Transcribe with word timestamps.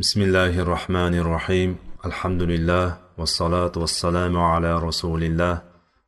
بسم 0.00 0.22
الله 0.22 0.60
الرحمن 0.60 1.14
الرحيم 1.14 1.76
الحمد 2.06 2.42
لله 2.42 2.96
والصلاة 3.18 3.72
والسلام 3.76 4.38
على 4.38 4.78
رسول 4.78 5.22
الله 5.24 5.62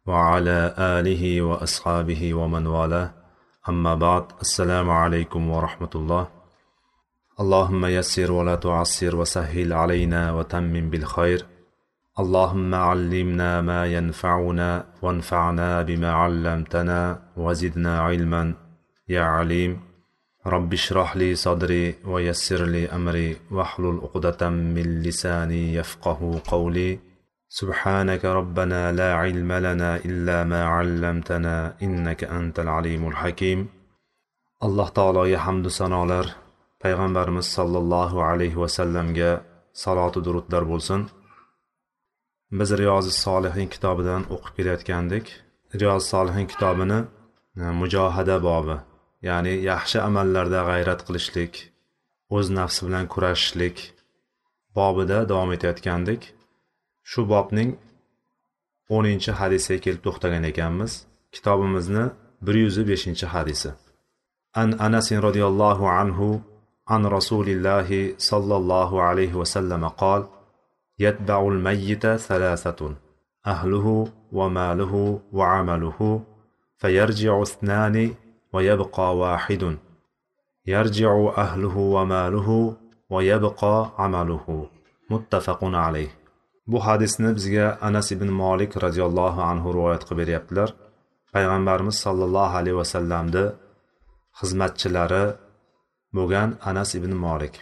وعلى 0.07 0.75
آله 0.79 1.43
وأصحابه 1.43 2.35
ومن 2.35 2.67
والاه 2.67 3.11
أما 3.69 3.95
بعد 3.95 4.25
السلام 4.41 4.91
عليكم 4.91 5.51
ورحمة 5.51 5.91
الله 5.95 6.29
اللهم 7.41 7.87
يسر 7.87 8.33
ولا 8.33 8.55
تعسر 8.55 9.17
وسهل 9.17 9.73
علينا 9.73 10.33
وتمم 10.33 10.91
بالخير 10.91 11.47
اللهم 12.19 12.75
علمنا 12.75 13.61
ما 13.61 13.87
ينفعنا 13.87 14.85
وانفعنا 15.03 15.83
بما 15.83 16.13
علمتنا 16.13 17.23
وزدنا 17.37 18.01
علما 18.01 18.55
يا 19.09 19.23
عليم 19.23 19.92
رب 20.48 20.74
اشرح 20.74 21.18
لي 21.18 21.36
صدري 21.36 21.96
ويسر 22.06 22.66
لي 22.66 22.90
أمري 22.90 23.38
واحلل 23.52 24.00
عقدة 24.04 24.50
من 24.50 25.02
لساني 25.02 25.74
يفقه 25.74 26.42
قولي 26.48 27.00
سبحانك 27.50 28.26
ربنا 28.26 28.92
لا 28.92 29.14
علم 29.14 29.52
لنا 29.52 29.96
إلا 29.96 30.44
ما 30.44 30.64
علمتنا 30.66 31.74
إنك 31.82 32.24
أنت 32.24 32.60
العليم 32.60 33.08
الحكيم 33.08 33.68
alloh 34.66 34.90
taologa 34.98 35.38
hamdu 35.46 35.70
sanolar 35.70 36.26
payg'ambarimiz 36.84 37.48
sollallohu 37.58 38.18
alayhi 38.30 38.58
vasallamga 38.64 39.32
saloti 39.84 40.20
durudlar 40.28 40.64
bo'lsin 40.72 41.02
biz 42.60 42.70
riyozi 42.82 43.12
solihin 43.26 43.68
kitobidan 43.74 44.22
o'qib 44.36 44.54
kelayotgandik 44.58 45.26
riyozi 45.82 46.08
solihin 46.14 46.46
kitobini 46.54 47.00
e, 47.62 47.64
mujohada 47.82 48.36
bobi 48.48 48.78
ya'ni 49.28 49.54
yaxshi 49.72 49.98
amallarda 50.08 50.62
g'ayrat 50.70 51.02
qilishlik 51.08 51.54
o'z 52.36 52.48
nafsi 52.60 52.82
bilan 52.88 53.06
kurashishlik 53.14 53.78
bobida 54.78 55.18
davom 55.32 55.50
etayotgandik 55.58 56.22
shu 57.12 57.22
bobning 57.34 57.72
o'ninchi 58.96 59.32
hadisiga 59.40 59.80
kelib 59.86 60.02
to'xtagan 60.08 60.44
ekanmiz 60.52 60.94
kitobimizni 61.36 62.06
bir 62.46 62.56
yuz 62.64 62.78
beshinchi 62.92 63.26
hadisi 63.36 63.70
an 64.62 64.70
anasin 64.88 65.20
roziyallohu 65.28 65.86
anhu 66.02 66.28
عن 66.94 67.06
رسول 67.06 67.48
الله 67.50 67.90
صلى 68.18 68.56
الله 68.62 69.02
عليه 69.08 69.34
وسلم 69.42 69.88
قال 69.88 70.22
يتبع 71.00 71.40
الميت 71.48 72.06
ثلاثة 72.08 72.96
أهله 73.48 74.08
وماله 74.32 74.94
وعمله 75.34 76.22
فيرجع 76.78 77.42
اثنان 77.42 77.96
ويبقى 78.54 79.18
واحد 79.18 79.78
يرجع 80.68 81.12
أهله 81.38 81.78
وماله 81.78 82.50
ويبقى 83.10 83.92
عمله 83.98 84.70
متفق 85.10 85.60
عليه 85.64 86.12
bu 86.68 86.78
hadisni 86.86 87.30
bizga 87.38 87.68
anas 87.88 88.08
ibn 88.16 88.30
molik 88.42 88.72
roziyallohu 88.86 89.42
anhu 89.52 89.68
rivoyat 89.76 90.04
qilib 90.08 90.20
beryaptilar 90.22 90.70
payg'ambarimiz 91.34 91.98
sollallohu 92.06 92.54
alayhi 92.60 92.78
vasallamni 92.82 93.46
xizmatchilari 94.40 95.26
bo'lgan 96.18 96.50
anas 96.70 96.90
ibn 97.00 97.12
molik 97.26 97.56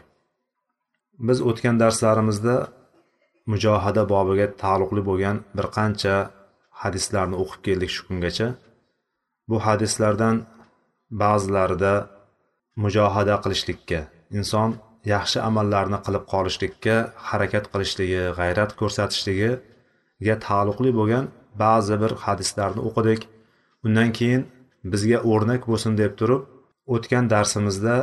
biz 1.27 1.37
o'tgan 1.49 1.75
darslarimizda 1.83 2.55
mujohada 3.51 4.03
bobiga 4.13 4.47
taalluqli 4.61 5.01
bo'lgan 5.09 5.37
bir 5.57 5.65
qancha 5.77 6.15
hadislarni 6.81 7.35
o'qib 7.43 7.61
keldik 7.67 7.91
shu 7.95 8.01
kungacha 8.07 8.47
bu 9.49 9.57
hadislardan 9.65 10.35
ba'zilarida 11.10 11.94
mujohada 12.82 13.34
qilishlikka 13.44 14.00
inson 14.38 14.70
yaxshi 15.14 15.38
amallarni 15.48 15.98
qilib 16.06 16.24
qolishlikka 16.32 16.96
harakat 17.28 17.64
qilishligi 17.72 18.22
g'ayrat 18.38 18.70
ko'rsatishligiga 18.80 20.34
taalluqli 20.46 20.90
bo'lgan 20.98 21.24
ba'zi 21.62 21.94
bir 22.02 22.12
hadislarni 22.24 22.80
o'qidik. 22.88 23.20
Undan 23.86 24.10
keyin 24.18 24.42
bizga 24.92 25.18
o'rnak 25.30 25.62
bo'lsin 25.70 25.92
deb 26.02 26.12
turib 26.20 26.42
o'tgan 26.94 27.24
darsimizda 27.32 27.96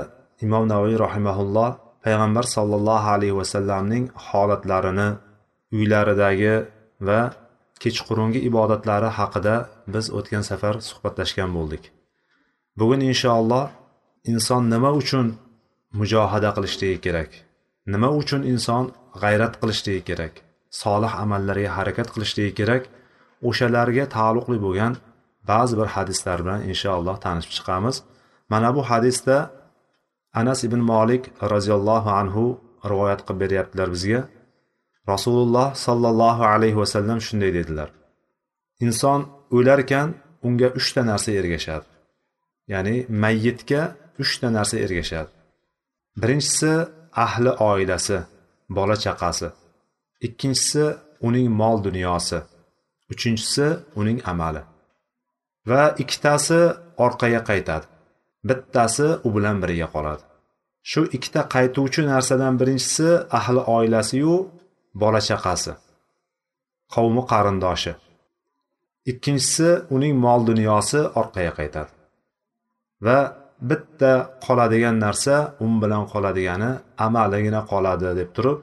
imom 0.46 0.64
navoiy 0.74 0.98
rahimaulloh 1.06 1.72
payg'ambar 2.06 2.46
sollallohu 2.56 3.08
alayhi 3.16 3.36
vasallamning 3.42 4.06
holatlarini 4.28 5.10
uylaridagi 5.78 6.56
va 7.08 7.20
kechqurungi 7.84 8.40
ibodatlari 8.50 9.10
haqida 9.20 9.56
biz 9.94 10.06
o'tgan 10.18 10.44
safar 10.50 10.76
suhbatlashgan 10.90 11.50
bo'ldik. 11.58 11.84
Bugun 12.80 13.02
inshaalloh 13.10 13.66
inson 14.32 14.64
nima 14.74 14.92
uchun 15.02 15.28
mujohada 16.00 16.50
qilishligi 16.58 17.00
kerak? 17.06 17.32
Nima 17.94 18.10
uchun 18.22 18.42
inson 18.54 18.84
g'ayrat 19.22 19.54
qilishligi 19.62 20.04
kerak? 20.10 20.34
Solih 20.82 21.14
amallarga 21.24 21.70
harakat 21.78 22.08
qilishligi 22.14 22.54
kerak? 22.60 22.84
O'shalarga 23.50 24.04
taalluqli 24.16 24.58
bo'lgan 24.66 24.94
ba'zi 25.52 25.74
bir 25.80 25.90
hadislar 25.96 26.38
bilan 26.46 26.62
inshaalloh 26.72 27.16
tanishib 27.26 27.52
chiqamiz. 27.58 27.96
Mana 28.52 28.70
bu 28.76 28.82
hadisda 28.92 29.38
anas 30.42 30.60
ibn 30.68 30.82
molik 30.92 31.24
roziyallohu 31.54 32.10
anhu 32.22 32.44
rivoyat 32.92 33.22
qilib 33.26 33.40
beryaptilar 33.44 33.88
bizga. 33.96 34.22
Rasululloh 35.14 35.68
sollallohu 35.86 36.44
alayhi 36.54 36.78
vasallam 36.84 37.20
shunday 37.28 37.52
dedilar. 37.58 37.90
Inson 38.86 39.20
o'larkan 39.58 40.08
unga 40.48 40.68
uchta 40.80 41.02
narsa 41.12 41.32
ergashadi. 41.42 41.88
Ya'ni 42.74 42.96
mayyitga 43.24 43.82
uchta 44.24 44.48
narsa 44.58 44.76
ergashadi. 44.86 45.30
Birinchisi 46.22 46.72
ahli 47.26 47.52
oilasi 47.70 48.18
bola 48.78 48.96
chaqasi. 49.04 49.48
Ikkinchisi 50.28 50.86
uning 51.28 51.50
mol 51.60 51.78
dunyosi. 51.88 52.40
Uchinchisi 53.12 53.68
uning 54.00 54.20
amali. 54.32 54.62
Va 55.70 55.84
ikkitasi 56.02 56.60
orqaga 57.06 57.42
qaytadi. 57.50 57.86
Bittasi 58.48 59.08
u 59.28 59.30
bilan 59.36 59.58
birga 59.64 59.88
qoladi. 59.96 60.24
Shu 60.90 61.02
ikkita 61.16 61.42
qaytuvchi 61.56 62.02
narsadan 62.12 62.54
birinchisi 62.60 63.10
ahli 63.38 63.62
oilasiyu 63.76 64.36
bola 65.02 65.22
chaqasi. 65.30 65.74
Qavmi 66.94 67.24
qarindoshi. 67.32 67.92
Ikkinchisi 69.12 69.70
uning 69.96 70.14
mol 70.26 70.40
dunyosi 70.50 71.00
orqaga 71.20 71.54
qaytadi. 71.60 71.97
Va 73.06 73.20
bitta 73.70 74.12
qoladigan 74.46 74.96
narsa 75.06 75.36
un 75.66 75.74
bilan 75.82 76.04
qoladigani 76.14 76.72
amaligina 77.06 77.62
qoladi 77.72 78.10
deb 78.20 78.30
turib 78.36 78.60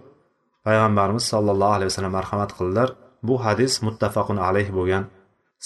payg'ambarimiz 0.67 1.25
sollallohu 1.33 1.75
alayhi 1.77 1.91
vasallam 1.91 2.15
marhamat 2.19 2.51
qildilar. 2.59 2.89
Bu 3.29 3.35
hadis 3.45 3.73
muttafaqun 3.87 4.39
alayh 4.49 4.69
bo'lgan. 4.79 5.05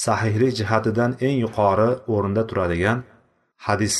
Sahihlik 0.04 0.52
jihatidan 0.60 1.10
eng 1.26 1.36
yuqori 1.44 1.90
o'rinda 2.14 2.42
turadigan 2.50 2.98
hadis. 3.66 3.96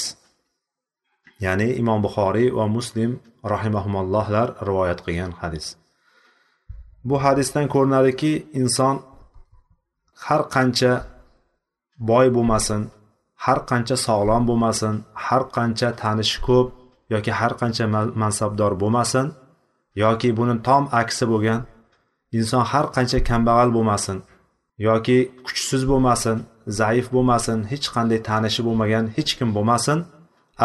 Ya'ni 1.45 1.69
imom 1.81 1.99
buxoriy 2.07 2.49
va 2.59 2.65
muslim 2.77 3.11
rahimahumallohlar 3.55 4.47
rivoyat 4.69 4.99
qilgan 5.07 5.33
hadis. 5.43 5.67
Bu 7.09 7.17
hadisdan 7.25 7.67
ko'rinadiki 7.75 8.33
inson 8.61 8.97
har 10.27 10.43
qancha 10.55 10.93
boy 12.11 12.27
bo'lmasin 12.37 12.81
har 13.45 13.59
qancha 13.71 13.97
sog'lom 14.07 14.43
bo'lmasin 14.51 14.95
har 15.27 15.43
qancha 15.57 15.89
tanishi 16.03 16.39
ko'p 16.47 16.67
yoki 17.15 17.33
har 17.41 17.53
qancha 17.61 17.85
mansabdor 18.23 18.73
bo'lmasin 18.83 19.27
yoki 20.05 20.29
buni 20.39 20.55
tom 20.67 20.85
aksi 21.01 21.25
bo'lgan 21.33 21.61
inson 22.39 22.63
har 22.73 22.87
qancha 22.97 23.19
kambag'al 23.29 23.71
bo'lmasin 23.77 24.19
yoki 24.89 25.19
kuchsiz 25.47 25.83
bo'lmasin 25.91 26.37
zaif 26.81 27.07
bo'lmasin 27.15 27.59
hech 27.73 27.87
qanday 27.95 28.21
tanishi 28.29 28.61
bo'lmagan 28.69 29.05
hech 29.17 29.31
kim 29.39 29.49
bo'lmasin 29.57 29.99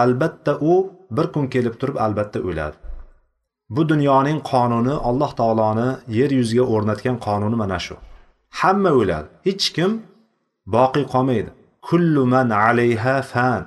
albatta 0.01 0.53
u 0.71 0.73
bir 1.15 1.27
kun 1.33 1.45
kelib 1.53 1.75
turib 1.79 1.97
albatta 2.05 2.39
o'ladi. 2.49 2.75
Bu 3.75 3.81
dunyoning 3.89 4.39
qonuni 4.51 4.95
alloh 5.09 5.31
taoloni 5.39 5.89
yer 6.19 6.31
yuziga 6.39 6.65
o'rnatgan 6.73 7.17
qonuni 7.27 7.55
mana 7.63 7.79
shu. 7.85 7.95
Hamma 8.59 8.91
o'ladi 9.01 9.27
hech 9.47 9.65
kim 9.75 9.91
boqiy 10.75 11.05
qolmaydi. 11.13 11.51
Kullu 11.87 12.21
man 12.33 12.47
alayha 12.65 13.15
fan 13.31 13.61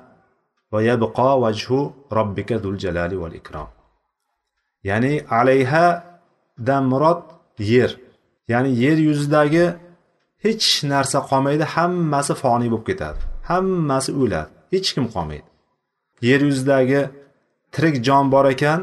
va 0.72 0.78
yabqa 0.90 1.30
vajhu 1.44 1.78
robbika 2.18 2.56
zul 2.64 2.76
jalali 2.84 3.16
val 3.22 3.34
ikrom 3.40 3.68
ya'ni 4.88 5.14
alayha 5.38 5.86
dan 6.58 6.82
murod 6.92 7.22
yer. 7.58 7.90
Ya'ni 8.48 8.70
yer 8.82 8.98
yuzidagi 9.08 9.64
hech 10.44 10.66
narsa 10.92 11.18
qolmaydi 11.30 11.64
hammasi 11.74 12.34
foniy 12.42 12.68
bo'lib 12.72 12.86
ketadi 12.90 13.20
hammasi 13.50 14.10
o'ladi 14.22 14.50
hech 14.72 14.88
kim 14.94 15.06
qolmaydi. 15.14 15.48
Yer 16.28 16.40
yuzidagi 16.48 17.00
tirik 17.74 17.96
jon 18.06 18.24
bor 18.34 18.46
ekan 18.54 18.80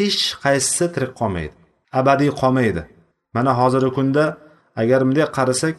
hech 0.00 0.20
qaysisi 0.42 0.86
tirik 0.94 1.12
qolmaydi 1.20 1.54
abadiy 1.98 2.30
qolmaydi. 2.40 2.82
Mana 3.34 3.52
hozirgi 3.60 3.90
kunda 3.98 4.24
agar 4.80 5.00
bunday 5.06 5.26
qarasak 5.38 5.76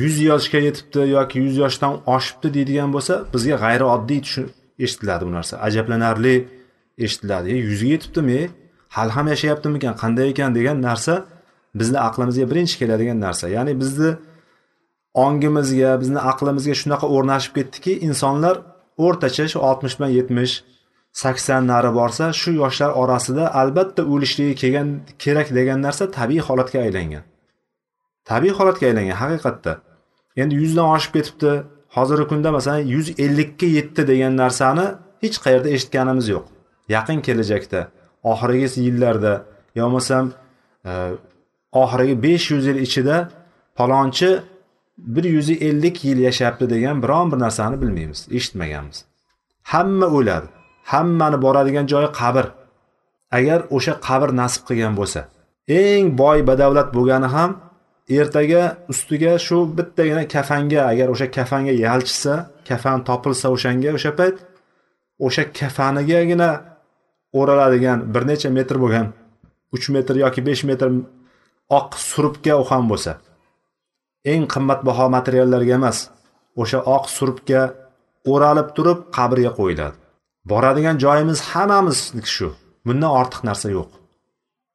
yuz 0.00 0.16
yoshga 0.30 0.58
yetibdi 0.68 1.00
yoki 1.16 1.36
yuz 1.44 1.56
yoshdan 1.62 1.92
oshibdi 2.14 2.48
deydigan 2.56 2.90
bo'lsa 2.94 3.14
bizga 3.34 3.56
g'ayrioddiy 3.64 4.20
eshitiladi 4.84 5.22
bu 5.28 5.32
narsa. 5.38 5.54
Ajablanarli 5.66 6.36
eshitiladi. 7.04 7.48
E, 7.54 7.56
yuzga 7.70 7.88
yetibdimi? 7.94 8.32
E, 8.32 8.50
hali 8.96 9.10
ham 9.16 9.26
yashayaptimikan? 9.32 9.94
Qanday 10.02 10.26
ekan 10.32 10.50
degan 10.58 10.76
narsa 10.88 11.14
bizni 11.80 11.98
aqlimizga 12.08 12.44
birinchi 12.50 12.74
keladigan 12.80 13.18
narsa. 13.26 13.48
Ya'ni 13.56 13.72
bizni 13.80 14.10
ongimizga 15.24 15.90
bizni 16.02 16.20
aqlimizga 16.30 16.74
shunaqa 16.82 17.06
o'rnashib 17.16 17.52
ketdiki 17.58 17.92
insonlar 18.08 18.56
o'rtacha 19.04 19.44
shu 19.52 19.58
oltmishdan 19.68 20.10
yetmish 20.18 20.54
sakson 21.22 21.62
nari 21.72 21.90
borsa 21.98 22.24
shu 22.40 22.50
yoshlar 22.62 22.90
orasida 23.02 23.44
albatta 23.60 24.02
o'lishligi 24.12 24.54
kelgan 24.62 24.88
kerak 25.22 25.48
degan 25.58 25.78
narsa 25.86 26.04
tabiiy 26.18 26.42
holatga 26.48 26.78
aylangan. 26.86 27.24
Tabiiy 28.30 28.54
holatga 28.58 28.84
aylangan 28.90 29.16
haqiqatda. 29.22 29.72
Endi 30.36 30.54
yuzdan 30.62 30.86
oshib 30.96 31.12
ketibdi. 31.16 31.62
Hozirgi 31.96 32.28
kunda 32.28 32.52
masalan 32.52 32.78
yuz 32.94 33.06
ellikka 33.24 33.66
yetdi 33.66 34.02
degan 34.10 34.36
narsani 34.36 34.86
hech 35.22 35.36
qayerda 35.44 35.68
eshitganimiz 35.76 36.28
yo'q. 36.34 36.44
Yaqin 36.88 37.20
kelajakda 37.26 37.80
oxirgi 38.32 38.80
yillarda 38.86 39.32
yo 39.78 39.84
bo'lmasam 39.84 40.24
e, 40.90 40.92
oxirgi 41.82 42.14
besh 42.26 42.50
yuz 42.50 42.66
yil 42.66 42.78
ichida 42.86 43.16
palonchi 43.78 44.30
bir 45.14 45.24
yuz 45.24 45.50
ellik 45.50 46.04
yil 46.04 46.18
yashabdi 46.28 46.70
degan 46.74 47.02
biron 47.02 47.32
bir 47.32 47.38
narsani 47.38 47.76
bilmaymiz 47.82 48.20
eshitmaganmiz. 48.30 48.98
Hamma 49.72 50.06
o'ladi 50.06 50.46
hammani 50.92 51.42
boradigan 51.42 51.86
joyi 51.92 52.08
qabr. 52.20 52.46
Agar 53.38 53.60
o'sha 53.76 53.92
qabr 54.08 54.28
nasib 54.40 54.62
qilgan 54.68 54.94
bo'lsa 55.00 55.20
eng 55.68 56.06
boy 56.18 56.38
badavlat 56.46 56.88
bo'lgani 56.96 57.28
ham 57.36 57.50
ertaga 58.08 58.76
ustiga 58.88 59.38
shu 59.38 59.66
bittagina 59.76 60.24
kafanga 60.34 60.80
agar 60.90 61.08
o'sha 61.14 61.26
kafanga 61.36 61.72
yalchisa 61.72 62.34
kafan 62.68 63.04
topilsa 63.08 63.46
o'shanga 63.54 63.90
o'sha 63.96 64.12
payt 64.18 64.36
o'sha 65.26 65.44
kafanigagina 65.58 66.50
o'raladigan 67.38 67.98
bir 68.14 68.22
necha 68.30 68.48
metr 68.58 68.76
bo'lgan 68.82 69.06
uch 69.74 69.86
metr 69.94 70.14
yoki 70.24 70.40
besh 70.48 70.62
metr 70.70 70.88
oq 71.78 71.90
surubga 72.10 72.54
u 72.62 72.64
ham 72.70 72.84
bo'lsa. 72.90 73.12
Eng 74.32 74.44
qimmatbaho 74.52 75.06
materiallarga 75.16 75.74
emas 75.80 75.98
o'sha 76.62 76.78
oq 76.96 77.04
surubga 77.16 77.62
o'ralib 78.32 78.68
turib 78.76 78.98
qabrga 79.16 79.50
qo'yiladi. 79.58 79.96
Boradigan 80.50 80.96
joyimiz 81.04 81.40
hammamizniki 81.50 82.30
shu. 82.36 82.48
Bundan 82.86 83.10
ortiq 83.20 83.40
narsa 83.48 83.68
yo'q. 83.76 83.90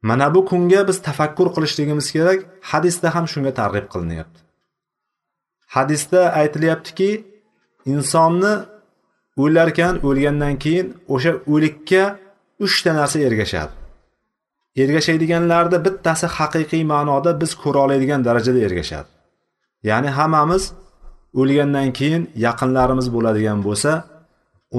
Mana 0.02 0.36
bu 0.36 0.46
kunga 0.46 0.88
biz 0.88 1.02
tafakkur 1.08 1.48
qilishligimiz 1.56 2.08
kerak. 2.16 2.40
Hadisda 2.72 3.08
ham 3.16 3.26
shunga 3.34 3.52
targ'ib 3.60 3.88
qilinyapti. 3.94 4.40
Hadisda 5.76 6.22
aytilyaptiki 6.42 7.10
insonni 7.94 8.54
o'larkan 9.44 9.94
o'lgandan 10.08 10.56
keyin 10.64 10.88
o'sha 11.14 11.32
o'likka 11.54 12.04
uchta 12.66 12.92
narsa 13.00 13.18
ergashadi. 13.28 13.74
Ergashadiganlarni 14.84 15.78
bittasi 15.86 16.28
haqiqiy 16.38 16.84
ma'noda 16.94 17.32
biz 17.42 17.52
ko'ra 17.64 17.80
oladigan 17.86 18.22
darajada 18.28 18.60
ergashadi. 18.68 19.10
Ya'ni 19.90 20.10
hammamiz 20.18 20.64
o'lgandan 21.40 21.90
keyin 21.98 22.24
yaqinlarimiz 22.46 23.08
bo'ladigan 23.16 23.60
bo'lsa 23.68 23.92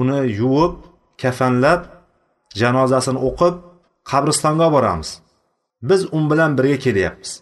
uni 0.01 0.19
yuvib 0.39 0.73
kafanlab 1.21 1.81
janozasini 2.61 3.19
o'qib 3.29 3.55
qabristonga 4.11 4.63
olib 4.67 4.73
boramiz. 4.73 5.19
Biz 5.89 6.05
u 6.17 6.19
bilan 6.31 6.57
birga 6.57 6.77
kelyapmiz. 6.85 7.41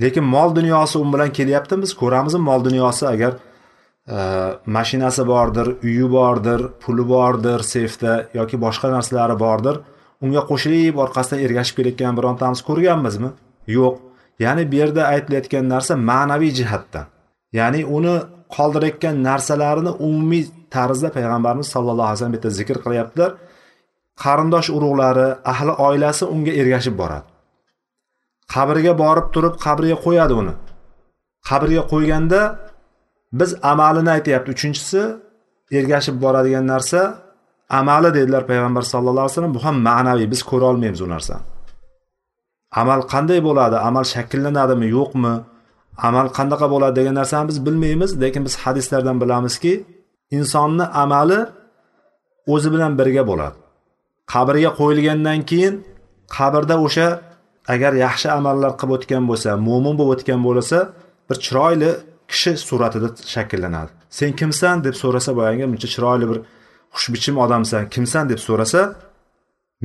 Lekin 0.00 0.24
mol 0.24 0.56
dunyosi 0.56 0.98
u 0.98 1.12
bilan 1.12 1.32
kelyaptimi 1.32 1.82
biz 1.82 1.94
ko'ramizmi 1.94 2.40
mol 2.40 2.64
dunyosi 2.64 3.08
agar 3.08 3.32
e, 4.08 4.16
mashinasi 4.66 5.26
bordir 5.26 5.66
uyi 5.82 6.10
bordir 6.10 6.60
puli 6.80 7.08
bordir 7.08 7.60
seyfda 7.60 8.26
yoki 8.34 8.60
boshqa 8.60 8.90
narsalari 8.96 9.38
bordir 9.40 9.76
unga 10.24 10.42
qo'shilib 10.50 10.96
orqasidan 11.04 11.40
ergashib 11.46 11.76
kelayotgan 11.78 12.16
birontamiz 12.18 12.60
ko'rganmizmi? 12.68 13.30
Yo'q. 13.76 13.94
Ya'ni 14.44 14.72
bu 14.72 14.76
yerda 14.80 15.02
aytilayotgan 15.14 15.68
narsa 15.74 15.96
ma'naviy 16.10 16.52
jihatdan. 16.58 17.06
Ya'ni 17.58 17.80
uni 17.96 18.14
qoldirayotgan 18.56 19.22
narsalarini 19.28 19.92
umumiy 20.08 20.44
tarzda 20.74 21.08
payg'ambarimiz 21.16 21.68
sallallohu 21.74 22.08
alayhi 22.08 22.18
vasallam 22.18 22.36
bitta 22.36 22.50
zikr 22.58 22.76
qilyaptilar. 22.84 23.30
Qarindosh 24.22 24.68
urug'lari 24.76 25.28
ahli 25.52 25.72
oilasi 25.86 26.24
unga 26.34 26.52
ergashib 26.60 26.94
boradi. 27.00 27.26
Qabrga 28.54 28.92
borib 29.02 29.26
turib 29.34 29.54
qabrga 29.64 29.96
qo'yadi 30.04 30.34
uni. 30.40 30.54
Qabrga 31.48 31.82
qo'yganda 31.92 32.40
biz 33.40 33.50
amalini 33.72 34.10
aytyapti. 34.16 34.48
Uchinchisi 34.56 35.00
ergashib 35.78 36.16
boradigan 36.24 36.64
narsa 36.72 37.00
amali 37.78 38.10
dedilar 38.18 38.42
payg'ambar 38.50 38.84
sallallohu 38.92 39.24
alayhi 39.24 39.34
vasallam. 39.34 39.54
Bu 39.56 39.60
ham 39.66 39.76
ma'naviy 39.88 40.28
biz 40.34 40.40
ko'ra 40.50 40.64
olmaymiz 40.72 41.00
u 41.06 41.08
narsani. 41.14 41.44
Amal 42.80 43.00
qanday 43.12 43.40
bo'ladi? 43.48 43.76
Amal 43.88 44.04
shakllanadimi 44.14 44.86
yo'qmi? 44.96 45.34
Amal 46.08 46.26
qanaqa 46.38 46.66
bo'ladi 46.74 46.94
degan 47.00 47.14
narsani 47.20 47.44
biz 47.50 47.58
bilmaymiz 47.66 48.10
lekin 48.22 48.42
biz 48.46 48.54
hadislardan 48.62 49.16
bilamizki 49.22 49.72
insonni 50.36 50.84
amali 51.02 51.38
o'zi 52.54 52.68
bilan 52.74 52.92
birga 52.98 53.22
bo'ladi. 53.30 53.56
Qabrga 54.32 54.70
qo'yilgandan 54.80 55.40
keyin 55.50 55.74
qabrda 56.36 56.76
o'sha 56.86 57.08
agar 57.74 57.92
yaxshi 58.06 58.28
amallar 58.38 58.72
qilib 58.80 58.92
o'tgan 58.96 59.24
bo'lsa 59.30 59.50
mo'min 59.68 59.94
bo'lib 60.00 60.12
o'tgan 60.14 60.40
bo'lsa 60.46 60.78
bir 61.28 61.36
chiroyli 61.44 61.90
kishi 62.30 62.52
suratida 62.68 63.08
shakllanadi. 63.34 63.90
Sen 64.18 64.30
kimsan? 64.40 64.84
deb 64.86 64.94
so'rasa 65.02 65.30
boyagi 65.38 65.64
buncha 65.72 65.88
chiroyli 65.94 66.26
bir 66.30 66.38
xushbichim 66.94 67.36
odamsan. 67.44 67.82
Kimsan? 67.94 68.24
deb 68.32 68.40
so'rasa 68.48 68.80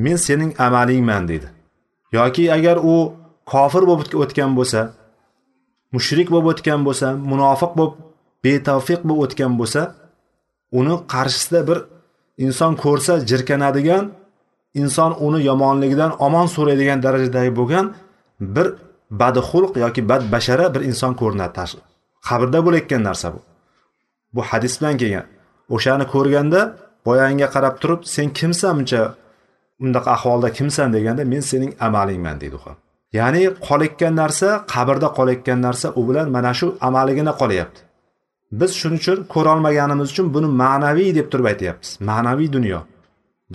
men 0.04 0.16
sening 0.26 0.50
amalingman 0.66 1.28
deydi. 1.30 1.48
Yoki 2.18 2.44
agar 2.56 2.76
u 2.92 2.94
kofir 3.52 3.82
bo'lib 3.90 4.14
o'tgan 4.22 4.50
bo'lsa 4.58 4.80
mushrik 5.94 6.28
bo'lib 6.32 6.48
o'tgan 6.52 6.80
bo'lsa 6.86 7.06
munofiq 7.30 7.72
bo'lib 7.78 7.94
betavfiq 8.44 9.00
bo'lib 9.08 9.22
o'tgan 9.24 9.52
bo'lsa 9.60 9.82
uni 10.78 10.94
qarshisida 11.14 11.60
bir 11.68 11.78
inson 12.46 12.72
ko'rsa 12.84 13.12
jirkanadigan 13.30 14.04
inson 14.80 15.12
uni 15.26 15.40
yomonligidan 15.50 16.12
omon 16.26 16.46
so'raydigan 16.54 16.98
darajadagi 17.06 17.52
bo'lgan 17.60 17.86
bir 18.54 18.66
badxulq 19.20 19.72
yoki 19.84 20.02
badbashara 20.10 20.66
bir 20.74 20.82
inson 20.90 21.12
ko'rinadi 21.20 21.64
qabrda 22.28 22.58
bo'layotgan 22.66 23.02
narsa 23.08 23.28
bu. 23.34 23.40
Bu 24.34 24.42
hadis 24.50 24.74
bilan 24.80 24.96
kelgan. 25.00 25.26
O'shani 25.74 26.04
ko'rganda 26.14 26.60
boyangga 27.06 27.48
qarab 27.54 27.74
turib 27.82 28.00
sen 28.14 28.28
kimsan 28.38 28.72
buncha 28.78 29.02
undaqa 29.84 30.10
ahvolda 30.16 30.48
kimsan? 30.58 30.88
deganda 30.96 31.22
men 31.32 31.42
sening 31.50 31.72
amalingman 31.86 32.36
deydi 32.42 32.56
u 32.60 32.62
ham. 32.64 32.76
Ya'ni 33.18 33.42
qolayotgan 33.66 34.14
narsa 34.22 34.48
qabrda 34.74 35.08
qolayotgan 35.18 35.58
narsa 35.66 35.86
u 36.00 36.02
bilan 36.08 36.26
mana 36.36 36.52
shu 36.58 36.66
amaligina 36.88 37.32
qolyapti 37.40 37.80
biz 38.60 38.70
shuning 38.80 39.00
uchun 39.02 39.18
ko'rolmaganimiz 39.34 40.08
uchun 40.12 40.26
buni 40.34 40.48
ma'naviy 40.62 41.10
deb 41.18 41.26
turib 41.32 41.46
aytyapmiz. 41.52 41.90
Ma'naviy 42.10 42.48
dunyo. 42.56 42.80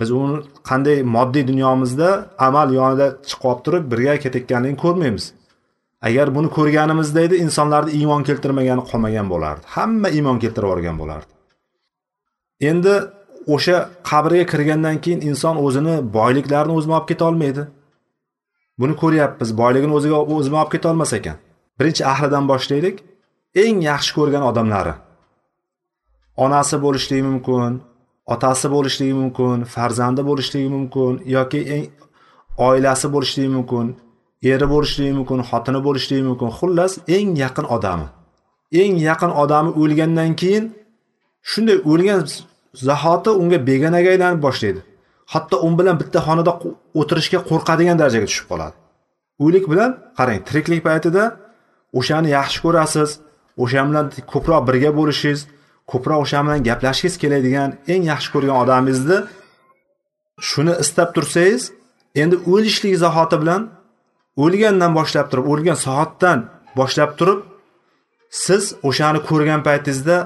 Biz 0.00 0.10
uni 0.10 0.36
qanday 0.68 1.02
moddiy 1.16 1.44
dunyomizda 1.50 2.08
amal 2.48 2.68
yonida 2.78 3.06
chiqib 3.30 3.58
turib 3.64 3.84
birga 3.92 4.14
ketayotganligini 4.24 4.78
ko'rmaymiz. 4.84 5.24
Agar 6.08 6.26
buni 6.36 6.48
ko'rganimizda 6.56 7.20
edi 7.26 7.36
insonlarni 7.44 7.90
iymon 7.98 8.22
keltirmagani 8.28 8.82
qolmagan 8.90 9.26
bo'lardi. 9.32 9.64
Hamma 9.76 10.08
iymon 10.16 10.38
keltirib 10.42 10.68
yuborgan 10.68 10.96
bo'lardi. 11.02 11.30
Endi 12.70 12.94
o'sha 13.54 13.76
qabrga 14.10 14.44
kirgandan 14.52 14.96
keyin 15.04 15.20
inson 15.30 15.56
o'zini 15.66 15.94
boyliklarini 16.18 16.74
o'zini 16.78 16.94
olib 16.98 17.08
keta 17.10 17.24
olmaydi. 17.30 17.62
Buni 18.80 18.94
ko'ryapmiz 19.02 19.50
boyligini 19.60 19.92
o'ziga 19.98 20.18
o'zini 20.34 20.56
olib 20.62 20.70
keta 20.74 20.86
olmas 20.92 21.12
ekan. 21.18 21.36
Birinchi 21.78 22.02
ahlidan 22.12 22.44
boshlaylik. 22.52 22.96
Eng 23.62 23.76
yaxshi 23.90 24.12
ko'rgan 24.18 24.44
odamlari. 24.50 24.94
Onasi 26.44 26.76
bo'lishligi 26.84 27.22
mumkin 27.30 27.72
otasi 28.34 28.66
bo'lishligi 28.74 29.14
mumkin 29.22 29.58
farzandi 29.74 30.22
bo'lishligi 30.28 30.68
mumkin 30.76 31.12
yoki 31.36 31.60
eng 31.74 31.86
oilasi 32.68 33.06
bo'lishligi 33.14 33.50
mumkin 33.56 33.86
eri 34.52 34.66
bo'lishligi 34.74 35.12
mumkin 35.18 35.40
xotini 35.50 35.80
bo'lishligi 35.86 36.24
mumkin. 36.30 36.48
Xullas 36.58 36.92
eng 37.16 37.28
yaqin 37.44 37.66
odami 37.76 38.06
eng 38.82 38.94
yaqin 39.08 39.32
odami 39.42 39.70
o'lgandan 39.80 40.32
keyin 40.40 40.64
shunday 41.50 41.78
o'lgan 41.90 42.20
zahoti 42.88 43.30
unga 43.42 43.58
begonaga 43.68 44.08
aylanib 44.14 44.40
boshlaydi. 44.46 44.80
Hatto 45.32 45.56
u 45.66 45.68
bilan 45.78 45.96
bitta 46.00 46.18
xonada 46.26 46.52
o'tirishga 47.00 47.38
qo'rqadigan 47.50 47.96
darajaga 48.00 48.26
tushib 48.30 48.46
qoladi. 48.52 48.76
O'lik 49.44 49.64
bilan 49.72 49.90
qarang 50.18 50.40
tiriklik 50.48 50.80
paytida 50.88 51.22
o'shani 51.98 52.28
yaxshi 52.38 52.58
ko'rasiz 52.64 53.10
o'sha 53.62 53.80
bilan 53.88 54.06
ko'proq 54.32 54.60
birga 54.68 54.90
bo'lishingiz 54.98 55.40
ko'proq 55.90 56.18
o'sha 56.24 56.40
bilan 56.44 56.60
gaplashishingiz 56.68 57.16
keladigan 57.22 57.70
eng 57.92 58.02
yaxshi 58.12 58.28
ko'rgan 58.34 58.56
odamingizni 58.62 59.18
shuni 60.50 60.74
istab 60.84 61.08
tursangiz 61.16 61.62
endi 62.22 62.36
o'lishlik 62.52 62.94
zahoti 63.04 63.36
bilan 63.42 63.62
o'lgandan 64.44 64.92
boshlab 64.98 65.26
turib 65.30 65.46
o'lgan 65.52 65.78
soatdan 65.86 66.38
boshlab 66.78 67.10
turib 67.18 67.40
siz 68.44 68.64
o'shani 68.88 69.20
ko'rgan 69.28 69.60
paytingizda 69.68 70.16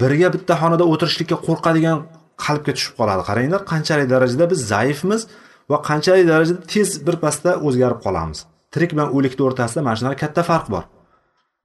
birga 0.00 0.28
bitta 0.34 0.54
xonada 0.62 0.84
o'tirishlikka 0.92 1.36
qo'rqadigan 1.46 1.98
qalbga 2.44 2.72
tushib 2.76 2.94
qoladi. 3.00 3.22
Qaranglar 3.28 3.60
qanchalik 3.72 4.08
darajada 4.14 4.44
biz 4.52 4.60
zaifmiz 4.72 5.22
va 5.70 5.76
qanchalik 5.88 6.26
darajada 6.32 6.60
tez 6.72 6.88
birpasda 7.06 7.50
o'zgarib 7.66 8.00
qolamiz. 8.06 8.38
Tirik 8.72 8.90
bilan 8.94 9.08
o'likni 9.16 9.42
o'rtasida 9.48 9.80
mana 9.86 9.96
shunaqa 9.98 10.18
katta 10.24 10.42
farq 10.50 10.66
bor. 10.74 10.84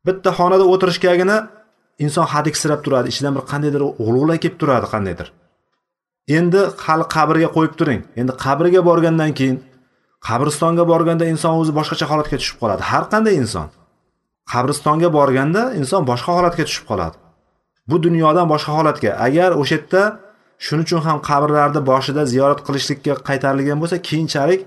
Bitta 0.08 0.30
xonada 0.40 0.66
o'tirishgagina 0.74 1.38
inson 2.06 2.26
hadiksirab 2.34 2.82
turadi 2.86 3.08
ichidan 3.14 3.34
bir 3.38 3.44
qandaydir 3.52 3.82
g'ulg'ula 4.06 4.36
kelib 4.44 4.58
turadi 4.62 4.88
qandaydir. 4.94 5.28
Endi 6.38 6.62
hali 6.86 7.06
qabrga 7.16 7.50
qo'yib 7.56 7.74
turing. 7.80 8.02
Endi 8.20 8.34
qabrga 8.46 8.82
borgandan 8.90 9.32
keyin 9.40 9.58
qabristonga 10.28 10.84
borganda 10.92 11.26
inson 11.34 11.54
o'zi 11.62 11.72
boshqacha 11.80 12.06
holatga 12.12 12.38
tushib 12.42 12.58
qoladi. 12.62 12.82
Har 12.92 13.04
qanday 13.14 13.36
inson. 13.44 13.68
Qabristonga 14.54 15.10
borganda 15.18 15.62
inson 15.80 16.02
boshqa 16.12 16.32
holatga 16.38 16.64
tushib 16.70 16.86
qoladi. 16.92 17.16
Bu 17.90 17.96
dunyodan 18.06 18.46
boshqa 18.54 18.72
holatga. 18.78 19.12
Agar 19.28 19.50
o'sha 19.62 19.76
yerda 19.78 20.04
shuning 20.66 20.86
uchun 20.88 21.02
ham 21.08 21.18
qabrlarni 21.30 21.82
boshida 21.92 22.22
ziyorat 22.34 22.60
qilishlikka 22.68 23.14
qaytarilgan 23.30 23.78
bo'lsa 23.82 23.98
keyinchalik 24.10 24.62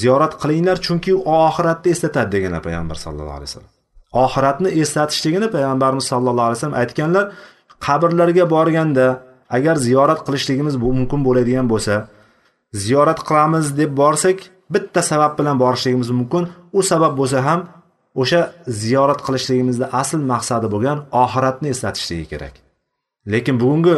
ziyorat 0.00 0.32
qilinglar 0.42 0.76
chunki 0.86 1.12
u 1.20 1.22
oxiratni 1.48 1.88
eslatadi 1.94 2.30
deganlar 2.34 2.62
payg'ambar 2.66 2.96
sallallohu 3.04 3.38
alayhi 3.38 3.50
vasallam. 3.50 3.72
Oxiratni 4.12 4.68
eslatishligini 4.82 5.48
payg'ambarimiz 5.54 6.04
sallallohu 6.12 6.46
alayhi 6.48 6.58
vasallam 6.58 6.78
aytganlar 6.82 7.24
qabrlarga 7.86 8.44
borganda 8.54 9.06
agar 9.56 9.74
ziyorat 9.86 10.20
qilishligimiz 10.26 10.74
bu 10.82 10.88
mumkin 10.98 11.20
bo'ladigan 11.26 11.66
bo'lsa 11.72 11.94
ziyorat 12.72 13.20
qilamiz 13.28 13.76
deb 13.80 13.90
borsak 13.96 14.38
bitta 14.70 15.02
sabab 15.02 15.38
bilan 15.38 15.60
borishligimiz 15.60 16.10
mumkin. 16.10 16.48
U 16.72 16.82
sabab 16.82 17.18
bo'lsa 17.18 17.38
ham 17.48 17.60
o'sha 18.22 18.40
ziyorat 18.82 19.20
qilishligimizni 19.26 19.86
asl 20.00 20.20
maqsadi 20.32 20.66
bo'lgan 20.74 20.98
oxiratni 21.24 21.68
eslatishligi 21.74 22.26
kerak. 22.32 22.54
Lekin 23.32 23.56
bugungi 23.62 23.96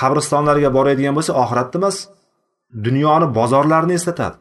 qabristonlarga 0.00 0.70
boradigan 0.76 1.14
bo'lsa 1.18 1.32
oxiratni 1.42 1.76
emas 1.80 1.96
dunyoni 2.86 3.26
bozorlarini 3.38 3.94
eslatadi. 3.98 4.36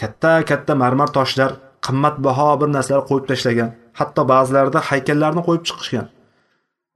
Katta 0.00 0.32
katta 0.50 0.72
marmar 0.82 1.08
toshlar 1.18 1.50
qimmatbaho 1.86 2.48
bir 2.60 2.68
narsalar 2.76 3.02
qo'yib 3.10 3.26
tashlagan. 3.30 3.70
Hatto 4.00 4.22
ba'zilarida 4.32 4.80
haykallarni 4.90 5.42
qo'yib 5.48 5.64
chiqishgan. 5.68 6.06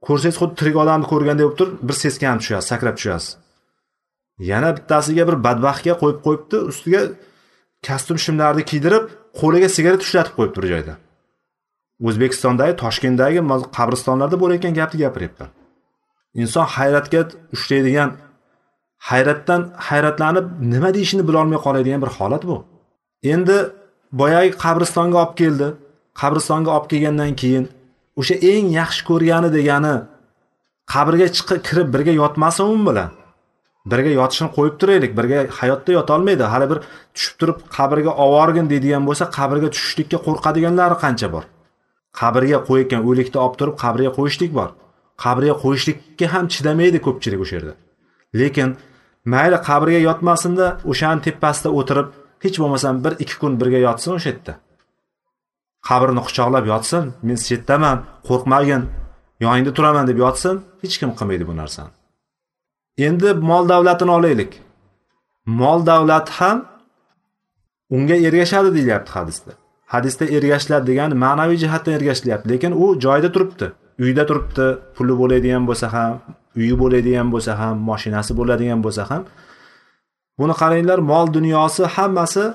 Ko'rsangiz 0.05 0.37
xuddi 0.41 0.55
tirik 0.59 0.75
odamni 0.83 1.05
ko'rganday 1.11 1.45
bo'lib 1.45 1.57
turib 1.61 1.75
bir 1.87 1.95
seskanib 2.03 2.41
tushasiz 2.43 2.67
sakrab 2.71 2.95
tushasiz. 2.99 3.31
Yana 4.51 4.69
bittasiga 4.77 5.23
bir 5.29 5.37
badbaxtga 5.45 5.93
qo'yib 6.01 6.19
qo'yibdi 6.25 6.57
ustiga 6.71 7.01
kostyum 7.87 8.17
shimlarni 8.25 8.63
kiydirib 8.71 9.05
qo'liga 9.41 9.69
sigaret 9.77 10.01
ushlatib 10.05 10.33
qo'yibdi 10.37 10.57
bir 10.63 10.69
joyda 10.73 10.93
o'zbekistondagi 12.07 12.73
toshkentdagi 12.83 13.39
qabristonlarda 13.77 14.37
bo'layotgan 14.43 14.73
gapni 14.79 14.97
gapiryapman 15.03 15.49
inson 16.41 16.65
hayratga 16.75 17.21
ushlaydigan 17.55 18.09
hayratdan 19.09 19.61
hayratlanib 19.87 20.45
nima 20.73 20.89
deyishini 20.97 21.23
bilolmay 21.29 21.59
qoladigan 21.65 22.01
bir 22.03 22.11
holat 22.17 22.43
bu. 22.49 22.57
Endi 23.33 23.57
boyagi 24.19 24.51
qabristonga 24.63 25.17
olib 25.23 25.35
keldi. 25.41 25.67
Qabristonga 26.21 26.69
olib 26.77 26.87
kelgandan 26.91 27.33
keyin 27.41 27.65
o'sha 28.19 28.35
eng 28.51 28.67
yaxshi 28.79 29.01
ko'rgani 29.09 29.49
degani 29.57 29.95
qabrga 30.93 31.27
chiqib 31.35 31.59
kirib 31.67 31.87
birga 31.95 32.13
yotmasin 32.21 32.65
u 32.73 32.77
bilan. 32.87 33.11
Birga 33.91 34.11
yotishini 34.19 34.49
qo'yib 34.57 34.75
turaylik 34.81 35.11
birga 35.19 35.39
hayotda 35.59 35.91
yotolmaydi. 35.97 36.43
Hali 36.53 36.65
bir 36.71 36.79
tushib 37.15 37.35
turib 37.39 37.57
qabrga 37.77 38.11
oborgin 38.25 38.65
deydigan 38.71 39.03
bo'lsa 39.09 39.25
qabrga 39.37 39.67
tushishlikka 39.75 40.17
qo'rqadiganlari 40.25 40.95
qancha 41.03 41.27
bor? 41.35 41.43
Qabrga 42.19 42.57
qo'yayotgan 42.67 43.01
o'likni 43.09 43.37
olib 43.45 43.55
turib 43.59 43.75
qabrga 43.83 44.11
qo'yishlik 44.17 44.51
bor. 44.59 44.69
Qabrga 45.23 45.55
qo'yishlikka 45.63 46.25
ham 46.33 46.45
chidamaydi 46.53 46.99
ko'pchilik 47.05 47.39
o'sha 47.43 47.55
yerda. 47.57 47.73
Lekin 48.39 48.69
mayli 49.33 49.57
qabrga 49.69 49.99
yotmasinda 50.07 50.67
o'shani 50.91 51.21
tepasida 51.27 51.69
o'tirib 51.79 52.07
hech 52.45 52.57
bo'lmasam 52.61 53.03
bir 53.05 53.13
ikki 53.23 53.35
kun 53.41 53.51
birga 53.61 53.79
yotsin 53.87 54.11
o'sha 54.17 54.29
yerda. 54.31 54.53
Qabrini 55.87 56.21
quchoqlab 56.27 56.65
yotsin 56.73 57.03
men 57.27 57.37
chetdaman 57.47 57.97
qo'rqmagin 58.27 58.81
yoningda 59.45 59.71
turaman 59.77 60.05
deb 60.09 60.17
yotsin 60.25 60.55
hech 60.83 60.95
kim 60.99 61.09
qilmaydi 61.19 61.45
bu 61.49 61.53
narsani. 61.61 61.91
Endi 63.07 63.29
mol 63.49 63.63
davlatini 63.73 64.11
olaylik. 64.17 64.51
Mol 65.61 65.79
davlat 65.91 66.27
ham 66.39 66.57
unga 67.95 68.15
ergashadi 68.27 68.69
deyilyapti 68.75 69.11
hadisda. 69.17 69.51
Hadisda 69.93 70.25
ergashiladi 70.37 70.85
degani 70.91 71.15
ma'naviy 71.25 71.57
jihatdan 71.63 71.93
ergashilyapti 71.97 72.49
lekin 72.53 72.71
u 72.83 72.85
joyida 73.05 73.29
turibdi. 73.35 73.67
Uyda 74.05 74.23
turibdi 74.29 74.65
puli 74.95 75.13
bo'ladigan 75.21 75.63
bo'lsa 75.69 75.87
ham 75.95 76.13
uyi 76.59 76.75
bo'ladigan 76.81 77.27
bo'lsa 77.33 77.51
ham 77.61 77.75
moshinasi 77.89 78.31
bo'ladigan 78.39 78.79
bo'lsa 78.85 79.03
ham. 79.09 79.23
Buni 80.39 80.53
qaranglar 80.61 80.99
mol 81.11 81.25
dunyosi 81.37 81.83
hammasi 81.95 82.45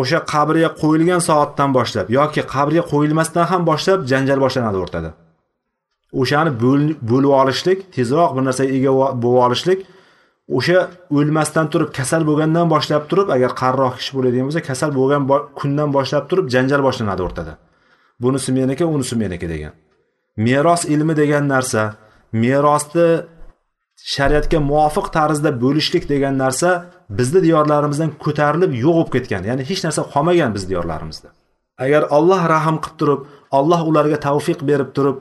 o'sha 0.00 0.18
qabrga 0.32 0.68
qo'yilgan 0.82 1.20
soatdan 1.28 1.70
boshlab 1.78 2.06
yoki 2.18 2.42
qabrga 2.54 2.82
qo'yilmasdan 2.92 3.44
ham 3.50 3.62
boshlab 3.70 4.00
janjal 4.10 4.38
boshlanadi 4.44 4.78
o'rtada. 4.84 5.10
O'shani 6.20 6.50
bo'lib 7.12 7.32
olishlik 7.40 7.78
tezroq 7.96 8.30
bir 8.36 8.42
narsaga 8.48 8.70
ega 8.78 8.92
bo'lib 9.24 9.44
olishlik 9.46 9.80
o'sha 10.56 10.78
o'lmasdan 11.18 11.66
turib 11.72 11.90
kasal 11.98 12.22
bo'lgandan 12.28 12.66
boshlab 12.74 13.02
turib 13.10 13.28
agar 13.36 13.50
qarroq 13.62 13.94
kishi 13.98 14.12
bo'ladigan 14.16 14.46
bo'lsa 14.48 14.62
kasal 14.70 14.90
bo'lgan 14.98 15.22
kundan 15.60 15.88
boshlab 15.96 16.24
turib 16.30 16.46
janjal 16.54 16.80
boshlanadi 16.86 17.22
o'rtada. 17.26 17.52
Bunisi 18.22 18.50
meniki 18.58 18.84
unisi 18.94 19.14
meniki 19.22 19.46
degan. 19.54 19.72
Meros 20.46 20.82
ilmi 20.94 21.14
degan 21.22 21.44
narsa 21.54 21.82
merosni 22.42 23.08
shariatga 24.14 24.58
muvofiq 24.70 25.06
tarzda 25.16 25.50
bo'lishlik 25.62 26.04
degan 26.12 26.34
narsa 26.44 26.70
bizni 27.18 27.40
diyorlarimizdan 27.46 28.10
ko'tarilib 28.24 28.72
yo'q 28.84 28.94
bo'lib 28.98 29.10
ketgan 29.16 29.42
ya'ni 29.50 29.62
hech 29.70 29.80
narsa 29.86 30.02
qolmagan 30.14 30.50
biz 30.56 30.64
diyorlarimizda. 30.70 31.28
Agar 31.84 32.02
olloh 32.16 32.42
rahm 32.54 32.76
qilib 32.84 32.96
turib 33.00 33.20
olloh 33.58 33.80
ularga 33.90 34.18
tavfiq 34.26 34.60
berib 34.70 34.90
turib 34.96 35.16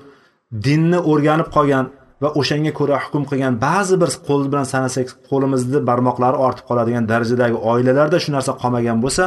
dinni 0.66 1.00
o'rganib 1.12 1.50
qolgan 1.56 1.86
va 2.24 2.30
o'shanga 2.40 2.72
ko'ra 2.80 2.98
hukm 3.06 3.24
qilgan 3.30 3.54
ba'zi 3.68 3.96
bir 4.02 4.10
qo'l 4.28 4.44
bilan 4.52 4.68
sanasak 4.74 5.08
qo'limizni 5.30 5.80
barmoqlari 5.90 6.38
ortib 6.48 6.66
qoladigan 6.70 7.04
darajadagi 7.12 7.58
oilalarda 7.72 8.18
shu 8.24 8.30
narsa 8.38 8.52
qolmagan 8.62 8.98
bo'lsa 9.06 9.24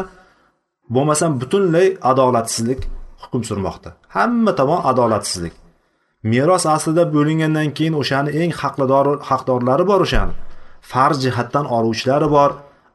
bo'lmasam 0.95 1.31
butunlay 1.41 1.87
adolatsizlik 2.11 2.81
hukm 3.23 3.43
surmoqda. 3.51 3.89
Hamma 4.17 4.53
tomon 4.61 4.81
adolatsizlik. 4.91 5.55
Meros 6.23 6.67
aslida 6.67 7.05
bo'lingandan 7.15 7.69
keyin 7.77 7.95
o'shani 8.01 8.31
eng 8.41 8.53
haqlador 8.61 9.07
haqdorlari 9.29 9.85
bor 9.91 10.01
o'shani. 10.07 10.33
Farz 10.91 11.17
jihatdan 11.25 11.67
oluvchilari 11.77 12.29
bor. 12.37 12.51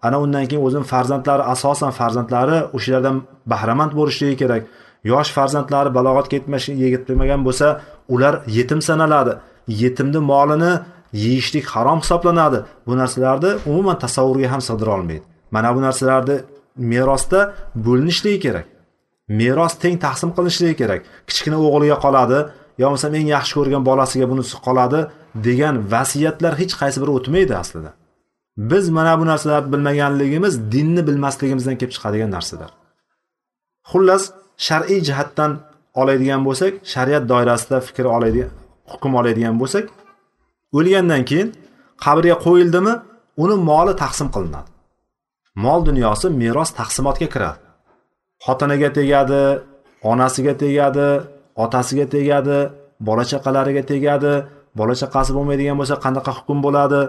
Ana 0.05 0.17
undan 0.23 0.45
keyin 0.49 0.63
o'zini 0.67 0.85
farzandlari 0.93 1.43
asosan 1.53 1.91
farzandlari 1.99 2.57
o'shalardan 2.75 3.17
bahramand 3.51 3.91
bo'lishligi 3.99 4.35
kerak. 4.41 4.63
Yosh 5.11 5.29
farzandlari 5.37 5.89
balog'atga 5.97 6.37
yetmagan 6.83 7.41
bo'lsa 7.47 7.67
ular 8.13 8.33
yetim 8.57 8.81
sanaladi. 8.89 9.33
Yetimni 9.67 10.19
molini 10.31 10.73
yeyishlik 11.13 11.65
harom 11.73 11.99
hisoblanadi. 12.03 12.59
Bu 12.87 12.97
narsalarni 13.01 13.51
umuman 13.69 13.97
tasavvurga 14.03 14.51
ham 14.53 14.61
sig'dira 14.67 14.91
olmaydi. 14.97 15.23
Mana 15.51 15.75
bu 15.75 15.81
narsalarni 15.81 16.37
merosda 16.77 17.39
bo'linishligi 17.85 18.39
kerak. 18.45 18.65
Meros 19.39 19.73
teng 19.83 19.97
taqsim 20.05 20.29
qilinishligi 20.35 20.75
kerak. 20.81 21.01
Kichkina 21.27 21.57
o'g'liga 21.67 21.97
qoladi 22.05 22.39
yo 22.79 22.85
bo'lmasam 22.87 23.13
eng 23.19 23.27
yaxshi 23.35 23.53
ko'rgan 23.57 23.83
bolasiga 23.89 24.25
bunisi 24.31 24.55
qoladi 24.65 24.99
degan 25.47 25.75
vasiyatlar 25.93 26.53
hech 26.61 26.73
qaysi 26.81 26.97
biri 27.01 27.11
o'tmaydi 27.17 27.53
aslida. 27.63 27.91
Biz 28.71 28.85
mana 28.97 29.13
bu 29.19 29.25
narsalarni 29.31 29.69
bilmaganligimiz 29.73 30.53
dinni 30.73 31.01
bilmasligimizdan 31.07 31.75
kelib 31.79 31.93
chiqadigan 31.95 32.31
narsalar. 32.35 32.71
Xullas 33.91 34.23
shar'iy 34.67 34.99
jihatdan 35.07 35.51
oladigan 36.01 36.41
bo'lsak 36.47 36.73
shariat 36.93 37.23
doirasida 37.31 37.77
fikr 37.87 38.05
oladigan 38.15 38.51
hukm 38.91 39.11
oladigan 39.19 39.55
bo'lsak 39.61 39.85
o'lgandan 40.77 41.21
keyin 41.29 41.49
qabrga 42.03 42.35
qo'yildimi 42.45 42.93
uni 43.43 43.55
moli 43.69 43.93
taqsim 44.03 44.27
qilinadi. 44.35 44.69
Mol 45.63 45.79
dunyosi 45.89 46.27
meros 46.41 46.69
taqsimotga 46.79 47.27
kiradi. 47.33 47.59
Xotiniga 48.45 48.89
tegadi 48.97 49.41
onasiga 50.11 50.53
tegadi 50.63 51.07
otasiga 51.63 52.05
tegadi 52.15 52.59
bola 53.07 53.23
chaqalariga 53.31 53.83
tegadi 53.91 54.33
bola 54.79 54.93
chaqasi 55.01 55.31
bo'lmaydigan 55.37 55.77
bo'lsa 55.81 55.95
qanaqa 56.05 56.31
hukm 56.37 56.57
bo'ladi 56.65 57.01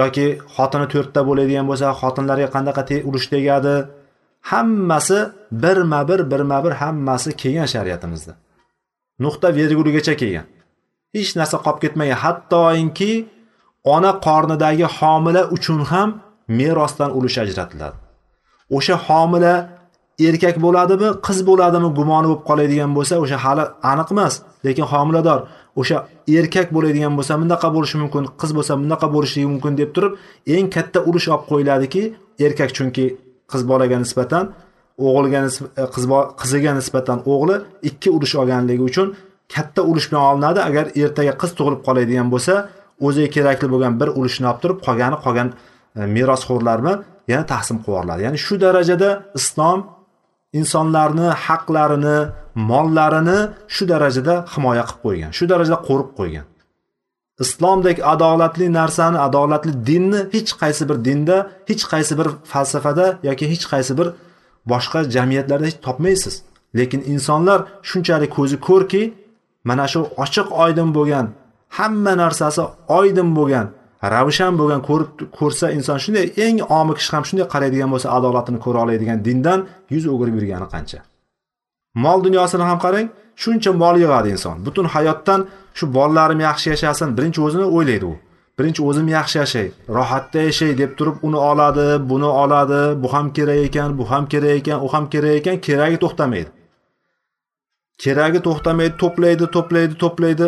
yoki 0.00 0.26
xotini 0.54 0.86
to'rtta 0.92 1.20
bo'ladigan 1.28 1.66
bo'lsa 1.70 1.86
xotinlarga 2.00 2.48
qanaqa 2.56 2.82
ulush 3.08 3.26
tegadi 3.34 3.74
hammasi 4.50 5.18
birma 5.52 6.08
bir 6.08 6.30
birma 6.30 6.64
bir 6.64 6.72
hammasi 6.82 7.36
kelgan 7.36 7.68
shariatimizda. 7.74 8.32
Nuqta 9.24 9.48
verguligacha 9.58 10.14
kelgan. 10.22 10.46
Hech 11.14 11.30
narsa 11.38 11.56
qolib 11.64 11.80
ketmagan. 11.84 12.18
Hattoinki 12.24 13.12
ona 13.94 14.12
qornidagi 14.26 14.86
homila 14.98 15.42
uchun 15.56 15.80
ham 15.92 16.08
merosdan 16.58 17.10
ulush 17.18 17.38
ajratiladi. 17.44 17.96
O'sha 18.76 18.96
homila 19.06 19.54
erkak 20.20 20.56
bo'ladimi 20.64 21.08
qiz 21.26 21.38
bo'ladimi 21.48 21.88
gumoni 21.98 22.26
bo'lib 22.30 22.44
qoladigan 22.48 22.90
bo'lsa 22.96 23.14
o'sha 23.24 23.38
hali 23.44 23.64
aniq 23.92 24.08
emas. 24.14 24.34
Lekin 24.66 24.86
homilador 24.92 25.40
o'sha 25.80 25.96
erkak 26.38 26.68
bo'ladigan 26.76 27.12
bo'lsa 27.18 27.32
bunaqa 27.42 27.68
bo'lishi 27.76 27.96
mumkin 28.02 28.24
qiz 28.40 28.50
bo'lsa 28.56 28.72
bunaqa 28.82 29.06
bo'lishligi 29.14 29.48
mumkin 29.52 29.72
deb 29.80 29.90
turib 29.96 30.12
eng 30.54 30.66
katta 30.76 30.98
ulush 31.08 31.26
olib 31.34 31.44
qo'yiladiki 31.50 32.02
erkak 32.46 32.70
chunki 32.76 33.04
qiz 33.52 33.62
bolaga 33.70 33.96
nisbatan 34.04 34.44
o'g'ilga 35.06 35.40
e, 35.80 35.84
qiz 35.94 36.04
qiziga 36.40 36.72
nisbatan 36.80 37.18
o'g'li 37.32 37.56
ikki 37.88 38.08
ulush 38.16 38.34
olganligi 38.42 38.82
uchun 38.90 39.08
katta 39.54 39.80
ulush 39.90 40.06
bilan 40.10 40.24
olinadi. 40.30 40.60
Agar 40.68 40.84
ertaga 41.02 41.32
qiz 41.42 41.50
tug'ilib 41.58 41.80
qoladigan 41.86 42.28
bo'lsa 42.34 42.54
o'ziga 43.06 43.28
kerakli 43.36 43.66
bo'lgan 43.72 43.94
bir 44.00 44.08
ulushni 44.18 44.46
olib 44.50 44.60
turib 44.62 44.78
qolgani 44.86 45.16
qolgan 45.24 45.48
e, 45.98 46.00
merosxo'rlar 46.16 46.78
bilan 46.82 46.98
yana 47.32 47.44
taqsim 47.52 47.76
qilib 47.82 47.92
yuboriladi. 47.94 48.20
Ya'ni 48.26 48.38
shu 48.46 48.54
darajada 48.64 49.10
islom 49.38 49.78
insonlarni 50.58 51.28
haqlarini 51.44 52.18
mollarini 52.70 53.38
shu 53.74 53.84
darajada 53.92 54.34
himoya 54.52 54.84
qilib 54.88 55.00
qo'ygan 55.04 55.30
shu 55.38 55.44
darajada 55.52 55.78
qo'rib 55.88 56.10
qo'ygan. 56.18 56.46
Islomdek 57.44 57.98
adolatli 58.12 58.66
narsani 58.78 59.18
adolatli 59.26 59.72
dinni 59.88 60.20
hech 60.34 60.50
qaysi 60.62 60.82
bir 60.90 60.98
dinda 61.06 61.36
hech 61.70 61.82
qaysi 61.92 62.12
bir 62.20 62.28
falsafada 62.52 63.06
yoki 63.28 63.44
hech 63.52 63.64
qaysi 63.72 63.92
bir 63.98 64.08
boshqa 64.72 65.00
jamiyatlarda 65.14 65.66
hech 65.70 65.78
topmaysiz. 65.86 66.34
Lekin 66.78 67.00
insonlar 67.12 67.58
shunchalik 67.90 68.30
ko'zi 68.38 68.56
ko'rki 68.68 69.02
mana 69.68 69.86
shu 69.92 70.00
ochiq 70.24 70.48
oydin 70.64 70.88
bo'lgan 70.96 71.26
hamma 71.78 72.12
narsasi 72.22 72.62
oydin 72.98 73.28
bo'lgan 73.38 73.66
ravshan 74.02 74.58
bo'lgan 74.60 74.82
ko'rib 74.88 75.10
ko'rsa 75.38 75.70
inson 75.78 75.98
shunday 76.04 76.26
eng 76.46 76.58
omi 76.78 76.92
kishi 76.98 77.10
ham 77.16 77.24
shunday 77.28 77.46
qaraydigan 77.54 77.90
bo'lsa 77.94 78.08
adolatini 78.16 78.58
ko'ra 78.64 78.78
oladigan 78.84 79.18
dindan 79.26 79.60
yuz 79.94 80.04
o'girib 80.12 80.34
yurgani 80.38 80.66
qancha? 80.74 80.98
Mol 82.04 82.18
dunyosini 82.26 82.64
ham 82.70 82.78
qarang 82.84 83.06
shuncha 83.42 83.70
mol 83.82 83.96
yig'adi 84.02 84.28
inson. 84.34 84.56
Butun 84.66 84.86
hayotdan 84.94 85.40
shu 85.78 85.84
bolalarim 85.96 86.40
yaxshi 86.48 86.66
yashasin 86.74 87.08
birinchi 87.16 87.40
o'zini 87.46 87.66
o'ylaydi 87.76 88.06
u. 88.12 88.14
Birinchi 88.58 88.80
o'zim 88.88 89.06
yaxshi 89.16 89.36
yashay 89.42 89.68
rohatda 89.96 90.40
yashay 90.48 90.72
deb 90.80 90.90
turib 90.98 91.16
uni 91.26 91.38
oladi 91.50 91.86
buni 92.10 92.28
oladi 92.42 92.80
bu 93.02 93.08
ham 93.14 93.26
kerak 93.36 93.58
ekan 93.66 93.98
bu 93.98 94.04
ham 94.10 94.24
kerak 94.32 94.52
ekan 94.60 94.78
u 94.86 94.88
ham 94.92 95.04
kerak 95.12 95.34
ekan 95.40 95.56
keragi 95.66 95.98
to'xtamaydi. 96.04 96.50
Keragi 98.02 98.40
to'xtamaydi 98.46 98.94
to'playdi 99.02 99.44
to'playdi 99.56 99.94
to'playdi. 100.02 100.46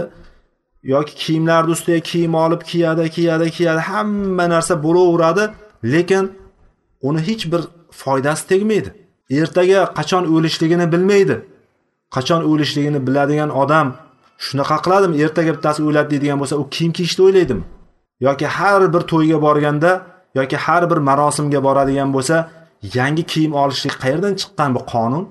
Yoki 0.85 1.15
kiyimlarni 1.15 1.71
ustiga 1.71 2.01
kiyim 2.01 2.35
olib 2.35 2.63
kiyadi 2.71 3.11
kiyadi 3.11 3.51
kiyadi 3.51 3.81
hamma 3.81 4.45
narsa 4.55 4.75
bo'laveradi 4.85 5.45
lekin 5.93 6.25
uni 7.03 7.21
hech 7.29 7.45
bir 7.53 7.63
foydasi 7.91 8.45
tegmaydi. 8.51 8.91
Ertaga 9.31 9.81
qachon 9.99 10.25
o'lishligini 10.35 10.87
bilmaydi. 10.93 11.37
Qachon 12.15 12.41
o'lishligini 12.51 13.01
biladigan 13.07 13.51
odam 13.63 13.87
shunaqa 14.47 14.77
qiladimi? 14.85 15.15
Ertaga 15.25 15.51
bittasi 15.57 15.81
o'ladi 15.89 16.09
deydigan 16.13 16.39
bo'lsa 16.43 16.55
u 16.63 16.65
kiyim 16.75 16.93
kiyishni 16.97 17.23
o'ylaydimi? 17.27 17.65
Yoki 18.27 18.47
har 18.57 18.83
bir 18.95 19.03
to'yga 19.13 19.39
borganda 19.47 19.91
yoki 20.39 20.57
har 20.65 20.83
bir 20.91 20.99
marosimga 21.09 21.61
boradigan 21.67 22.11
bo'lsa 22.17 22.37
yangi 22.99 23.25
kiyim 23.33 23.53
olishlik 23.63 23.95
qayerdan 24.03 24.33
chiqqan 24.41 24.71
bu 24.77 24.81
qonun? 24.93 25.25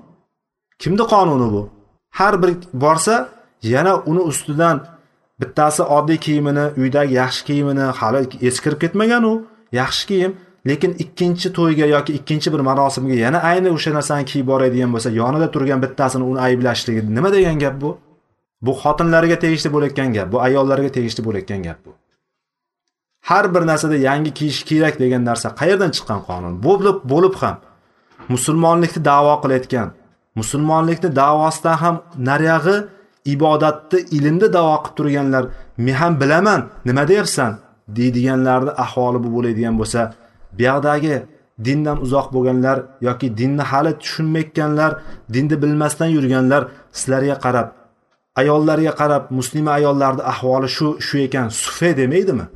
Kimni 0.82 1.04
qonuni 1.12 1.48
bu? 1.54 1.62
Har 2.18 2.34
bir 2.42 2.50
borsa 2.84 3.14
yana 3.62 3.92
uni 4.10 4.22
ustidan 4.30 4.76
bittasi 5.40 5.82
oddiy 5.82 6.18
kiyimini 6.26 6.64
uydagi 6.76 7.14
yaxshi 7.14 7.44
kiyimini 7.44 7.86
hali 8.00 8.28
eskirib 8.48 8.78
ketmagan 8.84 9.24
u 9.32 9.34
yaxshi 9.72 10.06
kiyim 10.10 10.36
lekin 10.68 10.92
ikkinchi 11.04 11.52
to'yga 11.52 11.86
yoki 11.86 12.12
ikkinchi 12.18 12.52
bir 12.52 12.60
marosimga 12.68 13.14
yana 13.14 13.38
ayni 13.50 13.70
o'sha 13.76 13.90
narsani 13.98 14.24
kiyib 14.30 14.46
boradigan 14.46 14.90
bo'lsa 14.94 15.10
yonida 15.20 15.50
turgan 15.54 15.82
bittasini 15.84 16.24
uni 16.30 16.40
ayblashligi 16.46 17.02
nima 17.16 17.32
degan 17.32 17.58
gap 17.58 17.80
bu? 17.80 17.98
Bu 18.62 18.72
xotinlarga 18.82 19.38
tegishli 19.44 19.72
bo'layotgan 19.74 20.12
gap 20.16 20.32
bu 20.32 20.40
ayollarga 20.46 20.90
tegishli 20.96 21.24
bo'layotgan 21.26 21.62
gap 21.62 21.78
bu. 21.86 21.92
Har 23.28 23.54
bir 23.54 23.62
narsada 23.70 23.96
yangi 23.96 24.30
kiyish 24.38 24.62
kerak 24.70 24.94
degan 25.02 25.22
narsa 25.24 25.48
qayerdan 25.60 25.90
chiqqan 25.96 26.20
qonun? 26.28 26.54
Bo'lib 26.66 26.98
bo'lib 27.12 27.34
ham 27.42 27.56
musulmonlikni 28.28 29.04
davo 29.04 29.34
qilayotgan 29.42 29.88
musulmonlikni 30.40 31.16
davosidan 31.16 31.76
ham 31.82 31.96
nariyog'i 32.28 32.76
ibodatni 33.32 33.98
ilmni 34.16 34.48
davo 34.56 34.74
qilib 34.82 34.96
turganlar 34.96 35.44
men 35.84 35.94
ham 36.00 36.12
bilaman 36.20 36.60
nima 36.88 37.04
deyapsan? 37.10 37.52
Deydiganlarni 37.96 38.72
ahvoli 38.84 39.18
bu 39.24 39.28
bo'ladigan 39.36 39.74
bo'lsa 39.80 40.00
buyoqdagi 40.58 41.16
dindan 41.66 41.98
uzoq 42.04 42.26
bo'lganlar 42.34 42.76
yoki 43.06 43.26
dinni 43.38 43.64
hali 43.70 43.92
tushunmayotganlar 44.02 44.92
dinni 45.34 45.56
bilmasdan 45.62 46.10
yurganlar 46.16 46.62
sizlarga 46.98 47.36
qarab 47.44 47.68
ayollarga 48.40 48.92
qarab 49.00 49.24
muslima 49.38 49.70
ayollarni 49.78 50.22
ahvoli 50.32 50.68
shu 50.76 50.86
shu 51.06 51.16
ekan 51.26 51.48
sufe 51.62 51.90
demaydimi? 52.00 52.46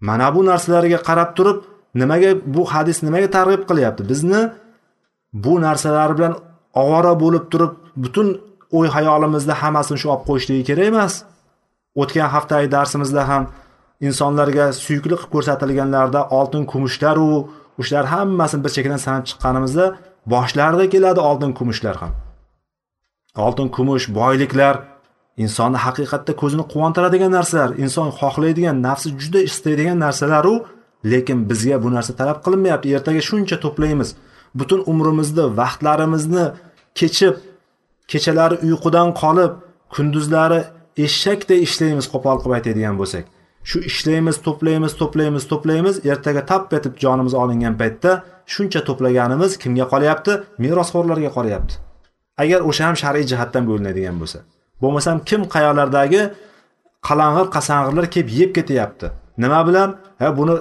Mana 0.00 0.34
bu 0.34 0.40
narsalarga 0.50 0.98
qarab 1.08 1.30
turib 1.36 1.58
nimaga 2.00 2.30
bu 2.54 2.62
hadis 2.72 2.98
nimaga 3.06 3.28
targ'ib 3.36 3.62
qilyapti? 3.70 4.02
Bizni 4.10 4.40
bu 5.44 5.52
narsalar 5.66 6.10
bilan 6.18 6.34
ovora 6.82 7.12
bo'lib 7.22 7.44
turib 7.52 7.72
butun 8.02 8.28
o'y 8.76 8.88
hayolimizda 8.96 9.54
hammasini 9.62 9.98
shu 10.02 10.08
olib 10.14 10.24
qo'yishligi 10.28 10.62
kerak 10.68 10.86
emas. 10.92 11.14
O'tgan 12.00 12.28
haftagi 12.34 12.68
darsimizda 12.76 13.22
ham 13.30 13.42
insonlarga 14.06 14.64
suyukli 14.84 15.14
qilib 15.14 15.30
ko'rsatilganlarda 15.34 16.20
oltin 16.38 16.64
kumushlaru 16.72 17.30
o'shalar 17.80 18.06
hammasini 18.14 18.60
bir 18.64 18.72
chekkadan 18.76 19.00
sanab 19.06 19.24
chiqqanimizda 19.28 19.84
boshlarida 20.32 20.84
keladi 20.94 21.20
oltin 21.30 21.52
kumushlar 21.58 21.96
ham. 22.02 22.12
Oltin 23.46 23.68
kumush 23.76 24.04
boyliklar 24.18 24.74
insonni 25.44 25.78
haqiqatda 25.86 26.32
ko'zini 26.42 26.64
quvontiradigan 26.72 27.32
narsalar 27.38 27.70
inson 27.84 28.08
xohlaydigan 28.20 28.76
nafsi 28.88 29.08
juda 29.22 29.40
istaydigan 29.48 29.98
narsalaru 30.06 30.54
lekin 31.12 31.38
bizga 31.50 31.76
bu 31.84 31.88
narsa 31.96 32.12
talab 32.20 32.38
qilinmayapti. 32.44 32.86
Ertaga 32.96 33.22
shuncha 33.28 33.56
to'playmiz. 33.64 34.08
Butun 34.58 34.80
umrimizni 34.92 35.44
vaqtlarimizni 35.60 36.44
kechib 36.98 37.34
kechalari 38.12 38.56
uyqudan 38.66 39.08
qolib 39.22 39.52
kunduzlari 39.94 40.60
eshakdek 41.06 41.60
ishlaymiz 41.66 42.06
qo'pol 42.12 42.36
qilib 42.42 42.54
aytadigan 42.58 42.96
bo'lsak. 43.00 43.24
Shu 43.68 43.78
ishlaymiz 43.90 44.36
to'playmiz 44.46 44.92
to'playmiz 45.00 45.44
to'playmiz 45.52 45.94
ertaga 46.12 46.42
tap 46.50 46.72
etib 46.78 46.94
jonimiz 47.02 47.34
olingan 47.42 47.74
paytda 47.80 48.12
shuncha 48.54 48.80
to'plaganimiz 48.88 49.52
kimga 49.62 49.86
qolyapti? 49.92 50.32
Merosxo'rlarga 50.62 51.30
qolyapti. 51.36 51.74
Agar 52.42 52.60
o'sha 52.68 52.82
ham 52.88 52.96
shar'iy 53.02 53.26
jihatdan 53.30 53.64
bo'linadigan 53.70 54.16
bo'lsa. 54.22 54.38
Bo'lmasam 54.82 55.16
kim 55.28 55.42
qayoqlardagi 55.54 56.22
qalang'ir 57.08 57.46
qasang'irlar 57.56 58.06
kelib 58.14 58.28
yeb 58.40 58.50
ketyapti? 58.56 59.06
Nima 59.42 59.60
bilan? 59.68 59.88
Ha 60.20 60.28
buni 60.38 60.56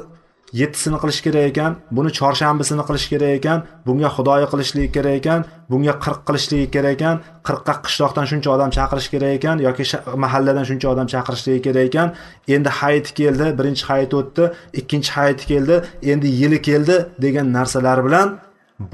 yettisini 0.59 0.97
qilish 1.03 1.21
kerak 1.25 1.45
ekan 1.51 1.71
buni 1.97 2.09
chorshanbisini 2.19 2.83
qilish 2.87 3.07
kerak 3.11 3.31
ekan 3.39 3.59
bunga 3.87 4.09
xudoyi 4.15 4.45
qilishligi 4.51 4.89
kerak 4.95 5.15
ekan 5.19 5.39
bunga 5.71 5.93
qirq 6.03 6.21
qilishligi 6.27 6.67
kerak 6.75 6.93
ekan 6.97 7.15
qirqqa 7.47 7.73
qishloqdan 7.85 8.25
shuncha 8.31 8.49
odam 8.55 8.69
chaqirish 8.77 9.09
kerak 9.13 9.31
ekan 9.37 9.55
yoki 9.67 9.83
mahalladan 10.23 10.65
shuncha 10.69 10.87
odam 10.93 11.07
chaqirishligi 11.13 11.61
kerak 11.67 11.85
ekan. 11.89 12.07
Endi 12.55 12.69
hayiti 12.79 13.11
keldi 13.19 13.45
birinchi 13.59 13.83
hayit 13.89 14.11
o'tdi 14.19 14.43
ikkinchi 14.79 15.11
hayiti 15.17 15.43
keldi 15.51 15.75
endi 16.11 16.27
yili 16.41 16.59
keldi 16.67 16.95
degan 17.25 17.47
narsalar 17.57 17.99
bilan 18.07 18.27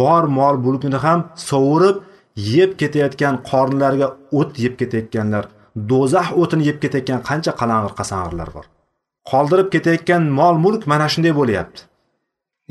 bor 0.01 0.23
mol 0.37 0.55
mulkini 0.65 0.99
ham 1.05 1.19
sovurib 1.49 1.97
yeb 2.55 2.71
ketayotgan 2.81 3.35
qornlariga 3.49 4.07
o't 4.39 4.51
yeb 4.63 4.73
ketayotganlar 4.81 5.43
do'zax 5.91 6.27
o'tini 6.41 6.63
yeb 6.69 6.77
ketayotgan 6.83 7.19
qancha 7.29 7.51
qalang'ir 7.59 7.93
qasang'irlar 7.99 8.49
bor. 8.55 8.65
Qoldirib 9.29 9.67
ketayotgan 9.73 10.23
mol 10.39 10.55
mulk 10.65 10.81
mana 10.91 11.07
shunday 11.13 11.33
bo'lyapti. 11.39 11.79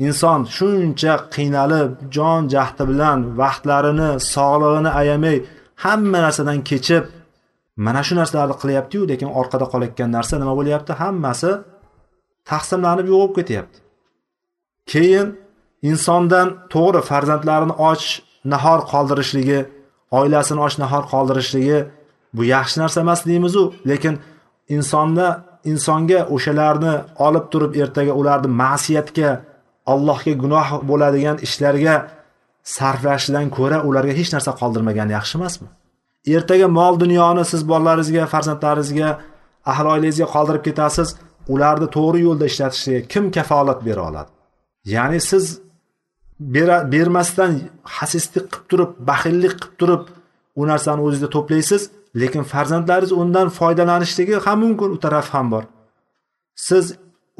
Inson 0.05 0.41
shuncha 0.57 1.13
qiynalib 1.35 1.91
jon 2.15 2.41
jahdi 2.53 2.83
bilan 2.91 3.19
vaqtlarini 3.41 4.09
sog'lig'ini 4.33 4.91
ayamay 5.01 5.37
hamma 5.83 6.19
narsadan 6.25 6.59
kechib 6.69 7.03
mana 7.85 8.01
shu 8.07 8.13
narsalarni 8.19 8.55
qilyaptiyu 8.61 9.01
lekin 9.11 9.29
orqada 9.39 9.65
qolayotgan 9.73 10.09
narsa 10.17 10.35
nima 10.41 10.53
bo'lyapti? 10.59 10.91
Hammasi 11.01 11.51
taqsimlanib 12.49 13.07
yo'qolib 13.13 13.33
ketyapti. 13.39 13.77
Keyin 14.91 15.27
insondan 15.89 16.47
to'g'ri 16.73 17.01
farzandlarini 17.09 17.75
och 17.89 18.03
nahor 18.53 18.79
qoldirishligi 18.91 19.59
oilasini 20.19 20.59
och 20.65 20.73
nahor 20.83 21.03
qoldirishligi 21.13 21.79
bu 22.35 22.41
yaxshi 22.55 22.77
narsa 22.81 22.97
emas 23.05 23.21
deymizu 23.29 23.63
lekin 23.89 24.13
insonda 24.75 25.27
insonga 25.71 26.19
o'shalarni 26.35 26.93
olib 27.27 27.45
turib 27.51 27.75
ertaga 27.83 28.13
ularni 28.21 28.49
ma'siyatga 28.63 29.29
allohga 29.93 30.33
gunoh 30.43 30.67
bo'ladigan 30.89 31.37
ishlarga 31.47 31.95
sarflashidan 32.75 33.47
ko'ra 33.57 33.77
ularga 33.89 34.13
hech 34.19 34.29
narsa 34.35 34.51
qoldirmagan 34.61 35.09
yaxshi 35.17 35.33
emasmi? 35.39 35.67
Ertaga 36.35 36.67
mol 36.79 36.93
dunyoni 37.03 37.43
siz 37.51 37.61
bolalaringizga 37.71 38.25
farzandlaringizga 38.33 39.09
ahli 39.71 39.87
oilangizga 39.93 40.27
qoldirib 40.35 40.63
ketasiz 40.67 41.09
ularni 41.53 41.87
to'g'ri 41.97 42.19
yo'lda 42.27 42.45
ishlatishiga 42.51 43.01
kim 43.13 43.23
kafolat 43.37 43.79
bera 43.87 44.01
oladi? 44.09 44.29
Ya'ni 44.93 45.19
siz 45.31 45.45
bermasdan 46.93 47.51
hasislik 47.97 48.45
qilib 48.51 48.67
turib 48.71 48.91
baxillik 49.09 49.55
qilib 49.61 49.75
turib 49.81 50.03
u 50.59 50.61
narsani 50.71 51.01
o'zingizda 51.05 51.29
to'playsiz 51.35 51.81
lekin 52.15 52.43
farzandlaringiz 52.43 53.11
undan 53.11 53.47
foydalanishligi 53.49 54.35
ham 54.45 54.59
mumkin 54.63 54.89
u 54.95 54.99
taraf 54.99 55.27
ham 55.33 55.51
bor. 55.53 55.63
Siz 56.67 56.85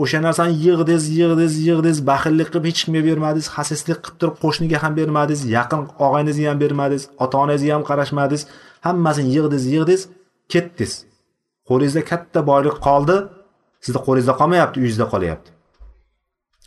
o'sha 0.03 0.19
narsani 0.27 0.53
yig'dingiz 0.65 1.03
yig'dingiz 1.17 1.53
yig'dingiz 1.67 1.99
baxillik 2.09 2.47
qilib 2.51 2.65
hech 2.69 2.81
kimga 2.85 3.01
bermadingiz 3.09 3.47
xasislik 3.55 3.99
qilib 4.03 4.17
turib 4.21 4.35
qo'shniga 4.43 4.77
ham 4.83 4.93
bermadingiz 4.99 5.41
yaqin 5.57 5.81
og'aynizga 6.05 6.47
ham 6.51 6.59
bermadingiz 6.63 7.03
ota 7.23 7.35
onangizga 7.43 7.71
ham 7.75 7.83
qarashmadingiz 7.89 8.43
hammasini 8.85 9.29
yig'dingiz 9.35 9.65
yig'dingiz 9.73 10.01
ketdingiz. 10.53 10.93
Qo'lingizda 11.69 12.01
katta 12.11 12.39
boylik 12.51 12.77
qoldi 12.87 13.15
sizni 13.85 13.99
qo'lingizda 14.07 14.33
qolmayapti 14.39 14.75
uyingizda 14.81 15.05
qolyapti. 15.13 15.49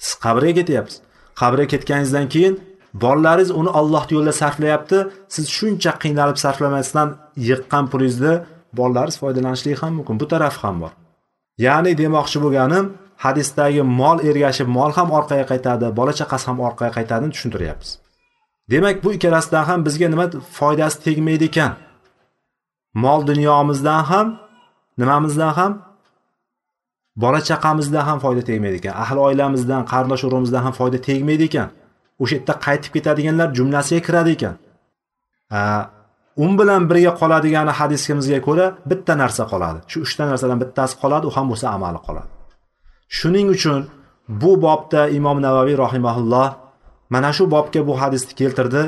Siz 0.04 0.14
qabrga 0.24 0.52
ketyapsiz. 0.58 0.98
Qabrga 1.40 1.66
ketganingizdan 1.72 2.26
keyin 2.34 2.54
bolalaringiz 3.02 3.50
uni 3.60 3.70
Alloh 3.80 4.04
yo'lida 4.14 4.32
sarflayapti. 4.42 4.98
Siz 5.34 5.44
shuncha 5.56 5.92
qiynalib 6.02 6.38
sarflamasdan 6.44 7.08
yiqqan 7.48 7.84
pulingizni 7.92 8.34
bolalaringiz 8.78 9.18
foydalanishligi 9.22 9.76
ham 9.82 9.92
mumkin. 9.98 10.14
Bu 10.20 10.26
tarafi 10.32 10.58
ham 10.64 10.76
bor. 10.82 10.92
Ya'ni 11.66 11.92
demoqchi 12.02 12.38
bo'lganim 12.44 12.84
hadisdagi 13.24 13.82
mol 14.00 14.18
ergashib 14.28 14.68
mol 14.78 14.90
ham 14.96 15.08
orqaga 15.18 15.44
qaytadi 15.52 15.86
bola 15.98 16.12
chaqasi 16.20 16.44
ham 16.50 16.58
orqaga 16.66 16.92
qaytadini 16.98 17.30
tushuntiryapmiz. 17.34 17.90
Demak 18.72 18.96
bu 19.04 19.08
ikkalasidan 19.16 19.64
ham 19.68 19.80
bizga 19.86 20.08
nima 20.12 20.26
foydasi 20.58 20.96
tegmaydi 21.06 21.44
ekan? 21.50 21.72
Mol 23.04 23.20
dunyomizdan 23.30 24.02
ham 24.10 24.26
nimamizdan 25.00 25.52
ham 25.58 25.72
bola 27.22 27.40
chaqamizdan 27.48 28.04
ham 28.08 28.18
foyda 28.24 28.42
tegmaydi 28.48 28.76
ekan. 28.80 28.94
Ahli 29.02 29.18
oilamizdan 29.26 29.82
qarindosh 29.92 30.22
urug'imizdan 30.26 30.62
ham 30.66 30.74
foyda 30.80 30.98
tegmaydi 31.08 31.44
ekan. 31.50 31.68
O'sha 32.22 32.34
yerda 32.36 32.54
qaytib 32.66 32.90
ketadiganlar 32.96 33.48
jumlasiga 33.58 34.00
kiradi 34.06 34.30
ekan. 34.36 34.54
Un 36.44 36.52
bilan 36.60 36.82
birga 36.90 37.12
qoladigani 37.20 37.72
hadisimizga 37.78 38.38
ko'ra 38.46 38.66
bitta 38.90 39.12
narsa 39.22 39.44
qoladi. 39.52 39.78
Shu 39.90 39.98
uchta 40.06 40.22
narsadan 40.30 40.58
bittasi 40.62 40.94
qoladi 41.02 41.24
u 41.28 41.30
ham 41.36 41.46
bo'lsa 41.50 41.66
amali 41.76 42.00
qoladi. 42.06 42.30
Shuning 43.18 43.48
uchun 43.56 43.80
bu 44.42 44.50
bobda 44.66 45.02
imom 45.18 45.38
navaviy 45.46 45.76
rahimaulloh 45.84 46.48
mana 47.14 47.30
shu 47.36 47.44
bobga 47.54 47.80
bu 47.88 47.94
hadisni 48.02 48.32
keltirdi. 48.40 48.82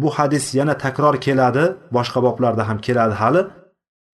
Bu 0.00 0.08
hadis 0.16 0.44
yana 0.58 0.74
takror 0.84 1.14
keladi 1.26 1.64
boshqa 1.96 2.18
boblarda 2.26 2.62
ham 2.68 2.78
keladi 2.86 3.14
hali. 3.22 3.42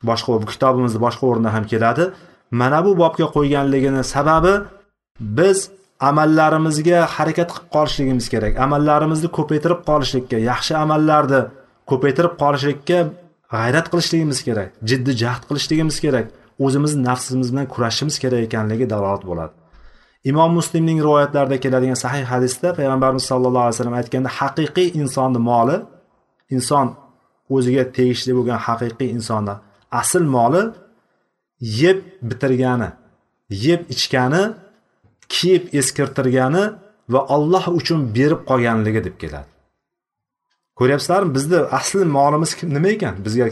Boshqa 0.09 0.31
kitobimizda 0.53 0.99
boshqa 1.07 1.25
o'rinda 1.31 1.51
ham 1.57 1.65
keladi. 1.73 2.05
Mana 2.61 2.79
bu 2.87 2.93
bobga 3.03 3.27
qo'yganligini 3.37 4.03
sababi 4.15 4.55
biz 5.39 5.59
amallarimizga 6.01 7.07
harakat 7.17 7.51
qilib 7.53 7.69
qolishligimiz 7.77 8.27
kerak. 8.35 8.59
Amallarimizni 8.67 9.29
ko'paytirib 9.39 9.81
qolishlikka 9.89 10.39
yaxshi 10.51 10.75
amallarni 10.85 11.41
ko'paytirib 11.91 12.35
qolishlikka 12.43 12.99
g'ayrat 13.55 13.87
qilishligimiz 13.93 14.39
kerak 14.49 14.69
jiddiy 14.91 15.15
jahd 15.23 15.43
qilishligimiz 15.49 15.97
kerak 16.05 16.27
o'zimizni 16.65 17.03
nafsimiz 17.11 17.49
bilan 17.53 17.67
kurashishimiz 17.75 18.17
kerak 18.23 18.41
ekanligi 18.49 18.87
dalolat 18.93 19.25
bo'ladi. 19.31 19.53
Imom 20.31 20.51
muslimning 20.59 20.99
rivoyatlarida 21.07 21.57
keladigan 21.65 21.99
sahih 22.05 22.25
hadisda 22.33 22.69
payg'ambarimiz 22.79 23.25
sallallohu 23.31 23.65
alayhi 23.67 23.77
vasallam 23.77 23.97
aytganda 24.01 24.31
haqiqiy 24.39 24.89
insonni 25.01 25.41
moli 25.51 25.77
inson 26.55 26.87
o'ziga 27.57 27.83
tegishli 27.97 28.33
bo'lgan 28.39 28.59
haqiqiy 28.67 29.09
insonni 29.17 29.55
asl 30.01 30.25
moli 30.37 30.63
yeb 31.83 31.99
bitirgani 32.29 32.89
yeb 33.67 33.81
ichgani 33.95 34.43
kiyib 35.29 35.75
eskirtirgani 35.81 36.65
va 37.09 37.21
Alloh 37.35 37.69
uchun 37.69 38.01
berib 38.17 38.41
qolganligi 38.51 39.05
deb 39.05 39.17
keladi. 39.23 39.51
Ko'ryapsizlarmi 40.79 41.35
bizni 41.35 41.57
asli 41.79 42.05
molimiz 42.05 42.51
nima 42.62 42.89
ekan? 42.89 43.15
Bizga 43.27 43.47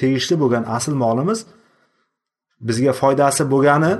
tegishli 0.00 0.36
bo'lgan 0.42 0.64
asl 0.76 0.94
molimiz 1.04 1.46
bizga 2.68 2.92
foydasi 2.92 3.50
bo'lgani 3.52 3.92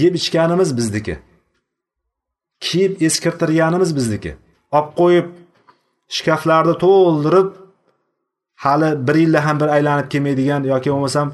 yeb 0.00 0.14
ichganimiz 0.20 0.76
bizniki. 0.76 1.18
Kiyib 2.60 3.02
eskirtirganimiz 3.06 3.90
bizniki. 3.98 4.32
Olib 4.76 4.90
qo'yib 5.00 5.28
shkaflarni 6.16 6.74
to'ldirib 6.84 7.48
hali 8.64 9.06
bir 9.06 9.14
yilda 9.22 9.40
ham 9.46 9.60
bir 9.60 9.68
aylanib 9.76 10.08
kelmaydigan 10.12 10.62
yoki 10.72 10.90
bo'lmasam 10.94 11.28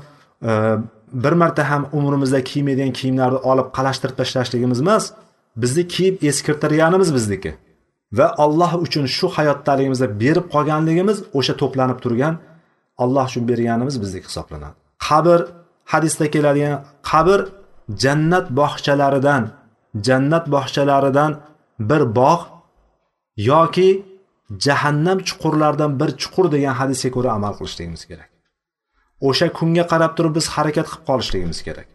bir 1.12 1.32
marta 1.32 1.70
ham 1.70 1.88
umrimizda 1.92 2.44
kiymaydigan 2.44 2.92
kiyimlarni 2.92 3.38
olib 3.50 3.68
qalashtirib 3.76 4.16
tashlashligimiz 4.20 4.80
emas 4.80 5.12
bizni 5.56 5.88
kiyib 5.88 6.22
eskirtirganimiz 6.22 7.14
bizniki. 7.14 7.54
Va 8.12 8.34
Alloh 8.38 8.72
uchun 8.74 9.06
shu 9.06 9.26
hayotdaligimizda 9.28 10.20
berib 10.20 10.46
qolganligimiz 10.54 11.18
o'sha 11.38 11.54
to'planib 11.60 11.98
turgan 12.04 12.34
Alloh 12.98 13.24
uchun 13.30 13.48
berganimiz 13.48 13.96
bizniki 14.02 14.26
hisoblanadi. 14.30 14.74
Qabr 15.08 15.40
hadisda 15.92 16.26
keladigan 16.34 16.76
qabr 17.10 17.40
jannat 18.02 18.46
bog'chalaridan 18.60 19.42
jannat 20.06 20.44
bog'chalaridan 20.54 21.32
bir 21.90 22.02
bog' 22.18 22.44
yoki 23.36 23.90
jahannam 24.66 25.18
chuqurlaridan 25.28 26.00
bir 26.00 26.10
chuqur 26.22 26.46
degan 26.54 26.74
hadisga 26.80 27.10
ko'ra 27.16 27.30
amal 27.38 27.52
qilishligimiz 27.58 28.02
kerak. 28.10 28.28
O'sha 29.20 29.52
kunga 29.58 29.84
qarab 29.92 30.12
turib 30.16 30.34
biz 30.38 30.46
harakat 30.54 30.86
qilib 30.90 31.04
qolishligimiz 31.08 31.62
kerak. 31.66 31.86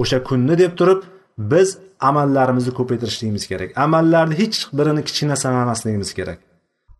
O'sha 0.00 0.18
kunni 0.28 0.54
deb 0.62 0.72
turib 0.80 1.00
biz 1.52 1.68
amallarimizni 2.08 2.72
ko'paytirishligimiz 2.78 3.44
kerak. 3.50 3.68
Amallarni 3.84 4.34
hech 4.42 4.58
birini 4.78 5.02
kichkina 5.08 5.36
sanamasligimiz 5.44 6.10
kerak. 6.18 6.38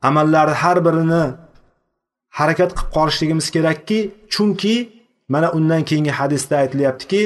Amallarni 0.08 0.54
har 0.62 0.78
birini 0.86 1.24
harakat 2.38 2.70
qilib 2.76 2.90
qolishligimiz 2.96 3.46
kerakki 3.54 3.98
chunki 4.34 4.74
mana 5.28 5.48
undan 5.58 5.82
keyingi 5.88 6.12
hadisda 6.20 6.54
aytilyaptiki 6.62 7.22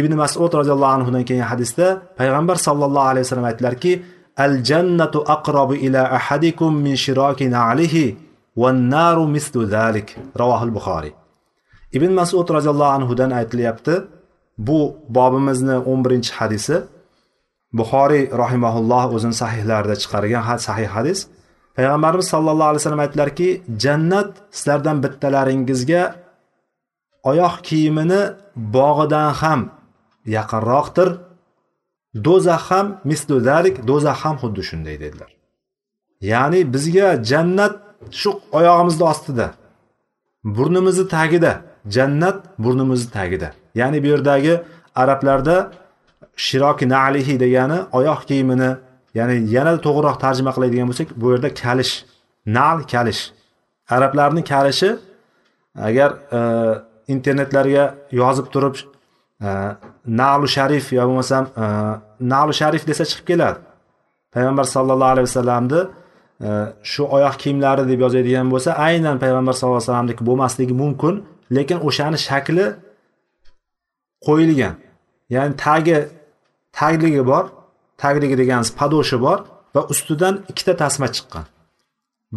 ibn 0.00 0.12
masud 0.22 0.52
roziyallohu 0.60 0.94
anhudan 0.98 1.24
keyingi 1.28 1.46
hadisda 1.52 1.86
payg'ambar 2.18 2.56
sollallohu 2.66 3.08
alayhi 3.12 3.24
vasallam 3.26 3.48
aytdilarki 3.50 3.92
al 4.44 4.54
jannatu 4.70 5.18
aqrabu 5.36 5.74
ila 5.86 6.00
ahadikum 6.18 6.72
min 6.86 6.94
shiroki 7.04 7.46
na'lihi 7.56 8.04
va 8.62 8.68
naru 8.94 9.24
mislu 9.36 9.60
zalik 9.76 10.08
ravohil 10.40 10.72
buxoriy 10.76 11.12
ibn 11.96 12.10
masud 12.20 12.46
roziyallohu 12.56 12.92
anhudan 12.98 13.30
aytilyapti 13.40 13.94
bu 14.58 14.96
bobimizni 15.08 15.76
11 15.78 16.30
hadisi. 16.38 16.76
Buxoriy 17.78 18.24
rahimaulloh 18.42 19.04
o'zini 19.16 19.34
sahihlarida 19.42 19.96
chiqargan 20.02 20.56
sahih 20.68 20.88
hadis. 20.96 21.18
Payg'ambarimiz 21.76 22.26
sallallohu 22.34 22.70
alayhi 22.70 22.82
vasallam 22.82 23.04
aytdilarki 23.06 23.48
jannat 23.84 24.30
sizlardan 24.58 24.96
bittalaringizga 25.04 26.02
oyoq 27.30 27.54
kiyimini 27.68 28.22
bog'idan 28.76 29.30
ham 29.40 29.60
yaqinroqdir. 30.36 31.08
Do'zax 32.26 32.62
ham 32.70 32.86
mislu 33.10 33.36
dalik 33.50 33.76
do'zax 33.88 34.18
ham 34.24 34.36
xuddi 34.42 34.62
shunday 34.68 34.96
dedilar. 35.04 35.30
Ya'ni 36.32 36.60
bizga 36.74 37.08
jannat 37.30 37.74
shu 38.20 38.30
oyog'imizni 38.58 39.04
ostida 39.12 39.46
burnimizni 40.56 41.06
tagida. 41.14 41.52
Jannat 41.88 42.58
burnimizni 42.58 43.10
tagida. 43.10 43.52
Ya'ni 43.74 44.02
bu 44.02 44.06
yerdagi 44.06 44.60
arablarda 44.94 45.72
shiroki 46.36 46.88
nalihi 46.88 47.40
degani 47.40 47.78
oyoq 47.92 48.20
kiyimini 48.28 48.70
ya'ni 49.14 49.34
yanada 49.56 49.80
to'g'riroq 49.86 50.16
tarjima 50.24 50.52
qiladigan 50.56 50.86
bo'lsak 50.90 51.08
bu 51.16 51.26
yerda 51.32 51.48
kalish 51.54 51.92
nal 52.46 52.78
kalish. 52.92 53.22
Arablarni 53.96 54.44
kalishi 54.44 54.90
agar 55.88 56.10
e, 56.38 56.40
internetlarga 57.14 57.94
yozib 58.12 58.46
turib 58.54 58.76
e, 59.42 59.48
nalu 60.06 60.48
sharif 60.56 60.92
yo 60.92 61.02
bo'lmasam 61.08 61.44
e, 61.62 61.64
nalu 62.20 62.52
sharif 62.60 62.86
desa 62.86 63.04
chiqib 63.10 63.26
keladi. 63.30 63.58
Payg'ambar 64.34 64.64
sallallohu 64.74 65.12
alayhi 65.14 65.26
vasallamni 65.30 65.80
e, 66.46 66.48
shu 66.82 67.02
oyoq 67.16 67.36
kiyimlari 67.42 67.82
deb 67.90 68.00
yozadigan 68.04 68.46
bo'lsa 68.52 68.70
aynan 68.88 69.16
payg'ambar 69.24 69.52
sallallohu 69.52 69.80
alayhi 69.80 69.90
vasallamniki 69.90 70.22
bo'lmasligi 70.28 70.74
mumkin. 70.82 71.14
Lekin 71.56 71.78
o'shani 71.88 72.18
shakli 72.28 72.66
qo'yilgan. 74.26 74.74
Ya'ni 75.34 75.54
tagi 75.64 75.98
tagligi 76.78 77.22
bor 77.30 77.44
tagligi 78.02 78.36
deganimiz 78.42 78.70
padoshi 78.80 79.16
bor 79.26 79.38
va 79.74 79.82
ustidan 79.92 80.34
ikkita 80.50 80.74
tasma 80.82 81.08
chiqqan. 81.16 81.44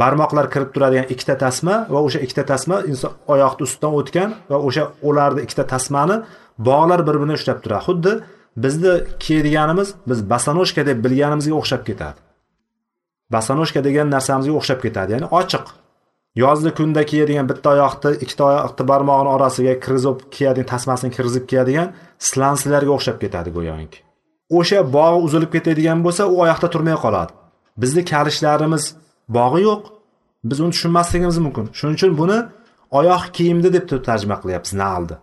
Barmoqlar 0.02 0.46
kirib 0.54 0.70
turadigan 0.76 1.08
ikkita 1.14 1.36
tasma 1.44 1.76
va 1.94 2.00
o'sha 2.08 2.20
ikkita 2.26 2.44
tasma 2.52 2.76
inson 2.92 3.12
oyoqni 3.34 3.64
ustidan 3.68 3.92
o'tgan 4.00 4.30
va 4.52 4.58
o'sha 4.68 4.84
ularni 5.10 5.42
ikkita 5.46 5.66
tasmani 5.74 6.16
bog'lar 6.68 7.00
bir 7.08 7.16
birini 7.20 7.34
ushlab 7.40 7.60
turadi. 7.64 7.84
Xuddi 7.88 8.14
bizni 8.64 8.94
kiyadiganimiz 9.24 9.90
biz 10.10 10.20
basanoshka 10.32 10.82
deb 10.90 10.98
bilganimizga 11.06 11.56
o'xshab 11.62 11.82
ketadi. 11.90 12.20
Basanoshka 13.36 13.80
degan 13.88 14.08
narsamizga 14.16 14.54
o'xshab 14.60 14.80
ketadi. 14.86 15.10
Ya'ni 15.16 15.28
ochiq. 15.40 15.66
Yozli 16.44 16.72
kunda 16.78 17.02
kiyadigan 17.10 17.46
bitta 17.52 17.68
oyoqni 17.76 18.12
ikkita 18.24 18.44
oyoqni 18.50 18.84
barmog'ini 18.92 19.30
orasiga 19.36 19.74
kirgizib 19.84 20.18
kiyadigan 20.36 20.68
tasmasini 20.74 21.12
kirgizib 21.16 21.46
kiyadigan 21.52 21.88
slanslarga 22.30 22.92
o'xshab 22.98 23.18
ketadi 23.24 23.50
go'yoki. 23.58 24.00
O'sha 24.58 24.80
bog'i 24.98 25.20
uzilib 25.28 25.52
ketadigan 25.56 26.00
bo'lsa 26.06 26.24
u 26.34 26.36
oyoqda 26.44 26.68
turmay 26.74 26.98
qoladi. 27.06 27.32
Bizni 27.82 28.02
kalishlarimiz 28.12 28.84
bog'i 29.38 29.62
yo'q. 29.68 29.82
Biz 30.50 30.58
uni 30.64 30.72
tushunmasligimiz 30.76 31.38
mumkin. 31.46 31.66
Shuning 31.78 31.96
uchun 32.00 32.12
buni 32.22 32.38
oyoq 33.00 33.24
kiyimdi 33.38 33.70
deb 33.76 33.84
tarjima 34.08 34.36
qilyapmiz 34.42 34.74
nalni 34.84 35.18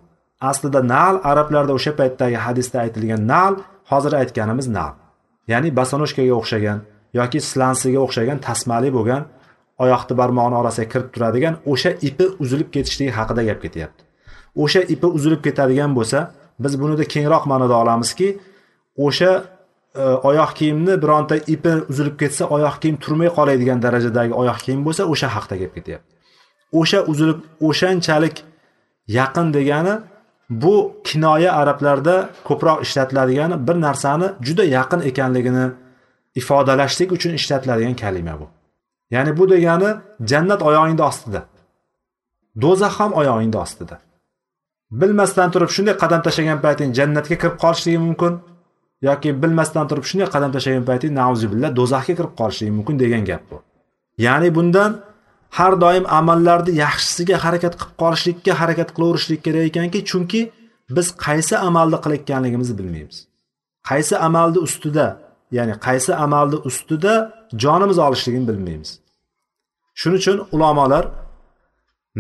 aslida 0.50 0.80
nal 0.94 1.16
arablarda 1.30 1.72
o'sha 1.78 1.92
paytdagi 2.00 2.38
hadisda 2.46 2.76
aytilgan 2.84 3.22
nal 3.32 3.54
hozir 3.90 4.12
aytganimiz 4.20 4.68
nal. 4.78 4.92
Ya'ni 5.52 5.70
basanoshkaga 5.78 6.34
o'xshagan 6.40 6.78
yoki 7.18 7.38
slansiga 7.50 8.00
o'xshagan 8.06 8.38
tasmali 8.46 8.90
bo'lgan 8.96 9.22
oyoqni 9.78 10.16
barmog'ini 10.20 10.56
orasiga 10.62 10.88
kirib 10.92 11.08
turadigan 11.14 11.54
o'sha 11.72 11.90
ipi 12.08 12.26
uzilib 12.42 12.68
ketishligi 12.74 13.12
haqida 13.18 13.42
gap 13.48 13.58
ketyapti. 13.64 14.02
O'sha 14.62 14.80
ipi 14.94 15.06
uzilib 15.06 15.42
ketadigan 15.46 15.90
bo'lsa 15.98 16.18
biz 16.64 16.80
bunida 16.80 17.04
kengroq 17.14 17.44
ma'noda 17.52 17.76
olamizki 17.82 18.28
o'sha 19.06 19.32
e, 19.94 20.04
oyoq 20.30 20.50
kiyimni 20.58 21.02
bironta 21.02 21.36
ipi 21.54 21.72
uzilib 21.90 22.16
ketsa 22.22 22.44
oyoq 22.56 22.76
kiyim 22.82 22.96
turmay 23.04 23.30
qoladigan 23.38 23.82
darajadagi 23.82 24.32
oyoq 24.42 24.58
kiyim 24.64 24.80
bo'lsa 24.86 25.02
o'sha 25.12 25.28
haqida 25.36 25.56
gap 25.62 25.72
ketyapti. 25.76 26.10
O'sha 26.80 26.98
uzilib 27.12 27.38
o'shanchalik 27.68 28.36
yaqin 29.18 29.54
degani 29.56 29.94
bu 30.50 30.74
kinoya 31.04 31.52
arablarda 31.60 32.30
ko'proq 32.48 32.82
ishlatiladigani 32.86 33.56
bir 33.66 33.76
narsani 33.86 34.28
juda 34.46 34.64
yaqin 34.64 35.00
ekanligini 35.10 35.66
ifodalashlik 36.40 37.12
uchun 37.12 37.32
ishlatiladigan 37.40 37.96
kalima 37.96 38.34
bu. 38.40 38.46
Ya'ni 39.14 39.32
bu 39.38 39.44
degani 39.52 39.90
jannat 40.30 40.60
oyog'ingni 40.68 41.04
ostida. 41.10 41.40
Do'zax 42.62 42.92
ham 43.00 43.12
oyog'ingni 43.20 43.58
ostida. 43.64 43.96
Bilmasdan 45.00 45.48
turib 45.54 45.70
shunday 45.76 45.94
qadam 46.02 46.20
tashlagan 46.26 46.58
payting 46.64 46.90
jannatga 46.98 47.36
kirib 47.42 47.56
qolishligi 47.64 48.00
mumkin 48.06 48.32
yoki 49.08 49.30
bilmasdan 49.42 49.84
turib 49.90 50.04
shunday 50.10 50.28
qadam 50.34 50.50
tashlagan 50.56 50.84
payting 50.90 51.12
nauzubillah 51.20 51.70
do'zaxga 51.78 52.14
kirib 52.18 52.32
qolishligi 52.40 52.72
mumkin 52.78 52.96
degan 53.02 53.22
gap 53.30 53.42
bu. 53.50 53.56
Ya'ni 54.26 54.48
bundan 54.56 54.90
har 55.58 55.72
doim 55.84 56.04
amallarni 56.18 56.72
yaxshisiga 56.84 57.36
harakat 57.44 57.74
qilib 57.80 57.94
qolishlikka 58.02 58.52
harakat 58.60 58.88
qilaverishlik 58.96 59.40
kerak 59.46 59.64
ekanki 59.70 60.00
chunki 60.10 60.40
biz 60.96 61.06
qaysi 61.26 61.54
amalni 61.68 61.98
qilayotganligimizni 62.04 62.74
bilmaymiz. 62.80 63.16
Qaysi 63.90 64.14
amalni 64.28 64.58
ustida 64.66 65.06
ya'ni 65.56 65.74
qaysi 65.86 66.12
amalni 66.24 66.58
ustida 66.68 67.12
jonimiz 67.62 67.98
olishligini 68.06 68.46
bilmaymiz. 68.50 68.90
Shuning 70.00 70.18
uchun 70.20 70.38
ulamolar 70.54 71.04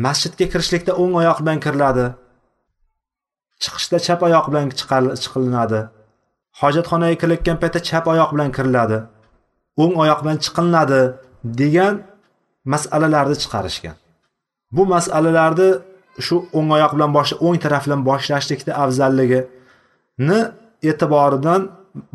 masjidga 0.04 0.46
kirishlikda 0.52 0.92
o'ng 1.02 1.14
oyoq 1.20 1.38
bilan 1.42 1.58
kiriladi. 1.64 2.06
Chiqishda 3.62 3.98
chap 4.06 4.20
oyoq 4.28 4.46
bilan 4.50 4.66
chiqilinadi. 5.22 5.80
Hojatxonaga 6.60 7.16
kirayotgan 7.22 7.56
paytda 7.62 7.80
chap 7.88 8.04
oyoq 8.12 8.30
bilan 8.34 8.50
kiriladi. 8.56 8.98
O'ng 9.82 9.94
oyoq 10.02 10.20
bilan 10.24 10.38
chiqilinadi 10.44 11.00
degan 11.60 11.94
masalalarni 12.72 13.36
chiqarishgan. 13.42 13.96
Bu 14.76 14.82
masalalarni 14.94 15.68
shu 16.26 16.36
o'ng 16.58 16.68
oyoq 16.76 16.92
bilan 16.96 17.10
boshla, 17.16 17.36
o'ng 17.46 17.58
taraf 17.64 17.82
bilan 17.86 18.02
boshlashlikni 18.10 18.72
afzalligini 18.84 20.38
e'tiboridan 20.90 21.60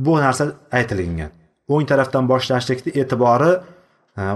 bu 0.06 0.13
narsa 0.24 0.43
aytilgan. 0.78 1.32
O'ng 1.74 1.86
tarafdan 1.91 2.24
boshlashlikni 2.32 2.91
e'tibori 3.02 3.52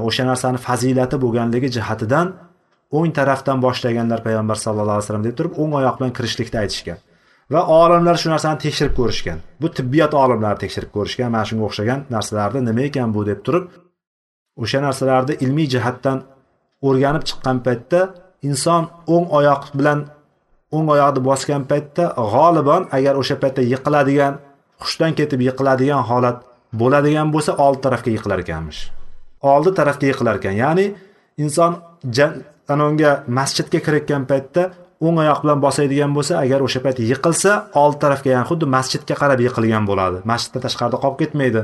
o'sha 0.07 0.23
narsani 0.31 0.59
fazilati 0.67 1.17
bo'lganligi 1.23 1.69
jihatidan 1.77 2.27
o'ng 2.97 3.11
tarafdan 3.17 3.57
boshlaganlar 3.65 4.19
payg'ambar 4.27 4.57
sallallohu 4.65 4.97
alayhi 4.97 5.05
vasallam 5.07 5.25
deb 5.27 5.35
turib 5.37 5.53
o'ng 5.61 5.73
oyoq 5.79 5.95
bilan 5.99 6.11
kirishlikni 6.17 6.57
aytishgan. 6.63 6.99
Va 7.53 7.61
olimlar 7.81 8.15
shu 8.21 8.27
narsani 8.33 8.57
tekshirib 8.65 8.93
ko'rishgan. 8.99 9.37
Bu 9.61 9.67
tibbiyot 9.77 10.13
olimlari 10.23 10.57
tekshirib 10.63 10.91
ko'rishgan 10.95 11.29
mana 11.33 11.45
shunga 11.49 11.63
o'xshagan 11.69 11.99
narsalarni 12.15 12.61
nima 12.69 12.83
ekan 12.89 13.09
bu 13.15 13.21
deb 13.29 13.39
turib 13.45 13.65
o'sha 14.63 14.79
narsalarni 14.87 15.33
ilmiy 15.43 15.67
jihatdan 15.73 16.17
o'rganib 16.87 17.23
chiqqan 17.29 17.57
paytda 17.65 18.01
inson 18.49 18.83
o'ng 19.15 19.27
oyoq 19.39 19.63
bilan 19.77 19.99
o'ng 20.75 20.87
oyoqni 20.95 21.21
bosgan 21.29 21.63
paytda 21.71 22.03
g'oliban 22.33 22.81
agar 22.97 23.13
o'sha 23.21 23.35
paytda 23.43 23.61
yiqiladigan 23.73 24.33
hushdan 24.81 25.11
ketib 25.19 25.39
yiqiladigan 25.47 26.03
holat 26.09 26.37
bo'ladigan 26.81 27.27
bo'lsa 27.35 27.51
old 27.65 27.79
tarafga 27.85 28.09
yiqilar 28.15 28.39
ekanmish. 28.45 28.81
Oldi 29.51 29.69
taraqqiy 29.79 30.13
qilar 30.19 30.35
ekan 30.41 30.55
ya'ni 30.63 30.85
inson 31.43 31.71
ana 32.73 32.85
masjidga 33.39 33.79
kirayotgan 33.85 34.23
paytda 34.31 34.63
o'ng 35.05 35.17
oyoq 35.23 35.39
bilan 35.43 35.59
bosadigan 35.65 36.11
bo'lsa 36.17 36.33
agar 36.43 36.59
o'sha 36.67 36.79
payt 36.85 36.97
yiqilsa 37.11 37.51
old 37.81 37.95
tarafga 38.03 38.29
ya'ni 38.35 38.45
xuddi 38.51 38.65
masjidga 38.75 39.15
qarab 39.21 39.39
yiqilgan 39.45 39.83
bo'ladi. 39.89 40.17
Masjiddan 40.31 40.61
tashqarida 40.65 40.97
qolib 41.03 41.17
ketmaydi. 41.21 41.61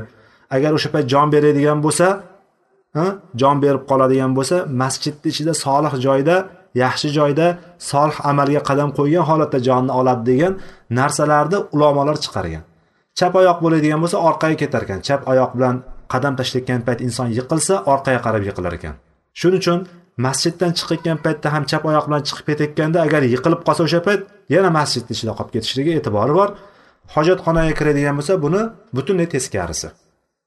Agar 0.56 0.70
o'sha 0.76 0.88
payt 0.94 1.06
jon 1.12 1.28
beradigan 1.34 1.78
bo'lsa 1.86 2.06
jon 3.40 3.56
berib 3.64 3.82
qoladigan 3.90 4.32
bo'lsa 4.38 4.56
masjidni 4.82 5.28
ichida 5.32 5.52
solih 5.64 5.92
joyda 6.06 6.36
yaxshi 6.82 7.08
joyda 7.18 7.46
solih 7.90 8.18
amalga 8.30 8.60
qadam 8.68 8.90
qo'ygan 8.98 9.24
holatda 9.30 9.58
jonni 9.68 9.92
oladi 10.00 10.22
degan 10.30 10.52
narsalarni 10.98 11.58
ulamolar 11.74 12.16
chiqargan. 12.24 12.62
Chap 13.18 13.32
oyoq 13.40 13.58
bo'ladigan 13.64 13.98
bo'lsa 14.02 14.16
orqaga 14.28 14.56
ketar 14.62 14.82
ekan 14.86 15.00
chap 15.06 15.20
oyoq 15.32 15.50
bilan 15.56 15.74
qadam 16.12 16.34
tashlayotgan 16.38 16.80
payt 16.86 17.00
inson 17.06 17.28
yiqilsa 17.38 17.74
orqaga 17.92 18.20
qarab 18.26 18.42
yiqilar 18.48 18.72
ekan. 18.78 18.94
Shuning 19.40 19.60
uchun 19.62 19.78
masjiddan 20.26 20.72
chiqayotgan 20.78 21.18
paytda 21.24 21.48
ham 21.54 21.64
chap 21.70 21.82
oyoq 21.90 22.04
bilan 22.08 22.22
chiqib 22.28 22.44
ketayotganda 22.50 22.98
agar 23.06 23.22
yiqilib 23.34 23.60
qolsa 23.66 23.82
o'sha 23.86 24.00
payt 24.08 24.20
yana 24.54 24.70
masjidni 24.78 25.12
ichida 25.16 25.32
qolib 25.38 25.52
ketishligi 25.54 25.92
e'tibori 25.98 26.32
bor. 26.38 26.48
Hojatxonaga 27.14 27.72
kiradigan 27.78 28.14
bo'lsa 28.18 28.34
buni 28.44 28.60
butunlay 28.96 29.28
teskarisi. 29.34 29.88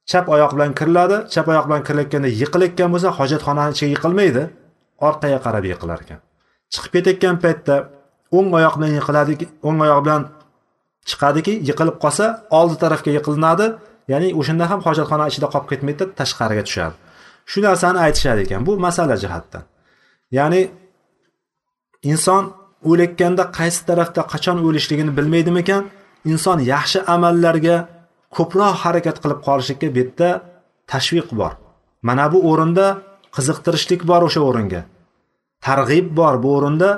Chap 0.10 0.26
oyoq 0.36 0.52
bilan 0.56 0.71
kiriladi 0.80 1.17
chap 1.34 1.45
oyoq 1.52 1.65
bilan 1.69 1.82
kirilayotganda 1.88 2.30
yiqilayotgan 2.41 2.89
bo'lsa 2.93 3.10
hojatxonani 3.19 3.71
ichiga 3.76 3.89
yiqilmaydi 3.95 4.43
orqaga 5.08 5.39
qarab 5.45 5.63
yiqilar 5.71 5.99
ekan. 6.06 6.19
Chiqib 6.73 6.91
ketayotgan 6.95 7.36
paytda 7.43 7.76
o'ng 8.38 8.49
oyoq 8.58 8.76
bilan 8.80 8.91
yiqiladiki 8.99 9.45
o'ng 9.67 9.80
oyoq 9.86 9.99
bilan 10.06 10.21
chiqadiki 11.10 11.54
yiqilib 11.69 11.97
qolsa 12.04 12.26
oldi 12.60 12.76
tarafga 12.84 13.12
yiqilinadi. 13.17 13.65
Ya'ni 14.12 14.28
o'shanda 14.39 14.66
ham 14.72 14.80
hojatxona 14.88 15.26
ichida 15.32 15.48
qolib 15.54 15.68
ketmaydi 15.72 16.04
tashqariga 16.20 16.63
tushadi. 16.68 16.96
Shu 17.52 17.60
narsani 17.68 18.00
aytishadi 18.06 18.42
ekan. 18.46 18.62
Bu 18.68 18.72
masala 18.86 19.16
jihatdan 19.24 19.63
ya'ni 20.38 20.62
inson 22.12 22.44
o'layotganda 22.89 23.44
qaysi 23.58 23.82
tarafda 23.89 24.22
qachon 24.34 24.58
o'lishligini 24.68 25.12
bilmaydimikan 25.18 25.84
inson 26.32 26.58
yaxshi 26.74 27.00
amallarga 27.16 27.78
ko'proq 28.38 28.76
harakat 28.84 29.18
qilib 29.24 29.39
qolishlikka 29.48 29.88
bu 29.96 30.00
yerda 30.02 30.30
tashviq 30.92 31.28
bor. 31.39 31.54
Mana 32.08 32.26
bu 32.34 32.38
o'rinda 32.52 32.86
qiziqtirishlik 33.36 34.02
bor 34.10 34.22
o'sha 34.28 34.42
o'ringa. 34.50 34.82
Targ'ib 35.66 36.08
bor 36.20 36.36
bu 36.44 36.50
o'rinda 36.58 36.89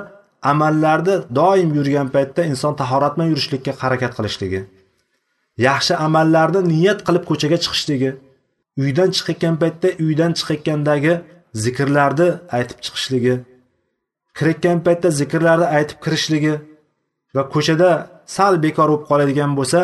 amallarni 0.52 1.14
doim 1.38 1.70
yurgan 1.78 2.08
paytda 2.14 2.40
inson 2.52 2.72
tahorat 2.80 3.12
bilan 3.16 3.28
yurishlikka 3.32 3.72
harakat 3.82 4.12
qilishligi. 4.18 4.60
Yaxshi 5.58 5.94
amallarni 6.06 6.60
niyat 6.72 7.00
qilib 7.06 7.24
ko'chaga 7.30 7.58
chiqishligi 7.64 8.10
uydan 8.82 9.10
chiqayotgan 9.16 9.54
paytda 9.62 9.88
uydan 10.04 10.32
chiqayotgandagi 10.38 11.14
zikrlarni 11.64 12.28
aytib 12.56 12.78
chiqishligi 12.84 13.34
kirayotgan 14.36 14.78
paytda 14.86 15.08
zikrlarni 15.20 15.66
aytib 15.76 15.98
kirishligi 16.04 16.54
va 17.34 17.42
ko'chada 17.54 17.90
sal 18.36 18.54
bekor 18.64 18.88
bo'lib 18.90 19.04
qoladigan 19.10 19.52
bo'lsa 19.58 19.80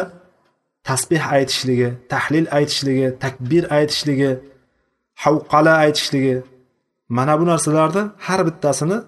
tasbeh 0.89 1.25
aytishligi 1.37 1.89
tahlil 2.13 2.47
aytishligi 2.59 3.09
takbir 3.25 3.65
aytishligi 3.79 4.31
havqala 5.25 5.73
aytishligi 5.85 6.37
mana 7.17 7.35
bu 7.41 7.45
narsalarni 7.53 8.03
har 8.27 8.41
bittasini 8.49 8.99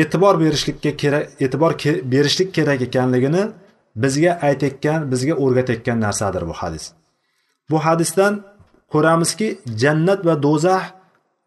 e'tibor 0.00 0.34
berishlikka 0.42 0.90
kerak 1.02 1.24
e'tibor 1.44 1.72
berishlik 2.12 2.48
kerak 2.56 2.80
ekanligini 2.88 3.42
bizga 3.96 4.32
aytayotgan 4.48 5.10
bizga 5.12 5.34
o'rgatayotgan 5.44 5.98
narsadir 6.00 6.42
bu 6.50 6.52
hadis. 6.52 6.84
Bu 7.70 7.78
hadisdan 7.86 8.42
ko'ramizki 8.92 9.48
jannat 9.82 10.20
va 10.26 10.34
do'zax 10.46 10.82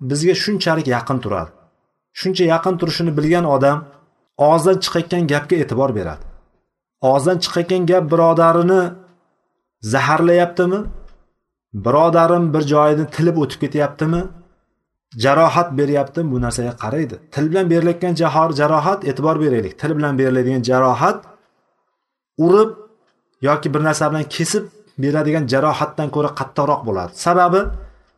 bizga 0.10 0.34
shunchalik 0.44 0.88
yaqin 0.96 1.18
turadi. 1.24 1.52
Shuncha 2.20 2.46
yaqin 2.54 2.76
turishini 2.80 3.12
bilgan 3.18 3.46
odam 3.56 3.78
og'zidan 4.50 4.78
chiqayotgan 4.84 5.24
gapga 5.34 5.56
e'tibor 5.64 5.90
beradi. 6.00 6.24
Og'zidan 7.12 7.38
chiqayotgan 7.44 7.84
gap 7.92 8.04
birodarini 8.14 8.82
zaharlayaptimi? 9.94 10.80
Birodarim 11.86 12.54
bir 12.54 12.64
joyini 12.74 13.06
tilib 13.16 13.38
o'tib 13.44 13.60
ketyaptimi? 13.64 14.22
Jarohat 15.24 15.70
beryaptimi 15.80 16.32
bu 16.34 16.38
narsaga 16.46 16.74
qaraydi. 16.84 17.16
Til 17.34 17.46
bilan 17.50 17.66
berilayotgan 17.72 18.14
jarohat 18.62 19.00
e'tibor 19.10 19.36
beraylik. 19.44 19.74
Til 19.82 19.92
bilan 19.98 20.14
beriladigan 20.20 20.64
jarohat 20.70 21.20
urib 22.45 22.71
yoki 23.47 23.73
bir 23.73 23.82
narsa 23.88 24.12
bilan 24.12 24.26
kesib 24.36 24.63
beradigan 25.04 25.45
jarohatdan 25.54 26.10
ko'ra 26.15 26.30
qattiqroq 26.39 26.82
bo'ladi. 26.88 27.12
Sababi 27.26 27.62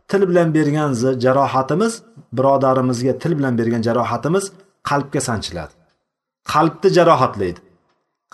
til 0.10 0.22
bilan 0.30 0.50
bergan 0.58 0.92
jarohatimiz 1.26 1.94
birodarimizga 2.38 3.14
til 3.22 3.32
bilan 3.38 3.54
bergan 3.60 3.82
jarohatimiz 3.88 4.46
qalbga 4.90 5.22
sanchiladi. 5.30 5.74
Qalbni 6.54 6.90
jarohatlaydi. 6.98 7.60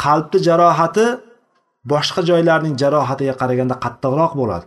Qalbni 0.03 0.39
jarohati 0.47 1.05
boshqa 1.91 2.21
joylarning 2.29 2.75
jarohatiga 2.83 3.33
qaraganda 3.41 3.75
qattiqroq 3.85 4.33
bo'ladi. 4.41 4.65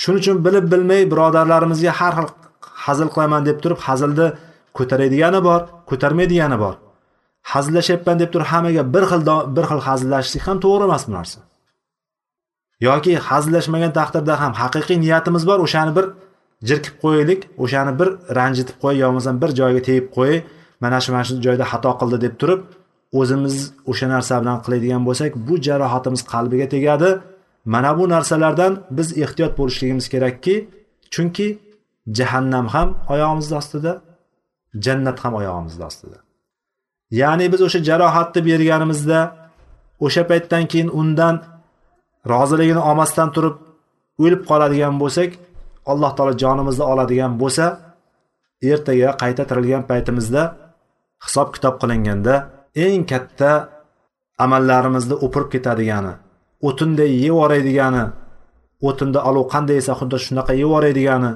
Shuning 0.00 0.20
uchun 0.22 0.36
bilib 0.46 0.66
bilmay 0.72 1.02
birodarlarimizga 1.12 1.92
har 2.00 2.12
xil 2.18 2.28
hazil 2.84 3.08
qilaman 3.14 3.42
deb 3.48 3.58
turib 3.62 3.80
hazilni 3.86 4.26
ko'taradigani 4.78 5.40
bor 5.48 5.60
ko'tarmaydigani 5.90 6.56
bor. 6.64 6.74
Hazillashyapman 7.52 8.16
deb 8.22 8.30
turib 8.32 8.48
hammaga 8.52 8.82
bir 8.94 9.04
xil 9.10 9.22
bir 9.56 9.64
xil 9.70 9.80
hazillashishlik 9.88 10.42
ham 10.48 10.58
to'g'ri 10.64 10.84
emas 10.88 11.02
bu 11.08 11.12
narsa. 11.18 11.40
Yoki 12.88 13.12
hazillashmagan 13.28 13.92
taqdirda 13.98 14.34
ham 14.42 14.52
haqiqiy 14.62 14.98
niyatimiz 15.04 15.42
bor 15.50 15.58
o'shani 15.66 15.92
bir 15.98 16.06
jirkib 16.68 16.94
qo'yaylik 17.02 17.40
o'shani 17.64 17.92
bir 18.00 18.08
ranjitib 18.38 18.76
qo'y 18.82 18.94
yo 19.00 19.06
bo'lmasam 19.08 19.36
bir 19.42 19.50
joyga 19.60 19.80
tegib 19.88 20.06
qo'y 20.16 20.34
mana 20.82 20.98
shu 21.04 21.08
mana 21.14 21.24
shu 21.28 21.34
joyda 21.46 21.64
xato 21.72 21.90
qildi 22.00 22.18
deb 22.24 22.34
turib 22.40 22.60
o'zimiz 23.20 23.56
o'sha 23.90 24.06
narsa 24.14 24.34
bilan 24.42 24.58
qiladigan 24.64 25.02
bo'lsak 25.08 25.32
bu 25.46 25.54
jarohatimiz 25.66 26.22
qalbiga 26.32 26.66
tegadi. 26.74 27.10
Mana 27.74 27.90
bu 27.98 28.04
narsalardan 28.14 28.72
biz 28.96 29.08
ehtiyot 29.24 29.52
bo'lishligimiz 29.58 30.06
kerakki 30.12 30.54
chunki 31.14 31.48
jahannam 32.18 32.66
ham 32.74 32.88
oyog'imizni 33.12 33.56
ostida 33.62 33.92
jannat 34.84 35.18
ham 35.24 35.32
oyog'imizni 35.40 35.84
ostida. 35.90 36.18
Ya'ni 37.10 37.46
biz 37.52 37.60
o'sha 37.66 37.80
jarohatni 37.88 38.40
berganimizda 38.48 39.18
o'sha 40.04 40.22
paytdan 40.30 40.64
keyin 40.70 40.88
undan 41.00 41.34
roziligini 42.32 42.82
olmasdan 42.88 43.28
turib 43.34 43.56
o'lib 44.24 44.42
qoladigan 44.50 44.94
bo'lsak 45.02 45.30
alloh 45.92 46.10
taolo 46.16 46.32
jonimizni 46.42 46.84
oladigan 46.92 47.32
bo'lsa 47.42 47.66
ertaga 48.72 49.08
qayta 49.22 49.42
tirilgan 49.50 49.84
paytimizda 49.90 50.42
hisob 51.24 51.48
kitob 51.54 51.74
qilinganda 51.82 52.34
eng 52.86 53.02
katta 53.12 53.50
amallarimizni 54.44 55.14
o'pirib 55.24 55.48
ketadigani 55.54 56.12
o'tinday 56.68 57.10
yeb 57.14 57.24
yuboraydigani 57.28 58.04
o'tinda 58.88 59.20
olov 59.28 59.44
qanday 59.54 59.76
esa 59.82 59.92
xuddi 60.00 60.16
shunaqa 60.26 60.52
yeb 60.54 60.62
yuboraydigani 60.64 61.32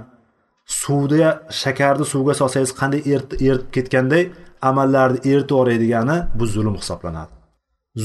suvda 0.81 1.29
shakarni 1.63 2.05
suvga 2.13 2.35
solsangiz 2.41 2.73
qanday 2.81 3.01
eritib 3.13 3.71
ketganday 3.77 4.23
amallarni 4.71 5.19
eritib 5.31 5.51
yuboraydigani 5.51 6.17
bu 6.39 6.45
zulm 6.55 6.75
hisoblanadi. 6.81 7.33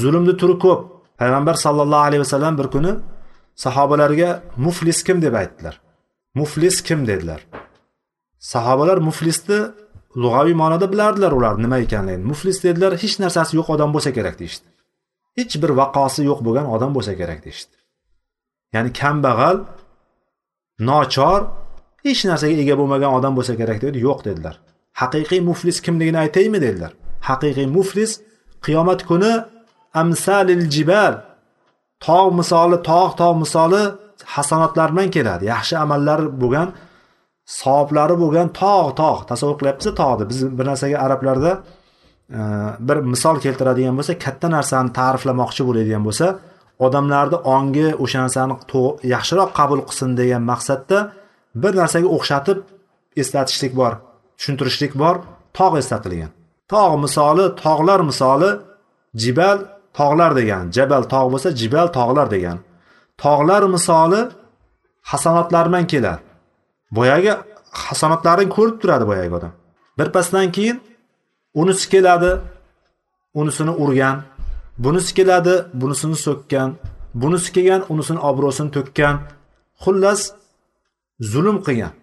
Zulmni 0.02 0.34
turi 0.42 0.56
ko'p. 0.66 0.82
Payg'ambar 1.20 1.56
sallallohu 1.66 2.06
alayhi 2.08 2.22
vasallam 2.26 2.58
bir 2.60 2.68
kuni 2.76 2.92
sahobalarga 3.66 4.30
muflis 4.66 5.00
kim? 5.04 5.22
deb 5.22 5.34
aytdilar. 5.34 5.76
Muflis 6.40 6.82
kim? 6.88 7.08
dedilar. 7.08 7.42
Sahobalar 8.40 8.98
muflisni 8.98 9.60
lug'aviy 10.24 10.56
ma'noda 10.62 10.92
bilardilar 10.94 11.32
ular 11.32 11.56
nima 11.64 11.78
ekanligini. 11.86 12.24
Muflis 12.32 12.64
dedilar 12.64 12.94
hech 13.04 13.16
narsasi 13.24 13.52
yo'q 13.60 13.68
odam 13.76 13.90
bo'lsa 13.96 14.12
kerak 14.18 14.36
deyishdi. 14.40 14.68
Hech 15.38 15.54
bir 15.62 15.72
vaqosi 15.82 16.22
yo'q 16.30 16.40
bo'lgan 16.46 16.68
odam 16.76 16.92
bo'lsa 16.96 17.14
kerak 17.22 17.40
deyishdi. 17.46 17.76
Ya'ni 18.74 18.92
kambag'al 19.02 19.58
nochor 20.90 21.42
hech 22.06 22.22
narsaga 22.30 22.56
ega 22.64 22.76
bo'lmagan 22.80 23.12
odam 23.18 23.34
bo'lsa 23.38 23.54
kerak 23.62 23.80
dedi. 23.86 23.98
Yo'q 24.08 24.20
dedilar. 24.28 24.56
Haqiqiy 25.02 25.42
muflis 25.50 25.78
kimligini 25.86 26.20
aytaymi 26.26 26.60
dedilar. 26.66 26.92
Haqiqiy 27.30 27.68
muflis 27.78 28.12
qiyomat 28.66 29.02
kuni 29.10 29.34
amsalil 30.02 30.64
jibal 30.74 31.14
tog' 32.08 32.32
misoli 32.40 32.78
tog' 32.90 33.14
tog' 33.22 33.38
misoli 33.44 33.82
hasanotlar 34.36 34.90
bilan 34.94 35.10
keladi. 35.16 35.44
Yaxshi 35.54 35.76
amallar 35.84 36.20
bo'lgan 36.42 36.68
savoblari 37.60 38.16
bo'lgan 38.24 38.48
tog' 38.62 38.92
tog' 39.02 39.22
tasavvur 39.30 39.58
qilyapmiz 39.60 39.88
tog'ni 40.02 40.26
biz 40.32 40.40
bir 40.58 40.66
narsaga 40.72 40.98
arablarda 41.06 41.52
e, 42.38 42.40
bir 42.88 42.98
misol 43.14 43.36
keltiradigan 43.46 43.96
bo'lsa 44.00 44.14
katta 44.26 44.48
narsani 44.56 44.90
ta'riflamoqchi 45.00 45.62
bo'ladigan 45.70 46.04
bo'lsa 46.08 46.28
odamlarni 46.86 47.38
ongi 47.56 47.88
o'sha 48.04 48.20
narsani 48.26 48.54
yaxshiroq 49.16 49.50
qabul 49.60 49.80
qilsin 49.90 50.10
degan 50.22 50.44
maqsadda 50.52 50.98
bir 51.64 51.74
narsaga 51.82 52.08
o'xshatib 52.18 52.58
eslatishlik 53.22 53.74
bor. 53.82 53.94
Tushuntirishlik 54.40 54.94
bor 55.02 55.16
tog' 55.58 55.78
eslatilgan. 55.82 56.32
Tog' 56.72 56.96
misoli 57.06 57.46
tog'lar 57.64 58.00
misoli 58.10 58.50
jibal 59.22 59.58
tog'lar 59.98 60.32
degan. 60.40 60.64
Jabal 60.76 61.04
tog' 61.14 61.30
bo'lsa 61.34 61.50
jibal 61.60 61.88
tog'lar 61.98 62.28
degan. 62.36 62.58
Tog'lar 63.24 63.64
misoli 63.76 64.22
hasanotlar 65.12 65.66
bilan 65.70 65.86
keladi. 65.92 66.22
Boyagi 66.98 67.32
hasanotlarini 67.86 68.50
ko'rib 68.56 68.78
turadi 68.82 69.06
boyagi 69.12 69.34
odam. 69.40 69.54
Birpasdan 69.98 70.48
keyin 70.56 70.78
unisi 71.62 71.86
keladi 71.94 72.32
unisini 73.40 73.74
urgan 73.84 74.16
bunisi 74.84 75.12
keladi 75.18 75.56
bunisini 75.82 76.18
so'kkan 76.26 76.70
bunisi 77.22 77.50
kelgan 77.56 77.82
unisini 77.94 78.20
obro'sini 78.30 78.72
to'kkan. 78.76 79.16
Xullas 79.84 80.22
zulm 81.32 81.58
qilgan. 81.66 81.94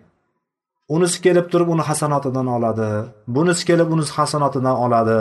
Unisi 0.89 1.19
kelib 1.23 1.47
turib 1.53 1.69
uni 1.75 1.83
hasanotidan 1.83 2.47
oladi. 2.47 2.89
Bunisi 3.27 3.63
kelib 3.67 3.89
unisi 3.95 4.13
hasanotidan 4.19 4.77
oladi. 4.85 5.19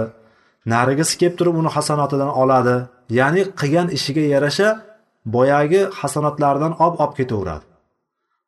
Narigisi 0.73 1.17
kelib 1.17 1.35
turib 1.39 1.55
uni 1.61 1.69
hasanotidan 1.75 2.31
oladi. 2.41 2.75
Ya'ni 3.09 3.41
qilgan 3.59 3.87
ishiga 3.97 4.23
yarasha 4.35 4.69
boyagi 5.35 5.81
hasanotlaridan 5.99 6.73
olib 6.83 6.97
olib 7.03 7.15
ketaveradi. 7.19 7.65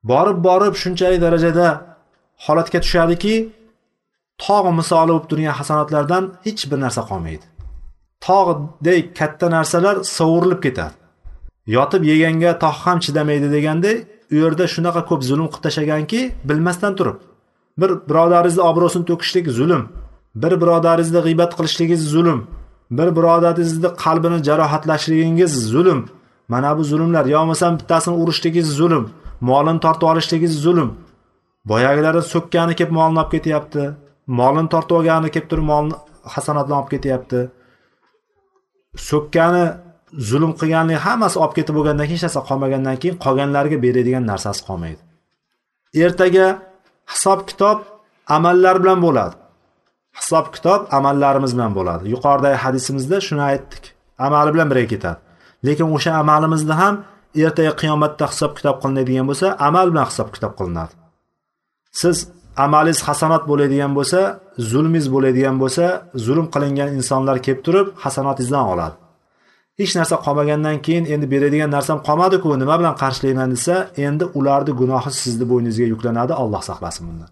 Borib 0.09 0.37
borib 0.47 0.73
shunchalik 0.81 1.19
darajada 1.25 1.67
holatga 2.45 2.79
tushadiki 2.85 3.35
tog' 4.45 4.67
misoli 4.79 5.11
bo'lib 5.13 5.27
turgan 5.31 5.55
hasanotlardan 5.59 6.23
hech 6.45 6.61
bir 6.71 6.79
narsa 6.85 7.01
qolmaydi. 7.09 7.45
Tog'dek 8.27 9.05
katta 9.19 9.47
narsalar 9.55 9.95
sovurilib 10.17 10.61
ketadi. 10.65 10.95
Yotib 11.75 12.01
yeganga 12.11 12.51
tog' 12.63 12.79
ham 12.85 12.97
chidamaydi 13.05 13.47
degandek 13.55 13.97
u 14.31 14.35
yerda 14.43 14.65
shunaqa 14.73 15.01
ko'p 15.09 15.21
zulm 15.29 15.47
qilib 15.51 15.63
tashlaganki 15.65 16.19
bilmasdan 16.49 16.93
turib 16.99 17.17
bir 17.81 17.89
birodaringizni 18.09 18.63
obro'sini 18.69 19.05
to'kishlik 19.09 19.45
zulm 19.59 19.83
bir 20.43 20.53
birodaringizni 20.61 21.19
g'iybat 21.25 21.51
qilishligingiz 21.57 22.03
zulm 22.13 22.39
bir 22.97 23.09
birodaringizni 23.17 23.89
qalbini 24.03 24.39
jarohatlashligingiz 24.47 25.53
zulm 25.73 25.99
mana 26.53 26.77
bu 26.77 26.83
zulmlar 26.91 27.25
yo 27.33 27.37
bo'lmasam 27.41 27.73
bittasini 27.79 28.15
urishligingiz 28.23 28.69
zulm 28.79 29.03
molini 29.41 29.79
tortib 29.79 30.07
olishligingiz 30.07 30.61
zulm. 30.61 30.89
Boyagilari 31.65 32.21
so'kkani 32.33 32.75
kelib 32.75 32.91
molini 32.91 33.19
olib 33.19 33.31
ketyapti 33.31 33.83
molini 34.27 34.69
tortib 34.73 34.95
olgani 34.97 35.31
kelib 35.31 35.49
turib 35.49 35.67
molni 35.71 35.93
hasanatini 36.35 36.75
olib 36.79 36.89
ketyapti. 36.93 37.39
So'kkani 39.09 39.63
zulm 40.29 40.51
qilganlik 40.59 40.99
hammasi 41.07 41.39
olib 41.43 41.53
ketib 41.57 41.73
bo'lgandan 41.77 42.05
keyin 42.09 42.19
hech 42.19 42.25
narsa 42.27 42.41
qolmagandan 42.49 42.95
keyin 43.01 43.15
qolganlarga 43.25 43.77
beradigan 43.85 44.23
narsasi 44.31 44.61
qolmaydi. 44.67 45.01
Ertaga 46.03 46.47
hisob 47.13 47.39
kitob 47.49 47.77
amallar 48.37 48.75
bilan 48.83 48.99
bo'ladi. 49.05 49.35
Hisob 50.19 50.45
kitob 50.55 50.81
amallarimiz 50.97 51.51
bilan 51.55 51.71
bo'ladi. 51.77 52.03
Yuqoridagi 52.13 52.57
hadisimizda 52.63 53.17
shuni 53.27 53.43
aytdik. 53.51 53.83
Amali 54.25 54.49
bilan 54.53 54.67
birga 54.71 54.87
ketadi. 54.93 55.19
Lekin 55.67 55.87
o'sha 55.95 56.11
amalimizni 56.21 56.75
ham 56.81 56.95
ertaga 57.45 57.73
qiyomatda 57.81 58.25
hisob 58.31 58.51
kitob 58.57 58.75
qilinadigan 58.83 59.25
bo'lsa 59.29 59.47
amal 59.67 59.87
bilan 59.91 60.05
hisob 60.11 60.29
kitob 60.35 60.53
qilinadi. 60.59 60.93
Siz 62.01 62.17
amalingiz 62.65 63.01
hasanat 63.07 63.43
bo'ladigan 63.51 63.91
bo'lsa 63.97 64.19
zulmingiz 64.69 65.07
bo'ladigan 65.15 65.55
bo'lsa 65.61 65.85
zulm 66.25 66.47
qilingan 66.53 66.89
insonlar 66.97 67.37
kelib 67.45 67.61
turib 67.65 67.87
hasanotingizdan 68.03 68.65
oladi. 68.73 68.95
Hech 69.79 69.93
narsa 69.99 70.15
qolmagandan 70.25 70.77
keyin 70.85 71.05
endi 71.13 71.25
beradigan 71.33 71.71
narsam 71.77 71.97
qolmadiku 72.07 72.47
nima 72.63 72.75
bilan 72.79 72.95
qarshilayman 73.01 73.49
desa 73.55 73.75
endi 74.07 74.25
ularni 74.39 74.73
gunohi 74.81 75.09
sizni 75.23 75.45
bo'yningizga 75.51 75.87
yuklanadi 75.93 76.33
alloh 76.43 76.61
saqlasin 76.69 77.03
bundan 77.09 77.29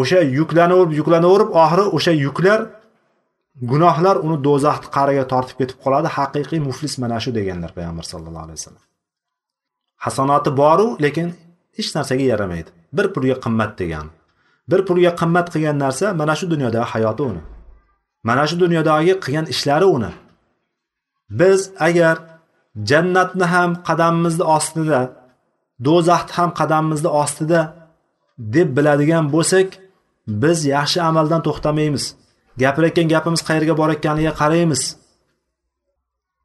o'sha 0.00 0.20
yuklanaverib 0.38 0.92
yuklanaverib 1.00 1.50
oxiri 1.62 1.84
o'sha 1.96 2.12
yuklar 2.26 2.60
gunohlar 3.62 4.16
uni 4.26 4.36
do'zaxni 4.46 4.88
qa'riga 4.96 5.24
tortib 5.32 5.56
ketib 5.60 5.78
qoladi. 5.84 6.08
Haqiqiy 6.16 6.60
muflis 6.68 6.94
mana 7.02 7.18
shu 7.24 7.30
deganlar 7.38 7.70
payg'ambar 7.76 8.04
sallallohu 8.12 8.44
alayhi 8.46 8.58
vasallam. 8.60 8.84
Hasanoti 10.04 10.50
boru 10.62 10.86
lekin 11.04 11.28
hech 11.76 11.90
narsaga 11.96 12.24
yaramaydi. 12.32 12.70
Bir 12.96 13.06
pulga 13.14 13.36
qimmat 13.44 13.72
degan 13.80 14.06
bir 14.70 14.80
pulga 14.88 15.12
qimmat 15.20 15.46
qilgan 15.54 15.76
narsa 15.84 16.06
mana 16.20 16.34
shu 16.38 16.46
dunyodagi 16.52 16.86
hayoti 16.92 17.22
uni. 17.30 17.42
Mana 18.28 18.44
shu 18.48 18.56
dunyodagi 18.64 19.12
qilgan 19.24 19.46
ishlari 19.54 19.86
uni. 19.96 20.10
Biz 21.30 21.70
agar 21.78 22.16
jannatni 22.90 23.46
ham 23.54 23.70
qadamimizni 23.88 24.44
ostida 24.56 25.00
do'zaxni 25.86 26.32
ham 26.38 26.50
qadamimizni 26.60 27.10
ostida 27.22 27.60
deb 28.38 28.68
biladigan 28.76 29.24
bo'lsak 29.34 29.68
biz 30.42 30.58
yaxshi 30.74 30.98
amaldan 31.08 31.40
to'xtamaymiz. 31.46 32.04
Gapirayotgan 32.62 33.08
gapimiz 33.14 33.40
qayerga 33.48 33.74
borayotganiga 33.80 34.32
qaraymiz. 34.40 34.82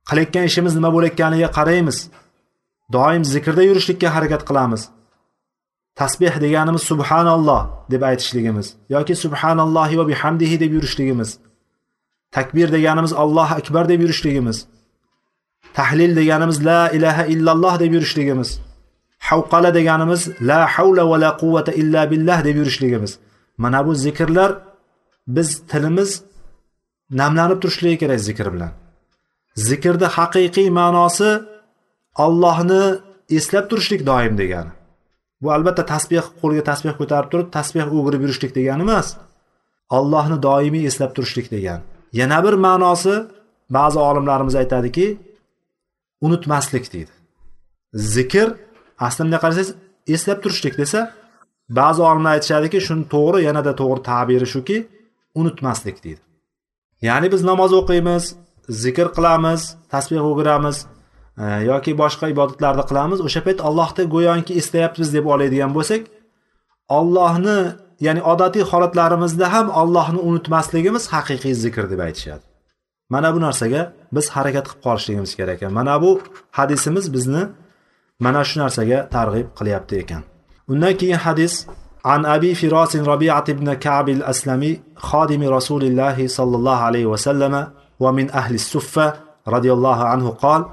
Qilayotgan 0.10 0.44
ishimiz 0.50 0.74
nima 0.78 0.90
bo'layotganiga 0.96 1.50
qaraymiz. 1.58 1.98
Doim 2.96 3.24
zikrda 3.34 3.64
yurishlikka 3.70 4.08
harakat 4.16 4.42
qilamiz. 4.50 4.82
Tasbeh 6.00 6.36
deganimiz 6.46 6.84
subhanalloh 6.92 7.62
deb 7.92 8.02
aytishligimiz 8.10 8.68
yoki 8.96 9.14
subhanallohi 9.24 9.96
va 10.00 10.06
bihamdihi 10.12 10.56
deb 10.64 10.72
yurishligimiz. 10.78 11.30
Takbir 12.32 12.72
deganimiz 12.72 13.14
alloh 13.14 13.52
akbar 13.60 13.90
deb 13.90 14.02
yurishligimiz. 14.02 14.58
Tahlil 15.74 16.16
deganimiz 16.16 16.66
la 16.66 16.90
ilaha 16.90 17.26
illalloh 17.26 17.80
deb 17.80 17.94
yurishligimiz. 17.94 18.60
Havqala 19.30 19.74
deganimiz 19.74 20.22
la 20.50 20.60
havla 20.74 21.04
va 21.10 21.18
la 21.24 21.32
quvvata 21.42 21.72
illa 21.82 22.12
billah 22.12 22.40
deb 22.48 22.56
yurishligimiz. 22.56 23.12
Mana 23.58 23.86
bu 23.86 23.96
zikrlar 23.96 24.52
biz 25.28 25.50
tilimiz 25.72 26.22
namlanib 27.20 27.60
turishligi 27.62 27.98
kerak 27.98 28.20
zikr 28.20 28.48
bilan. 28.54 28.72
Zikrni 29.68 30.08
haqiqiy 30.18 30.70
ma'nosi 30.80 31.30
Allohni 32.16 32.84
eslab 33.30 33.70
turishlik 33.70 34.06
doim 34.06 34.38
degani. 34.38 34.72
Bu 35.42 35.52
albatta 35.56 35.86
tasbeh 35.94 36.26
qo'lga 36.42 36.64
tasbeh 36.70 36.94
ko'tarib 37.00 37.30
turib 37.32 37.48
tasbeh 37.58 37.86
o'girib 37.98 38.22
yurishlik 38.26 38.52
degani 38.58 38.84
emas 38.88 39.08
allohni 39.98 40.38
doimiy 40.48 40.84
eslab 40.90 41.12
turishlik 41.16 41.48
degani. 41.56 41.84
Yana 42.20 42.44
bir 42.46 42.54
ma'nosi 42.54 43.16
ba'zi 43.70 44.00
olimlarimiz 44.00 44.56
aytadiki 44.56 45.18
unutmaslik 46.22 46.94
deydi. 46.94 47.12
Zikr 47.94 48.48
aslida 49.00 49.24
bunday 49.26 49.40
qarasangiz 49.44 49.70
eslab 50.08 50.40
turishlik 50.44 50.78
desa 50.82 51.00
ba'zi 51.80 52.02
olimlar 52.10 52.32
aytishadiki 52.38 52.80
shuni 52.88 53.04
to'g'ri 53.14 53.40
yanada 53.48 53.72
to'g'ri 53.82 54.02
tabiri 54.10 54.48
shuki 54.54 54.78
unutmaslik 55.40 55.98
deydi. 56.06 56.22
Ya'ni 57.08 57.28
biz 57.34 57.42
namoz 57.50 57.72
o'qiymiz 57.80 58.24
zikr 58.84 59.08
qilamiz 59.18 59.62
tasbeh 59.94 60.24
o'giramiz 60.32 60.78
e, 61.44 61.46
yoki 61.72 61.92
boshqa 62.02 62.26
ibodatlarni 62.34 62.84
qilamiz. 62.90 63.20
O'sha 63.28 63.42
payt 63.48 63.60
allohni 63.68 64.04
go'yoki 64.16 64.54
eslayapmiz 64.62 65.10
deb 65.16 65.26
oladigan 65.34 65.72
bo'lsak 65.78 66.02
ollohni 66.98 67.60
ya'ni 68.07 68.23
odatiy 68.33 68.65
holatlarimizda 68.71 69.47
ham 69.55 69.67
ollohni 69.81 70.21
unutmasligimiz 70.29 71.05
haqiqiy 71.15 71.55
zikr 71.65 71.85
deb 71.93 72.01
aytishadi 72.07 72.45
mana 73.15 73.29
bu 73.35 73.39
narsaga 73.47 73.83
biz 74.17 74.27
harakat 74.37 74.65
qilib 74.69 74.83
qolishligimiz 74.87 75.33
kerak 75.39 75.57
ekan 75.59 75.73
mana 75.79 75.95
bu 76.03 76.11
hadisimiz 76.59 77.07
bizni 77.15 77.43
mana 78.25 78.43
shu 78.49 78.57
narsaga 78.63 78.99
targ'ib 79.17 79.47
qilyapti 79.59 79.95
ekan 80.03 80.23
undan 80.73 80.93
keyin 81.01 81.21
hadis 81.27 81.55
عن 82.13 82.27
أبي 82.37 82.55
فراس 82.55 82.97
ربيعة 82.97 83.53
بن 83.53 83.69
كعب 83.85 84.09
الأسلمي 84.09 84.81
خادم 84.97 85.43
رسول 85.57 85.83
الله 85.85 86.17
صلى 86.27 86.57
الله 86.57 86.79
عليه 86.89 87.07
وسلم 87.07 87.55
ومن 88.01 88.27
أهل 88.31 88.55
السفة 88.55 89.07
رضي 89.55 89.71
الله 89.73 90.05
عنه 90.05 90.27
قال 90.31 90.65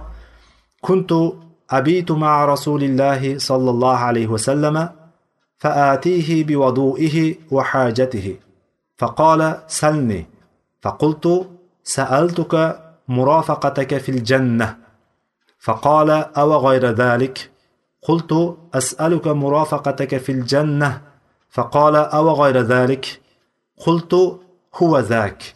كنت 0.81 1.11
أبيت 1.69 2.11
مع 2.11 2.45
رسول 2.45 2.83
الله 2.83 3.21
صلى 3.37 3.69
الله 3.69 3.97
عليه 3.97 4.27
وسلم 4.27 4.89
فآتيه 5.58 6.44
بوضوئه 6.44 7.34
وحاجته. 7.50 8.36
فقال 8.98 9.60
سلني. 9.66 10.26
فقلت 10.82 11.50
سألتك 11.84 12.54
مرافقتك 13.08 13.98
في 13.98 14.08
الجنة. 14.08 14.76
فقال 15.58 16.10
أو 16.10 16.56
غير 16.68 16.86
ذلك؟ 16.86 17.50
قلت 18.02 18.56
أسألك 18.74 19.26
مرافقتك 19.26 20.16
في 20.16 20.32
الجنة. 20.32 21.02
فقال 21.50 21.96
أو 21.96 22.42
غير 22.42 22.56
ذلك؟ 22.60 23.20
قلت 23.76 24.14
هو 24.74 24.98
ذاك. 24.98 25.54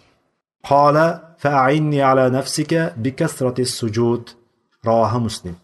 قال 0.65 1.21
فأعني 1.39 2.03
على 2.03 2.31
نفسك 2.31 2.95
بكثرة 2.97 3.61
السجود. 3.61 4.31
رواه 4.87 5.19
مسلم. 5.19 5.55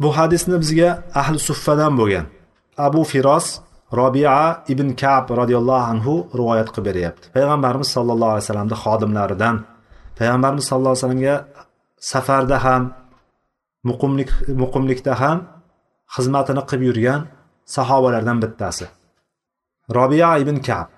Bu 0.00 0.16
hadisni 0.16 0.60
bizga 0.60 1.02
ahli 1.14 1.38
suffadan 1.38 1.98
bo'lgan. 1.98 2.26
Abu 2.78 3.04
firos 3.04 3.60
robia 3.92 4.64
ibn 4.72 4.88
kab 5.02 5.24
roziyallohu 5.40 5.84
anhu 5.92 6.14
rivoyat 6.38 6.68
qilib 6.74 6.86
beryapti. 6.88 7.24
Payg'ambarimiz 7.36 7.88
sollallohu 7.96 8.32
alayhi 8.34 8.44
vasallamni 8.44 8.76
xodimlaridan 8.84 9.56
payg'ambarimiz 10.18 10.64
sallallohu 10.68 10.94
alayhi 10.94 11.04
vasallamga 11.04 11.36
safarda 12.12 12.56
ham 12.66 12.82
muqimlik 13.88 14.30
muqimlikda 14.62 15.12
ham 15.22 15.38
xizmatini 16.14 16.62
qilib 16.68 16.82
yurgan 16.88 17.20
sahobalardan 17.76 18.38
bittasi. 18.44 18.86
Robiya 19.98 20.30
ibn 20.42 20.56
kab. 20.68 20.88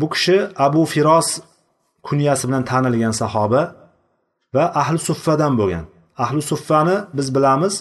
Bu 0.00 0.06
kishi 0.12 0.38
abu 0.66 0.82
firos 0.92 1.28
kunyasi 2.06 2.44
bilan 2.48 2.64
tanilgan 2.70 3.14
sahoba 3.22 3.62
va 4.54 4.64
ahli 4.80 4.98
suffadan 5.08 5.52
bo'lgan. 5.60 5.84
Ahli 6.24 6.42
suffani 6.52 6.96
biz 7.16 7.26
bilamiz 7.36 7.74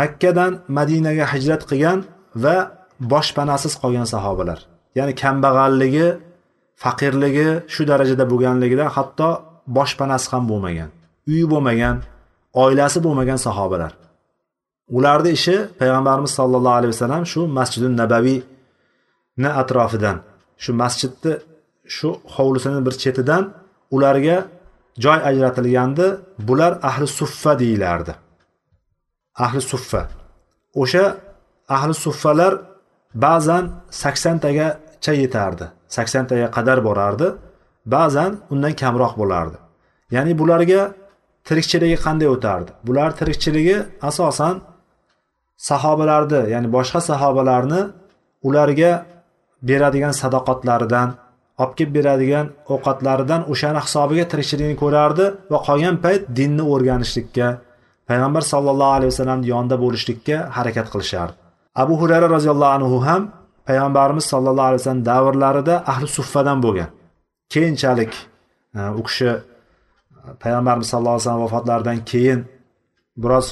makkadan 0.00 0.52
madinaga 0.78 1.24
hijrat 1.32 1.62
qilgan 1.70 1.98
va 2.44 2.56
boshpanasiz 3.12 3.74
qolgan 3.82 4.06
sahobalar. 4.14 4.58
Ya'ni 4.98 5.12
kambag'alligi 5.22 6.06
faqirligi 6.82 7.48
shu 7.74 7.82
darajada 7.90 8.24
bo'lganligidan 8.32 8.88
hatto 8.96 9.28
boshpanasi 9.76 10.26
ham 10.32 10.44
bo'lmagan 10.50 10.90
uyi 11.30 11.44
bo'lmagan 11.52 11.96
oilasi 12.62 12.98
bo'lmagan 13.06 13.38
sahobalar. 13.46 13.92
Ularni 14.96 15.30
ishi 15.38 15.56
payg'ambarimiz 15.80 16.32
sollallohu 16.38 16.76
alayhi 16.80 16.92
vasallam 16.94 17.24
shu 17.32 17.40
masjidi 17.58 17.88
nabaviyni 18.00 19.50
atrofidan 19.62 20.16
shu 20.62 20.70
masjidni 20.82 21.32
shu 21.96 22.08
hovlisini 22.34 22.80
bir 22.86 22.94
chetidan 23.02 23.42
ularga 23.96 24.36
joy 25.04 25.18
ajratilgandi. 25.30 26.06
Bular 26.48 26.72
ahli 26.88 27.06
suffa 27.20 27.52
deyilardi 27.62 28.12
ahli 29.44 29.60
suffa 29.72 30.02
o'sha 30.82 31.04
ahli 31.76 31.94
suffalar 31.94 32.52
ba'zan 33.14 33.64
saksontagacha 34.02 35.12
yetardi 35.22 35.66
saksontaga 35.96 36.46
qadar 36.56 36.78
borardi 36.88 37.28
ba'zan 37.86 38.30
undan 38.52 38.72
kamroq 38.82 39.12
bo'lardi. 39.20 39.56
Ya'ni 40.14 40.32
bularga 40.40 40.80
tirikchiligi 41.48 41.96
qanday 42.06 42.28
o'tardi? 42.34 42.70
Bular 42.86 43.10
tirikchiligi 43.18 43.76
asosan 44.08 44.54
sahobalarni 45.68 46.40
ya'ni 46.52 46.68
boshqa 46.76 47.00
sahobalarni 47.10 47.80
ularga 48.48 48.92
beradigan 49.68 50.14
sadoqatlaridan 50.20 51.08
olib 51.62 51.72
kelib 51.78 51.92
beradigan 51.98 52.46
ovqatlaridan 52.74 53.40
o'shani 53.52 53.80
hisobiga 53.86 54.24
tirikchiligini 54.32 54.76
ko'rardi 54.82 55.24
va 55.52 55.58
qolgan 55.68 55.96
payt 56.04 56.22
dinni 56.38 56.64
o'rganishlikka 56.74 57.46
payg'ambar 58.08 58.42
sollallohu 58.52 58.92
alayhi 58.98 59.10
vasallamni 59.12 59.46
yonida 59.54 59.76
bo'lishlikka 59.84 60.36
harakat 60.56 60.86
qilishardi. 60.92 61.47
Abu 61.82 61.94
hurayra 62.00 62.28
roziyallohu 62.36 62.72
anhu 62.78 62.96
ham 63.06 63.22
payg'ambarimiz 63.68 64.24
sollallohu 64.32 64.68
alayhi 64.70 64.80
vasallam 64.82 65.04
davrlarida 65.12 65.74
ahli 65.92 66.06
suffadan 66.18 66.58
bo'lgan. 66.64 66.88
Keyinchalik 67.52 68.12
e, 68.78 68.80
u 68.98 69.02
kishi 69.08 69.30
e, 69.30 69.38
payg'ambarimiz 70.42 70.86
sallallohu 70.90 71.16
alayhi 71.16 71.24
vasallam 71.26 71.44
vafotlaridan 71.46 71.98
keyin 72.10 72.40
biroz 73.22 73.46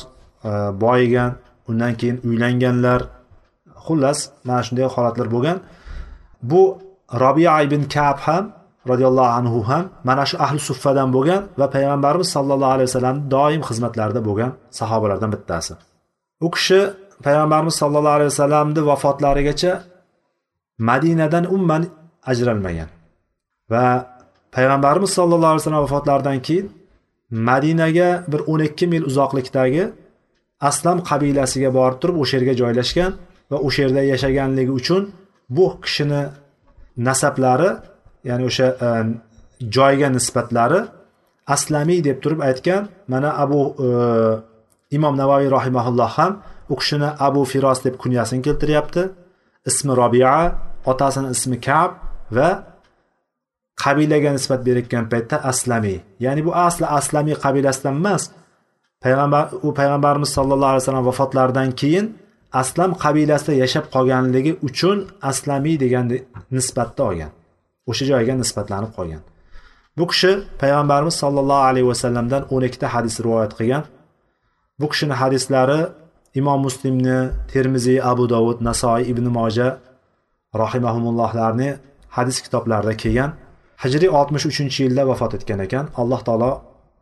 e, 0.49 0.51
boyigan 0.85 1.31
undan 1.69 1.93
keyin 2.01 2.17
uylanganlar 2.29 3.01
xullas 3.87 4.19
mana 4.47 4.63
shunday 4.67 4.87
holatlar 4.95 5.29
bo'lgan. 5.35 5.59
Bu 6.51 6.63
robiya 7.23 7.53
ibn 7.67 7.83
kab 7.95 8.19
ham 8.27 8.45
roziyallohu 8.91 9.31
anhu 9.39 9.59
ham 9.71 9.85
mana 10.09 10.25
shu 10.31 10.37
ahli 10.45 10.59
suffadan 10.69 11.09
bo'lgan 11.17 11.43
va 11.61 11.67
payg'ambarimiz 11.75 12.29
sollallohu 12.37 12.73
alayhi 12.77 12.89
vasallam 12.91 13.17
doim 13.35 13.63
xizmatlarida 13.69 14.21
bo'lgan 14.29 14.51
sahobalardan 14.79 15.31
bittasi. 15.35 15.73
U 16.47 16.49
kishi 16.55 16.81
payg'ambarimiz 17.25 17.75
sollallohu 17.83 18.17
alayhi 18.19 18.31
vasallamni 18.35 18.81
vafotlarigacha 18.91 19.73
madinadan 20.89 21.45
umuman 21.55 21.83
ajralmagan. 22.31 22.89
Va 23.73 23.87
payg'ambarimiz 24.57 25.11
sollallohu 25.19 25.53
alayhi 25.53 25.63
vasallam 25.63 25.83
vafotlaridan 25.89 26.39
keyin 26.47 26.67
madinaga 27.31 28.25
bir 28.33 28.41
o'n 28.53 28.61
ikki 28.69 28.87
mil 28.93 29.05
uzoqlikdagi 29.11 29.85
aslam 30.61 30.99
qabilasiga 31.09 31.71
borib 31.79 31.99
turib 32.03 32.17
o'sha 32.23 32.35
yerga 32.39 32.55
joylashgan 32.61 33.13
va 33.51 33.59
o'sha 33.67 33.81
yerda 33.85 34.03
yashaganligi 34.13 34.73
uchun 34.81 35.03
bu 35.57 35.67
kishini 35.85 36.23
nasablari 37.09 37.71
ya'ni 38.29 38.45
o'sha 38.51 38.67
e, 38.87 38.89
joyga 39.77 40.09
nisbatlari 40.17 40.81
aslamiy 41.55 42.01
deb 42.09 42.19
turib 42.23 42.41
aytgan 42.49 42.83
mana 43.13 43.31
abu 43.45 43.61
e, 43.87 43.89
imom 44.97 45.15
navoiy 45.23 45.49
rahimaulloh 45.57 46.11
ham 46.19 46.33
u 46.73 46.75
kishini 46.81 47.09
abu 47.27 47.41
firos 47.53 47.79
deb 47.85 47.95
kunyasini 48.03 48.43
keltiryapti. 48.47 49.03
Ismi 49.71 49.93
robia 50.01 50.35
otasini 50.91 51.29
ismi 51.35 51.57
kab 51.67 51.91
va 52.37 52.49
qabilaga 53.83 54.31
nisbat 54.37 54.61
berayotgan 54.67 55.05
paytda 55.13 55.37
aslamiy 55.51 55.99
ya'ni 56.25 56.43
bu 56.47 56.51
asli 56.67 56.87
aslamiy 56.99 57.37
qabilasidan 57.45 57.95
emas. 58.01 58.23
Payg'ambar 59.05 59.45
u 59.67 59.69
payg'ambarimiz 59.79 60.31
sollallohu 60.37 60.71
alayhi 60.73 60.83
vasallam 60.85 61.07
vafotlaridan 61.11 61.71
keyin 61.81 62.07
aslam 62.63 62.91
qabilasida 63.05 63.53
yashab 63.63 63.85
qolganligi 63.95 64.53
uchun 64.69 64.99
aslamiy 65.31 65.77
degan 65.85 66.05
nisbatda 66.57 67.03
olgan. 67.09 67.31
O'sha 67.91 68.05
joyga 68.11 68.35
nisbatlanib 68.43 68.93
qolgan. 68.99 69.23
Bu 69.99 70.05
kishi 70.11 70.33
payg'ambarimiz 70.61 71.17
sollallohu 71.23 71.63
alayhi 71.71 71.89
vasallamdan 71.93 72.43
o'n 72.55 72.63
ikkita 72.69 72.87
hadis 72.95 73.15
rivoyat 73.25 73.53
qilgan. 73.59 73.85
Bu 74.81 74.87
kishini 74.93 75.15
hadislari 75.23 75.81
imom 76.41 76.61
muslimni 76.67 77.19
termiziy 77.53 77.99
abu 78.13 78.25
dovud 78.35 78.59
nasoiy 78.69 79.05
ibn 79.13 79.27
moja 79.39 79.69
rohimahumullohlarni 80.61 81.69
hadis 82.17 82.37
kitoblarida 82.45 82.95
kelgan. 83.03 83.31
Hijriy 83.83 84.11
oltmish 84.19 84.47
uchinchi 84.51 84.79
yilda 84.87 85.03
vafot 85.11 85.33
etgan 85.39 85.61
ekan. 85.67 85.85
Alloh 86.01 86.21
taolo 86.29 86.51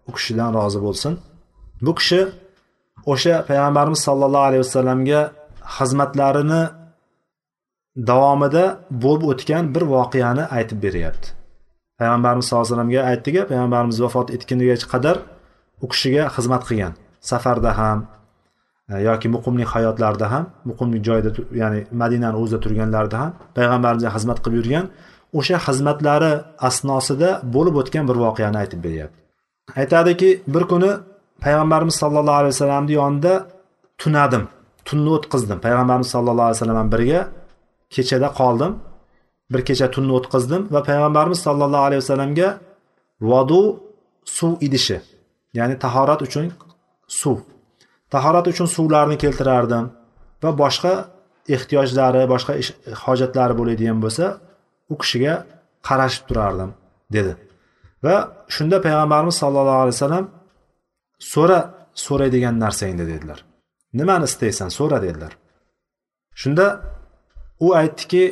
u 0.09 0.11
kishidan 0.16 0.51
rozi 0.59 0.80
bo'lsin. 0.87 1.12
Bu 1.85 1.93
kishi 1.99 2.20
o'sha 3.12 3.35
payg'ambarimiz 3.49 4.01
sollallohu 4.09 4.47
alayhi 4.49 4.62
vasallamga 4.66 5.20
xizmatlarini 5.76 6.62
davomida 8.11 8.64
bo'lib 9.05 9.24
o'tgan 9.32 9.64
bir 9.74 9.85
voqeani 9.95 10.45
aytib 10.57 10.78
beryapti. 10.87 11.26
Payg'ambarimiz 12.01 12.45
sallallohu 12.47 12.66
alayhi 12.66 12.74
vasallamga 12.74 13.01
aytdiki 13.11 13.43
payg'ambarimiz 13.51 13.99
vafot 14.05 14.28
etgunigacha 14.37 14.87
qadar 14.95 15.16
u 15.85 15.87
kishiga 15.93 16.22
xizmat 16.37 16.62
qilgan. 16.68 16.93
Safarda 17.30 17.70
ham 17.80 17.99
Э, 18.91 19.01
yoki 19.09 19.28
muqimlik 19.28 19.68
hayotlarida 19.74 20.26
ham 20.32 20.45
muqimlik 20.68 21.03
joyida 21.09 21.30
ya'ni 21.62 21.80
madinani 22.03 22.37
o'zida 22.43 22.59
turganlarida 22.64 23.16
ham 23.22 23.32
payg'ambarimizga 23.57 24.11
xizmat 24.16 24.39
qilib 24.45 24.57
yurgan 24.61 24.87
o'sha 25.39 25.57
xizmatlari 25.66 26.32
asnosida 26.68 27.28
bo'lib 27.55 27.74
o'tgan 27.80 28.05
bir 28.11 28.16
voqeani 28.24 28.57
aytib 28.62 28.80
beryapti. 28.87 29.18
Aytadiki 29.80 30.28
bir 30.55 30.64
kuni 30.72 30.91
payg'ambarimiz 31.45 31.97
sollallohu 32.03 32.39
alayhi 32.41 32.55
vasallamni 32.55 32.93
yonida 33.01 33.32
tunadim 34.01 34.45
tunni 34.89 35.11
o'tkazdim. 35.16 35.59
Payg'ambarimiz 35.66 36.09
sollallohu 36.14 36.47
alayhi 36.49 36.59
vasallam 36.59 36.76
bilan 36.76 36.91
birga 36.95 37.20
kechada 37.95 38.28
qoldim 38.41 38.72
bir 39.53 39.61
kecha 39.68 39.87
tunni 39.95 40.12
o'tkazdim 40.18 40.62
va 40.74 40.80
payg'ambarimiz 40.89 41.41
sollallohu 41.47 41.85
alayhi 41.89 42.03
vasallamga 42.05 42.49
vodu 43.30 43.62
suv 44.37 44.53
idishi 44.66 44.97
ya'ni 45.59 45.74
tahorat 45.85 46.20
uchun 46.26 46.47
suv 47.20 47.39
tahorat 48.12 48.46
uchun 48.52 48.68
suvlarni 48.76 49.16
keltirardim 49.24 49.84
va 50.42 50.50
boshqa 50.62 50.92
ehtiyojlari 51.55 52.22
boshqa 52.32 52.52
hojatlari 53.05 53.55
bo'ladigan 53.61 53.98
bo'lsa 54.05 54.24
u 54.92 54.94
kishiga 55.02 55.34
qarashib 55.88 56.24
turardim 56.28 56.70
dedi. 57.16 57.32
Va 58.05 58.16
shunda 58.55 58.76
payg'ambarimiz 58.86 59.36
sollallohu 59.42 59.80
alayhi 59.84 59.96
vasallam 59.98 60.26
so'ra 61.32 61.61
so'raydigan 62.07 62.55
narsangni 62.64 63.05
dedilar. 63.12 63.38
Nimani 63.98 64.24
istaysan 64.30 64.68
so'ra 64.78 64.98
dedilar. 65.07 65.32
Shunda 66.40 66.66
u 67.66 67.68
aytdiki 67.80 68.24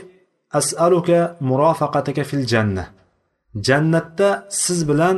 asaluka 0.58 1.20
murofaqataka 1.48 2.22
fil 2.30 2.44
janna. 2.52 2.84
Jannatda 3.66 4.28
siz 4.62 4.80
bilan 4.90 5.16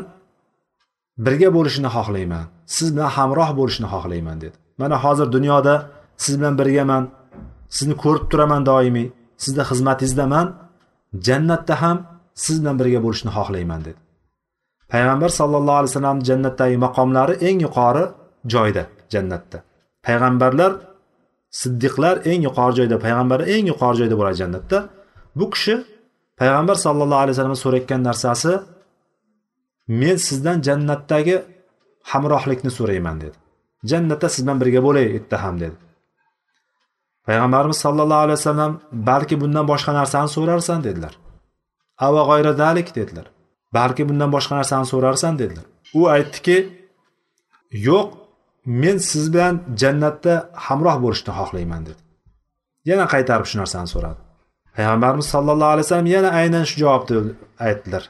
birga 1.25 1.49
bo'lishni 1.57 1.89
xohlayman. 1.97 2.47
Siz 2.67 2.89
bilan 2.95 3.11
hamroh 3.17 3.51
bo'lishni 3.59 3.87
xohlayman 3.95 4.41
dedi. 4.45 4.57
Mana 4.79 4.97
hozir 5.05 5.33
dunyoda 5.37 5.75
siz 6.17 6.35
bilan 6.41 6.55
birgaman 6.61 7.05
sizni 7.77 7.95
ko'rib 8.03 8.25
turaman 8.31 8.63
doimiy 8.71 9.09
sizni 9.45 9.63
xizmatingizdaman 9.71 10.47
jannatda 11.27 11.75
ham 11.83 11.97
siz 12.45 12.57
bilan 12.63 12.77
birga 12.81 13.01
bo'lishni 13.07 13.31
xohlayman 13.37 13.81
dedi. 13.87 14.01
Payg'ambar 14.93 15.31
sallallohu 15.41 15.79
alayhi 15.81 15.93
vasallam 15.93 16.19
jannatdagi 16.29 16.77
maqomlari 16.87 17.35
eng 17.49 17.59
yuqori 17.67 18.05
joyda 18.53 18.83
jannatda. 19.15 19.59
Payg'ambarlar 20.07 20.73
siddiqlar 21.61 22.17
eng 22.31 22.41
yuqori 22.49 22.75
joyda 22.79 22.97
payg'ambarlar 23.05 23.47
eng 23.55 23.67
yuqori 23.73 23.97
joyda 24.01 24.15
bo'ladi 24.21 24.37
jannatda. 24.43 24.79
Bu 25.39 25.47
kishi 25.55 25.75
payg'ambar 26.41 26.77
sallallohu 26.87 27.21
alayhi 27.25 27.35
vasallam 27.37 27.59
so'rayotgan 27.65 28.01
narsasi 28.09 28.53
men 30.01 30.17
sizdan 30.27 30.57
jannatdagi 30.67 31.37
hamrohlikni 32.11 32.71
so'rayman 32.79 33.17
dedi. 33.25 33.37
Jannatda 33.91 34.29
siz 34.35 34.43
bilan 34.45 34.59
birga 34.63 34.81
bo'lay 34.87 35.07
u 35.17 35.37
ham 35.45 35.57
dedi. 35.65 35.77
Payg'ambarimiz 37.27 37.79
sollallohu 37.85 38.23
alayhi 38.27 38.39
vasallam 38.41 38.73
balki 38.93 39.41
bundan 39.43 39.65
boshqa 39.73 39.93
narsani 40.01 40.29
so'rarsan? 40.37 40.85
dedilar. 40.87 41.15
Ava 42.07 42.23
g'oyra 42.29 42.53
dalik 42.59 42.89
dedilar. 42.99 43.27
Balki 43.77 44.03
bundan 44.09 44.31
boshqa 44.37 44.55
narsani 44.61 44.87
so'rarsan? 44.93 45.39
dedilar. 45.39 45.67
U 45.99 46.01
aytdiki 46.17 46.57
yo'q 47.89 48.09
men 48.83 48.99
siz 49.11 49.25
bilan 49.35 49.55
jannatda 49.83 50.35
hamroh 50.67 50.97
bo'lishni 51.05 51.33
xohlayman 51.39 51.83
dedi. 51.89 52.01
Yana 52.91 53.07
qaytarib 53.15 53.47
shu 53.51 53.57
narsani 53.63 53.89
so'radi. 53.95 54.21
Payg'ambarimiz 54.77 55.27
sollallohu 55.35 55.73
alayhi 55.75 55.87
vasallam 55.87 56.11
yana 56.17 56.31
aynan 56.41 56.65
shu 56.71 56.77
javobni 56.83 57.19
aytdilar. 57.67 58.05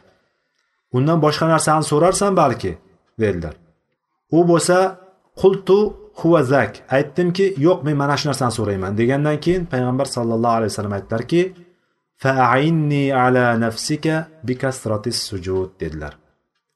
Undan 0.96 1.18
boshqa 1.26 1.46
narsani 1.54 1.84
so'rarsan 1.92 2.32
balki? 2.42 2.72
dedilar. 3.22 3.54
U 4.36 4.40
bo'lsa 4.50 4.78
qultu 5.40 5.78
huvazak 6.20 6.72
aytdimki 6.96 7.46
yo'q 7.66 7.78
men 7.86 7.96
mana 8.02 8.14
shu 8.18 8.26
narsani 8.30 8.52
so'rayman. 8.58 8.92
Degandan 9.00 9.36
keyin 9.44 9.64
payg'ambar 9.72 10.06
sallallohu 10.16 10.56
alayhi 10.58 10.72
vasallam 10.72 10.94
aytdilarki 10.98 11.42
fainni 12.22 13.04
ala 13.24 13.46
nafsika 13.64 14.14
bikasratis 14.48 15.18
sujud 15.28 15.68
dedilar. 15.80 16.12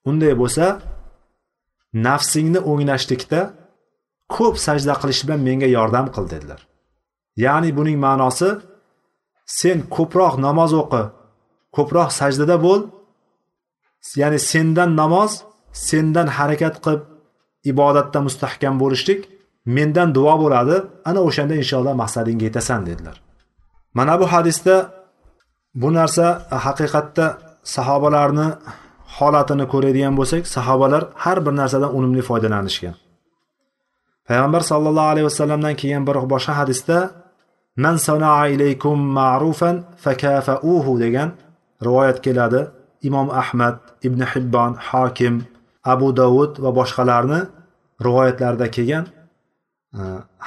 Unday 0.08 0.32
bo'lsa 0.42 0.64
nafsingni 2.06 2.60
o'nglashlikda 2.70 3.40
ko'p 4.36 4.54
sajda 4.66 4.94
qilish 5.00 5.22
bilan 5.26 5.40
menga 5.48 5.68
yordam 5.76 6.06
qil 6.14 6.24
dedilar. 6.32 6.60
Ya'ni 7.44 7.70
buning 7.78 7.98
ma'nosi 8.06 8.48
sen 9.60 9.78
ko'proq 9.96 10.34
namoz 10.46 10.72
o'qi 10.82 11.02
ko'proq 11.76 12.10
sajdada 12.20 12.56
bo'l 12.66 12.80
ya'ni 14.22 14.38
sendan 14.52 14.90
namoz 15.00 15.32
sendan 15.88 16.28
harakat 16.36 16.74
qilib 16.84 17.02
ibodatda 17.64 18.18
mustahkam 18.26 18.74
bo'lishlik 18.82 19.20
mendan 19.76 20.08
duo 20.16 20.34
bo'ladi. 20.42 20.76
Ana 21.08 21.20
o'shanda 21.28 21.54
inshaalloh 21.62 21.94
maqsadingga 22.02 22.44
yetasan 22.48 22.80
dedilar. 22.88 23.16
Mana 23.94 24.20
bu 24.20 24.26
hadisda 24.32 24.74
bu 25.82 25.88
narsa 25.98 26.26
haqiqatda 26.66 27.26
sahobalarni 27.76 28.48
holatini 29.16 29.64
ko'radigan 29.72 30.14
bo'lsak 30.18 30.42
sahobalar 30.56 31.02
har 31.24 31.38
bir 31.46 31.54
narsadan 31.60 31.90
unumli 31.98 32.22
foydalanishgan. 32.28 32.94
Payg'ambar 34.28 34.62
sollallohu 34.70 35.10
alayhi 35.12 35.26
vasallamdan 35.30 35.74
kelgan 35.80 36.04
bir 36.08 36.16
boshqa 36.32 36.52
hadisda 36.60 36.98
man 37.84 37.96
sanaa 38.08 38.46
ilaykum 38.54 38.98
ma'rufan 39.18 39.76
fakafauhu 40.04 40.92
degan 41.04 41.28
rivoyat 41.86 42.18
keladi. 42.26 42.60
Imom 43.08 43.28
ahmad 43.42 43.76
ibn 44.06 44.20
hibbon 44.32 44.72
hokim 44.88 45.34
abu 45.94 46.08
davud 46.20 46.52
va 46.64 46.70
boshqalarni 46.78 47.40
rivoyatlarida 48.06 48.66
kelgan 48.76 49.04
e, 49.98 50.00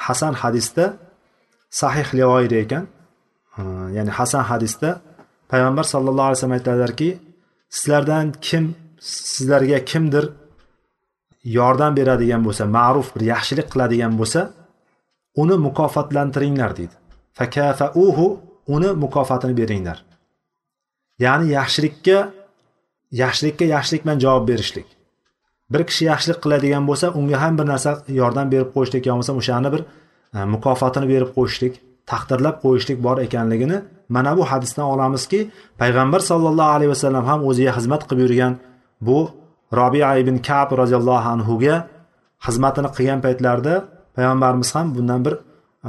hasan 0.06 0.34
hadisda 0.42 0.84
sahih 1.80 2.08
rivoyat 2.20 2.52
ekan. 2.64 2.84
E, 3.58 3.62
ya'ni 3.96 4.10
hasan 4.18 4.44
hadisda 4.50 4.90
payg'ambar 5.50 5.84
sallallohu 5.92 6.28
alayhi 6.28 6.38
vasallam 6.38 6.58
aytadilarki 6.60 7.10
sizlardan 7.76 8.26
kim 8.46 8.64
sizlarga 9.34 9.78
kimdir 9.90 10.24
yordam 11.58 11.92
beradigan 11.98 12.42
bo'lsa 12.46 12.64
ma'ruf 12.76 13.08
bir 13.14 13.22
yaxshilik 13.32 13.66
qiladigan 13.72 14.12
bo'lsa 14.20 14.40
uni 15.42 15.56
mukofotlantiringlar 15.66 16.70
deydi. 16.78 16.94
Fakafauhu 17.38 18.26
uni 18.74 18.90
mukofotini 19.04 19.54
beringlar. 19.60 19.98
Ya'ni 21.24 21.46
yaxshilikka 21.58 22.18
yaxshilikka 23.22 23.64
yaxshilik 23.74 24.02
bilan 24.04 24.18
javob 24.24 24.44
berishlik. 24.50 24.88
Bir 25.72 25.82
kishi 25.88 26.04
yaxshilik 26.10 26.38
qiladigan 26.44 26.84
bo'lsa 26.90 27.06
unga 27.18 27.36
ham 27.42 27.58
bir 27.58 27.66
narsa 27.72 27.90
yordam 28.20 28.46
berib 28.52 28.70
qo'yishlik 28.74 29.02
yo 29.06 29.12
bo'lmasam 29.12 29.36
o'shani 29.42 29.68
bir 29.74 29.82
e, 30.36 30.38
mukofotini 30.54 31.06
berib 31.12 31.30
qo'yishlik 31.36 31.74
taqdirlab 32.10 32.56
qo'yishlik 32.64 32.98
bor 33.06 33.16
ekanligini 33.26 33.78
mana 34.14 34.36
bu 34.38 34.44
hadisdan 34.52 34.86
olamizki 34.94 35.40
payg'ambar 35.80 36.20
sollallohu 36.30 36.72
alayhi 36.76 36.90
vasallam 36.94 37.24
ham 37.30 37.40
o'ziga 37.48 37.72
xizmat 37.78 38.02
qilib 38.08 38.22
yurgan 38.24 38.52
bu 39.08 39.18
robia 39.80 40.10
ibn 40.22 40.36
kab 40.48 40.68
roziyallohu 40.80 41.28
anhuga 41.34 41.74
xizmatini 42.46 42.88
qilgan 42.96 43.20
paytlarida 43.26 43.74
payg'ambarimiz 44.16 44.70
ham 44.76 44.86
bundan 44.96 45.20
bir 45.26 45.34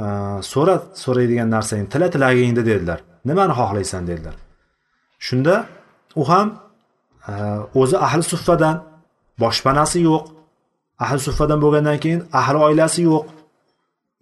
e, 0.02 0.04
so'ra 0.52 0.76
so'raydigan 1.04 1.48
narsang 1.56 1.82
tila 1.92 2.06
tilagingni 2.14 2.62
dedilar. 2.70 2.98
Nimani 3.28 3.52
xohlaysan 3.60 4.02
dedilar. 4.10 4.34
Shunda 5.26 5.54
u 6.20 6.22
ham 6.30 6.48
e, 7.30 7.32
o'zi 7.80 7.96
ahli 8.06 8.22
suffadan 8.32 8.76
boshpanasi 9.42 9.98
yo'q 10.08 10.24
ahli 11.04 11.20
suffadan 11.26 11.58
bo'lgandan 11.64 11.98
keyin 12.04 12.20
ahli 12.40 12.58
oilasi 12.66 13.00
yo'q. 13.10 13.24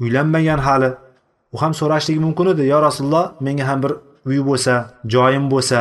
Uylanmagan 0.02 0.60
hali. 0.66 0.90
U 1.54 1.56
ham 1.62 1.72
so'rashligi 1.80 2.20
mumkin 2.26 2.46
edi 2.54 2.62
yo 2.72 2.78
rasululloh 2.88 3.24
menga 3.46 3.64
ham 3.70 3.78
bir 3.84 3.92
uy 4.30 4.38
bo'lsa 4.48 4.74
joyim 5.14 5.44
bo'lsa 5.54 5.78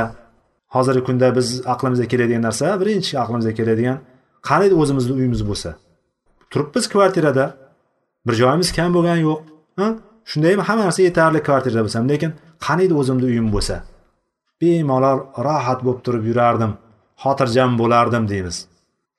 hozirgi 0.76 1.04
kunda 1.08 1.28
biz 1.38 1.48
aqlimizga 1.74 2.08
keladigan 2.12 2.44
narsa 2.48 2.66
birinchi 2.82 3.14
aqlimizga 3.24 3.54
keladigan 3.60 3.98
qani 4.50 4.68
o'zimizni 4.82 5.14
uyimiz 5.20 5.42
bo'lsa? 5.50 5.70
Turibmiz 6.52 6.86
kvartirada. 6.94 7.46
Bir 8.26 8.34
joyimiz 8.42 8.70
kam 8.78 8.90
bo'lgani 8.96 9.22
yo'q 9.28 9.40
shundaymi? 10.32 10.62
Hamma 10.68 10.84
narsa 10.88 11.02
yetarli 11.08 11.40
kvartirada 11.48 11.82
bo'lsam 11.86 12.04
lekin 12.12 12.32
qani 12.66 12.82
edi 12.88 12.94
o'zimni 13.02 13.26
uyim 13.32 13.48
bo'lsa? 13.56 13.76
Bemalol 14.62 15.20
rohat 15.48 15.80
bo'lib 15.86 16.02
turib 16.06 16.24
yurardim 16.30 16.72
xotirjam 17.24 17.72
bo'lardim 17.82 18.24
deymiz. 18.32 18.58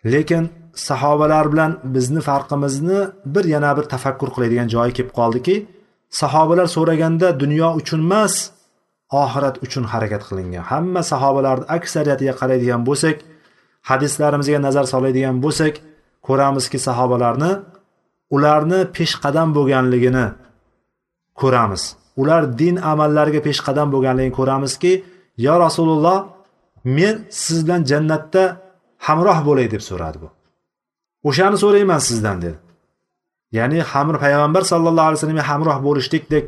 Lekin 0.05 0.50
sahobalar 0.74 1.53
bilan 1.53 1.78
bizni 1.84 2.20
farqimizni 2.20 2.98
bir 3.26 3.44
yana 3.44 3.76
bir 3.76 3.82
tafakkur 3.82 4.28
qiladigan 4.34 4.68
joyi 4.74 4.92
kelib 4.92 5.12
qoldiki 5.18 5.66
sahobalar 6.11 6.66
so'raganda 6.76 7.40
dunyo 7.40 7.68
uchun 7.80 8.00
emas 8.07 8.34
oxirat 9.22 9.57
uchun 9.64 9.84
harakat 9.92 10.22
qilingan. 10.28 10.64
Hamma 10.72 11.03
sahobalarni 11.12 11.66
aksariyatiga 11.76 12.34
qaraydigan 12.40 12.82
bo'lsak 12.88 13.16
hadislarimizga 13.90 14.59
nazar 14.66 14.84
soladigan 14.92 15.36
bo'lsak 15.44 15.74
ko'ramizki 16.26 16.78
sahobalarni 16.86 17.53
ularni 18.36 18.80
peshqadam 18.96 19.48
bo'lganligini 19.57 20.26
ko'ramiz. 21.40 21.82
Ular 22.20 22.42
din 22.61 22.76
amallariga 22.92 23.40
peshqadam 23.48 23.88
bo'lganligini 23.94 24.34
ko'ramizki 24.38 24.92
yo 25.46 25.55
rasululloh 25.64 26.18
men 26.96 27.14
siz 27.42 27.59
bilan 27.66 27.82
jannatda 27.90 28.44
hamroh 29.07 29.38
bo'lay 29.48 29.66
deb 29.74 29.82
so'radi 29.88 30.18
bu. 30.22 30.28
O'shani 31.28 31.57
so'rayman 31.64 32.00
sizdan 32.09 32.36
dedi. 32.44 32.59
Ya'ni 33.59 33.80
hamr 33.92 34.14
payg'ambar 34.24 34.62
sallallohu 34.72 35.07
alayhi 35.09 35.18
vasallamga 35.18 35.46
hamroh 35.50 35.78
bo'lishlikdek 35.86 36.46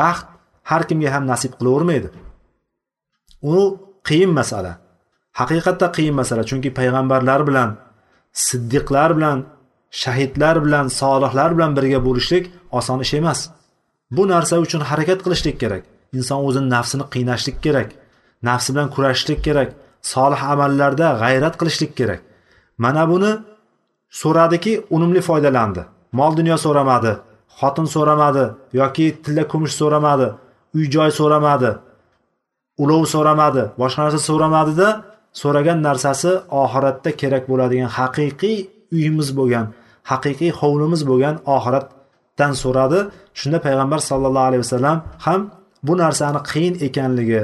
baxt 0.00 0.26
har 0.70 0.82
kimga 0.88 1.08
ham 1.14 1.24
nasib 1.32 1.52
qilavermaydi. 1.58 2.08
U 3.52 3.56
qiyin 4.08 4.32
masala. 4.38 4.72
Haqiqatda 5.40 5.86
qiyin 5.96 6.14
masala 6.20 6.42
chunki 6.50 6.70
payg'ambarlar 6.78 7.40
bilan 7.48 7.70
siddiqlar 8.46 9.10
bilan 9.16 9.38
shahidlar 10.02 10.56
bilan 10.64 10.86
solihlar 11.00 11.50
bilan 11.56 11.70
birga 11.76 12.00
bo'lishlik 12.06 12.44
oson 12.78 12.98
ish 13.04 13.14
emas. 13.20 13.40
Bu 14.16 14.22
narsa 14.32 14.54
uchun 14.64 14.82
harakat 14.90 15.20
qilishlik 15.24 15.56
kerak. 15.62 15.82
Inson 16.16 16.40
o'zini 16.48 16.68
nafsini 16.74 17.04
qiynashlik 17.14 17.56
kerak 17.64 17.88
nafsi 18.48 18.68
bilan 18.74 18.88
kurashishlik 18.94 19.40
kerak. 19.46 19.68
Solih 20.02 20.40
amallarda 20.52 21.08
g'ayrat 21.22 21.54
qilishlik 21.60 21.92
kerak. 21.98 22.20
Mana 22.84 23.04
buni 23.12 23.30
so'radiki 24.20 24.72
unumli 24.90 25.20
foydalandi. 25.28 25.82
Mol 26.18 26.32
dunyo 26.38 26.56
so'ramadi 26.66 27.12
xotin 27.60 27.86
so'ramadi 27.94 28.44
yoki 28.80 29.06
tilla 29.24 29.44
kumush 29.52 29.74
so'ramadi 29.80 30.28
uy 30.76 30.84
joy 30.94 31.10
so'ramadi 31.20 31.70
ulov 32.82 33.02
so'ramadi 33.14 33.62
boshqa 33.80 34.00
narsa 34.06 34.20
so'ramadida 34.30 34.88
so'ragan 35.42 35.78
narsasi 35.88 36.30
oxiratda 36.62 37.10
kerak 37.20 37.44
bo'ladigan 37.50 37.90
haqiqiy 37.98 38.58
uyimiz 38.94 39.28
bo'lgan 39.38 39.66
haqiqiy 40.10 40.50
hovlimiz 40.60 41.02
bo'lgan 41.10 41.34
oxiratdan 41.56 42.52
so'radi. 42.62 42.98
Shunda 43.38 43.58
payg'ambar 43.66 44.00
sallallohu 44.10 44.48
alayhi 44.50 44.62
vasallam 44.66 44.96
ham 45.26 45.40
bu 45.86 45.94
narsani 46.02 46.40
qiyin 46.50 46.74
ekanligi 46.86 47.42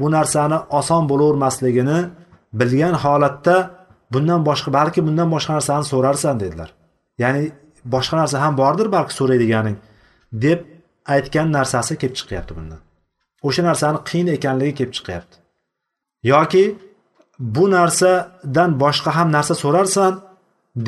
bu 0.00 0.10
narsani 0.10 0.58
oson 0.78 1.08
bo'lavermasligini 1.10 1.98
bilgan 2.60 2.94
holatda 3.04 3.56
bundan 4.12 4.40
boshqa 4.48 4.72
balki 4.78 5.00
bundan 5.06 5.28
boshqa 5.34 5.52
narsani 5.58 5.84
so'rarsan 5.92 6.40
dedilar. 6.40 6.70
Ya'ni 7.22 7.42
boshqa 7.94 8.16
narsa 8.20 8.36
ham 8.44 8.54
bordir 8.62 8.92
balki 8.96 9.14
so'raydiganing 9.20 9.76
deb 10.32 10.60
aytgan 11.14 11.52
narsasi 11.56 11.92
kelib 12.00 12.16
chiqyapti 12.20 12.52
bundan. 12.58 12.80
O'sha 13.46 13.62
narsani 13.68 13.98
qiyin 14.08 14.28
ekanligi 14.36 14.74
kelib 14.78 14.92
chiqyapti. 14.98 15.36
Yoki 16.32 16.64
bu 17.38 17.64
narsadan 17.76 18.70
boshqa 18.84 19.10
ham 19.16 19.28
narsa 19.36 19.54
so'rarsan 19.64 20.12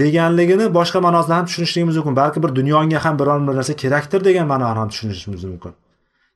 deganligini 0.00 0.66
boshqa 0.78 0.98
ma'nosida 1.06 1.34
ham 1.38 1.44
tushunishligimiz 1.48 1.96
mumkin. 1.96 2.16
Balki 2.22 2.38
bir 2.44 2.50
dunyonga 2.59 3.04
ham 3.04 3.18
biron 3.20 3.48
bir 3.48 3.54
narsa 3.59 3.72
kerakdir 3.82 4.20
degan 4.28 4.46
ma'noni 4.52 4.78
ham 4.80 4.88
tushunishimiz 4.92 5.44
mumkin. 5.44 5.72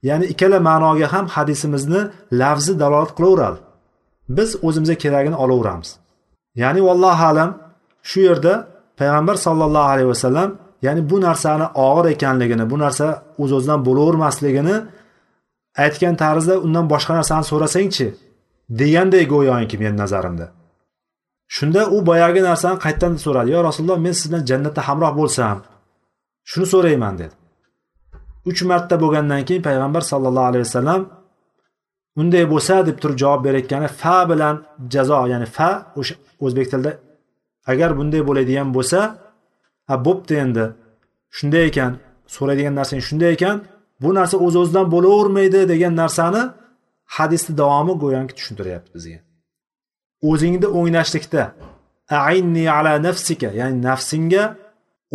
Ya'ni 0.08 0.24
ikkala 0.32 0.58
ma'noga 0.68 1.06
ham 1.12 1.26
hadisimizni 1.34 2.00
lafzi 2.40 2.72
dalolat 2.80 3.12
qilaveradi 3.18 3.58
biz 4.36 4.50
o'zimizga 4.66 4.94
keragini 4.94 5.36
olaveramiz. 5.44 5.90
Ya'ni 6.62 6.80
vallohu 6.88 7.24
alam 7.32 7.50
shu 8.10 8.20
yerda 8.28 8.54
payg'ambar 9.00 9.36
sollallohu 9.46 9.88
alayhi 9.94 10.08
vasallam 10.14 10.50
ya'ni 10.86 11.10
bu 11.10 11.16
narsani 11.20 11.66
og'ir 11.86 12.06
ekanligini 12.14 12.64
bu 12.70 12.76
narsa 12.84 13.06
o'z 13.42 13.52
o'zidan 13.56 13.80
bo'lavermasligini 13.86 14.76
aytgan 15.84 16.14
tarzda 16.22 16.54
undan 16.66 16.86
boshqa 16.92 17.12
narsani 17.18 17.44
so'rasangchi 17.50 18.06
deganday 18.80 19.24
go'yoki 19.32 19.76
meni 19.82 19.96
nazarimda. 20.02 20.46
Shunda 21.56 21.80
u 21.94 22.06
boyagi 22.08 22.40
narsani 22.50 22.78
qaytadan 22.84 23.16
so'radi? 23.24 23.48
Yo 23.54 23.60
rasululloh 23.68 23.98
men 24.06 24.14
siz 24.18 24.26
bilan 24.30 24.44
jannatda 24.50 24.80
hamroh 24.88 25.12
bo'lsam 25.20 25.56
shuni 26.50 26.66
so'rayman 26.74 27.14
dedi. 27.22 27.34
Uch 28.50 28.60
marta 28.70 28.94
bo'lgandan 29.02 29.42
keyin 29.48 29.62
payg'ambar 29.68 30.02
sallallohu 30.10 30.48
alayhi 30.50 30.64
vasallam 30.68 31.00
unday 32.20 32.44
bo'lsa 32.52 32.74
deb 32.88 32.96
turib 33.02 33.16
javob 33.22 33.40
berayotgani 33.46 33.88
fa 34.00 34.16
bilan 34.30 34.54
jazo 34.94 35.18
ya'ni 35.32 35.48
fa 35.56 35.68
o'sha 36.00 36.14
o'zbek 36.44 36.66
tilida 36.72 36.92
agar 37.70 37.90
bunday 37.98 38.22
bo'ladigan 38.28 38.68
bo'lsa 38.76 38.98
ha 39.88 39.94
bo'pti 40.06 40.34
endi. 40.44 40.64
Shunday 41.36 41.64
ekan 41.70 41.92
so'raydigan 42.34 42.74
narsang 42.80 43.00
shunday 43.08 43.32
ekan 43.36 43.56
bu 44.02 44.08
narsa 44.18 44.36
o'z 44.46 44.54
o'zidan 44.62 44.86
bo'lavermaydi 44.94 45.60
degan 45.72 45.94
narsani 46.02 46.42
hadisni 47.16 47.52
davomi 47.60 47.94
go'yoki 48.02 48.34
tushuntiryapti 48.38 48.90
bizga. 48.96 49.18
O'zingni 50.30 50.68
o'nglashlikda 50.78 51.42
ainni 52.30 52.64
ala 52.76 52.92
nafsika 53.06 53.48
ya'ni 53.60 53.76
nafsingga 53.88 54.42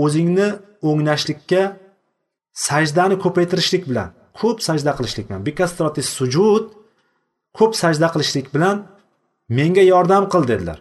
o'zingni 0.03 0.47
o'nglashlikka 0.89 1.61
sajdani 2.65 3.15
ko'paytirishlik 3.23 3.83
bilan 3.89 4.09
ko'p 4.39 4.57
sajda 4.67 4.91
qilishlik 4.97 5.25
bilan 5.29 5.41
bikastroti 5.47 6.01
sujud 6.17 6.65
ko'p 7.57 7.71
sajda 7.81 8.07
qilishlik 8.13 8.47
bilan 8.55 8.77
menga 9.57 9.83
yordam 9.93 10.23
qil 10.33 10.43
dedilar. 10.51 10.79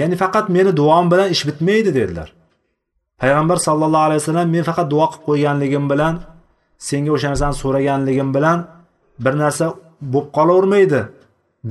Ya'ni 0.00 0.16
faqat 0.22 0.46
meni 0.56 0.72
duom 0.80 1.06
bilan 1.12 1.28
ish 1.34 1.42
bitmaydi 1.48 1.90
dedilar. 1.98 2.28
Payg'ambar 3.22 3.58
sallallohu 3.66 4.06
alayhi 4.08 4.20
vasallam 4.22 4.48
men 4.54 4.64
faqat 4.70 4.86
duo 4.92 5.06
qilib 5.12 5.24
qo'yganligim 5.28 5.84
bilan 5.92 6.14
senga 6.88 7.10
o'sha 7.16 7.28
narsani 7.32 7.56
so'raganligim 7.62 8.28
bilan 8.36 8.58
bir 9.24 9.34
narsa 9.42 9.64
bo'lib 10.12 10.28
qolavermaydi 10.36 11.00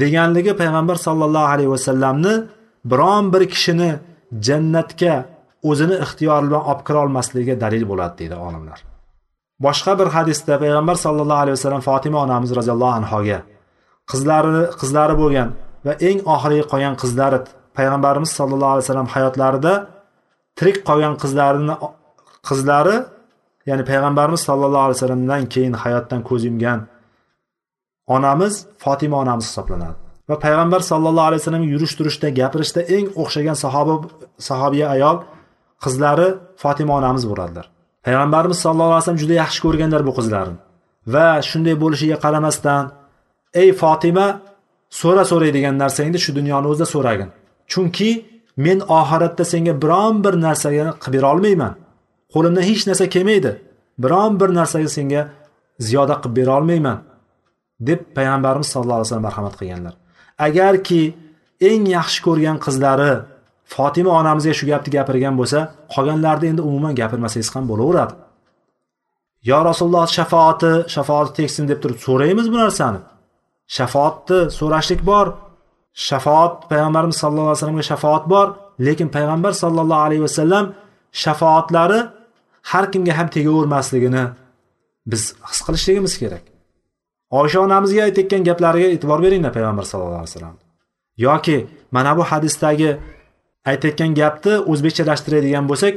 deganligi 0.01 0.53
payg'ambar 0.61 0.97
sallallohu 1.07 1.47
alayhi 1.53 1.71
vasallamni 1.75 2.33
biron 2.91 3.23
bir 3.33 3.43
kishini 3.53 3.91
jannatga 4.47 5.15
o'zini 5.69 5.95
ixtiyori 6.05 6.45
bilan 6.47 6.61
olib 6.69 6.81
kira 6.87 6.99
olmasligiga 7.05 7.55
dalil 7.63 7.83
bo'ladi 7.91 8.13
deydi 8.21 8.37
olimlar. 8.47 8.79
Boshqa 9.65 9.93
bir 9.99 10.07
hadisda 10.15 10.53
payg'ambar 10.63 10.95
sallallohu 11.05 11.41
alayhi 11.43 11.55
vasallam 11.57 11.83
fotima 11.89 12.17
onamiz 12.25 12.49
roziyallohu 12.59 12.93
anhoga 12.99 13.39
qizlari 14.11 14.61
qizlari 14.81 15.15
bo'lgan 15.21 15.49
va 15.85 15.93
eng 16.09 16.19
oxirgi 16.33 16.63
qolgan 16.71 16.95
qizlari 17.01 17.39
payg'ambarimiz 17.77 18.31
sallallohu 18.39 18.71
alayhi 18.73 18.85
vasallam 18.85 19.09
hayotlarida 19.15 19.73
tirik 20.57 20.77
qolgan 20.89 21.13
qizlarini 21.23 21.75
qizlari 22.49 22.95
ya'ni 23.69 23.83
payg'ambarimiz 23.91 24.41
sallallohu 24.49 24.83
alayhi 24.85 24.97
vasallamdan 24.97 25.41
keyin 25.53 25.73
hayotdan 25.83 26.21
ko'z 26.29 26.41
yumgan 26.49 26.79
onamiz 28.15 28.53
fotima 28.83 29.17
onamiz 29.23 29.45
hisoblanadi. 29.49 29.97
Va 30.29 30.35
payg'ambar 30.45 30.81
sallallohu 30.91 31.27
alayhi 31.29 31.41
vasallam 31.41 31.65
yurish 31.73 31.93
turishda 31.99 32.27
gapirishda 32.39 32.81
eng 32.95 33.05
o'xshagan 33.21 33.57
sahoba 33.63 33.95
sahobiya 34.49 34.87
ayol 34.95 35.17
qizlari 35.83 36.27
fotima 36.63 36.93
onamiz 36.99 37.23
bo'ladilar. 37.31 37.65
Payg'ambarimiz 38.05 38.57
sallallohu 38.63 38.91
alayhi 38.93 39.03
vasallam 39.03 39.21
juda 39.23 39.35
yaxshi 39.43 39.59
ko'rganlar 39.65 40.01
bu 40.07 40.11
qizlarni. 40.17 40.57
Va 41.13 41.27
shunday 41.49 41.75
bo'lishiga 41.83 42.17
qaramasdan 42.25 42.83
ey 43.61 43.69
fotima 43.81 44.27
so'ra 45.01 45.23
so'raydigan 45.31 45.75
narsangni 45.83 46.19
shu 46.25 46.31
dunyoni 46.39 46.67
o'zida 46.71 46.87
so'ragin. 46.95 47.29
Chunki 47.71 48.09
men 48.65 48.79
oxiratda 48.99 49.43
senga 49.53 49.73
biron 49.83 50.15
bir 50.25 50.33
narsani 50.45 50.81
qilib 51.03 51.13
bera 51.15 51.27
olmayman. 51.33 51.73
Qo'limdan 52.33 52.63
hech 52.69 52.83
narsa 52.89 53.05
kelmaydi. 53.15 53.51
Biron 54.03 54.31
bir 54.41 54.49
narsaga 54.59 54.89
senga 54.97 55.21
ziyoda 55.87 56.15
qilib 56.21 56.35
bera 56.39 56.53
olmayman. 56.59 56.99
deb 57.79 57.99
payg'ambarimiz 58.15 58.67
sallallohu 58.67 58.99
alayhi 58.99 59.07
vasallam 59.07 59.27
marhamat 59.29 59.55
qilganlar. 59.59 59.93
Agarki 60.47 61.01
eng 61.69 61.83
yaxshi 61.97 62.19
ko'rgan 62.27 62.57
qizlari 62.65 63.11
fotima 63.73 64.11
onamizga 64.19 64.53
shu 64.59 64.65
gapni 64.71 64.89
gapirgan 64.97 65.35
bo'lsa 65.39 65.59
qolganlarni 65.93 66.45
endi 66.51 66.61
umuman 66.69 66.93
gapirmasangiz 67.01 67.49
ham 67.55 67.65
bo'laveradi. 67.71 68.13
Yo 69.49 69.57
rasululloh 69.69 70.05
shafoati 70.17 70.71
shafoati 70.95 71.31
tegsin 71.39 71.63
deb 71.71 71.79
turib 71.83 71.99
so'raymiz 72.07 72.47
bu 72.53 72.57
narsani. 72.63 72.99
Shafoatni 73.77 74.39
so'rashlik 74.59 75.01
bor. 75.11 75.27
Shafoat 76.07 76.53
payg'ambarimiz 76.71 77.17
sallallohu 77.21 77.49
alayhi 77.49 77.57
vasallamga 77.57 77.85
shafoat 77.91 78.23
bor 78.33 78.47
lekin 78.87 79.07
payg'ambar 79.15 79.51
sallallohu 79.63 80.05
alayhi 80.07 80.23
vasallam 80.27 80.65
shafoatlari 81.23 81.99
har 82.71 82.85
kimga 82.91 83.13
ham 83.19 83.27
tegavermasligini 83.35 84.23
biz 85.11 85.23
his 85.49 85.59
qilishligimiz 85.65 86.13
kerak. 86.21 86.43
Oysha 87.39 87.59
onamizga 87.65 88.01
aytayotgan 88.07 88.41
gaplariga 88.49 88.87
e'tibor 88.95 89.19
beringlar 89.25 89.51
payg'ambar 89.57 89.85
sallallohu 89.91 90.21
alayhi 90.21 90.31
vasallam. 90.31 90.55
Yoki 91.25 91.57
mana 91.95 92.11
bu 92.17 92.23
hadisdagi 92.31 92.89
aytayotgan 93.65 94.13
gapni 94.21 94.53
o'zbekchalashtiradigan 94.71 95.65
bo'lsak 95.71 95.95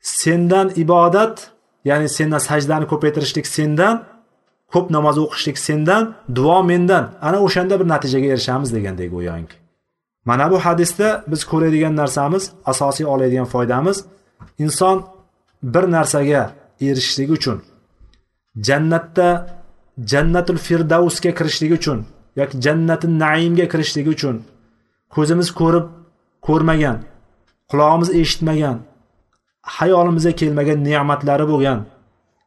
sendan 0.00 0.72
ibodat 0.76 1.50
ya'ni 1.84 2.08
sendan 2.08 2.38
sajdani 2.38 2.86
ko'paytirishlik 2.92 3.46
sendan 3.46 4.04
ko'p 4.72 4.86
namoz 4.96 5.16
o'qishlik 5.24 5.58
sendan 5.58 6.14
duo 6.34 6.62
mendan. 6.70 7.04
Ana 7.22 7.38
o'shanda 7.46 7.74
bir 7.80 7.88
natijaga 7.88 8.26
erishamiz 8.34 8.68
degandek 8.76 9.10
go'yoki. 9.14 9.56
Mana 10.24 10.50
bu 10.50 10.58
hadisda 10.58 11.24
biz 11.26 11.44
ko'radigan 11.44 11.96
narsamiz 11.96 12.52
asosiy 12.64 13.06
oladigan 13.06 13.44
foydamiz 13.44 14.04
inson 14.58 14.96
bir 15.62 15.84
narsaga 15.90 16.42
erishishligi 16.80 17.32
uchun 17.32 17.62
jannatda 18.68 19.28
jannatul 20.12 20.56
firdavsga 20.56 21.30
kirishligi 21.38 21.74
uchun 21.74 21.98
yoki 22.36 22.60
jannati 22.60 23.06
naimga 23.18 23.66
kirishligi 23.72 24.10
uchun 24.16 24.36
ko'zimiz 25.14 25.48
ko'rib 25.60 25.86
ko'rmagan 26.46 26.96
qulog'imiz 27.70 28.10
eshitmagan 28.20 28.76
hayolimizga 29.76 30.32
kelmagan 30.40 30.78
ne'matlari 30.88 31.44
bo'lgan 31.52 31.78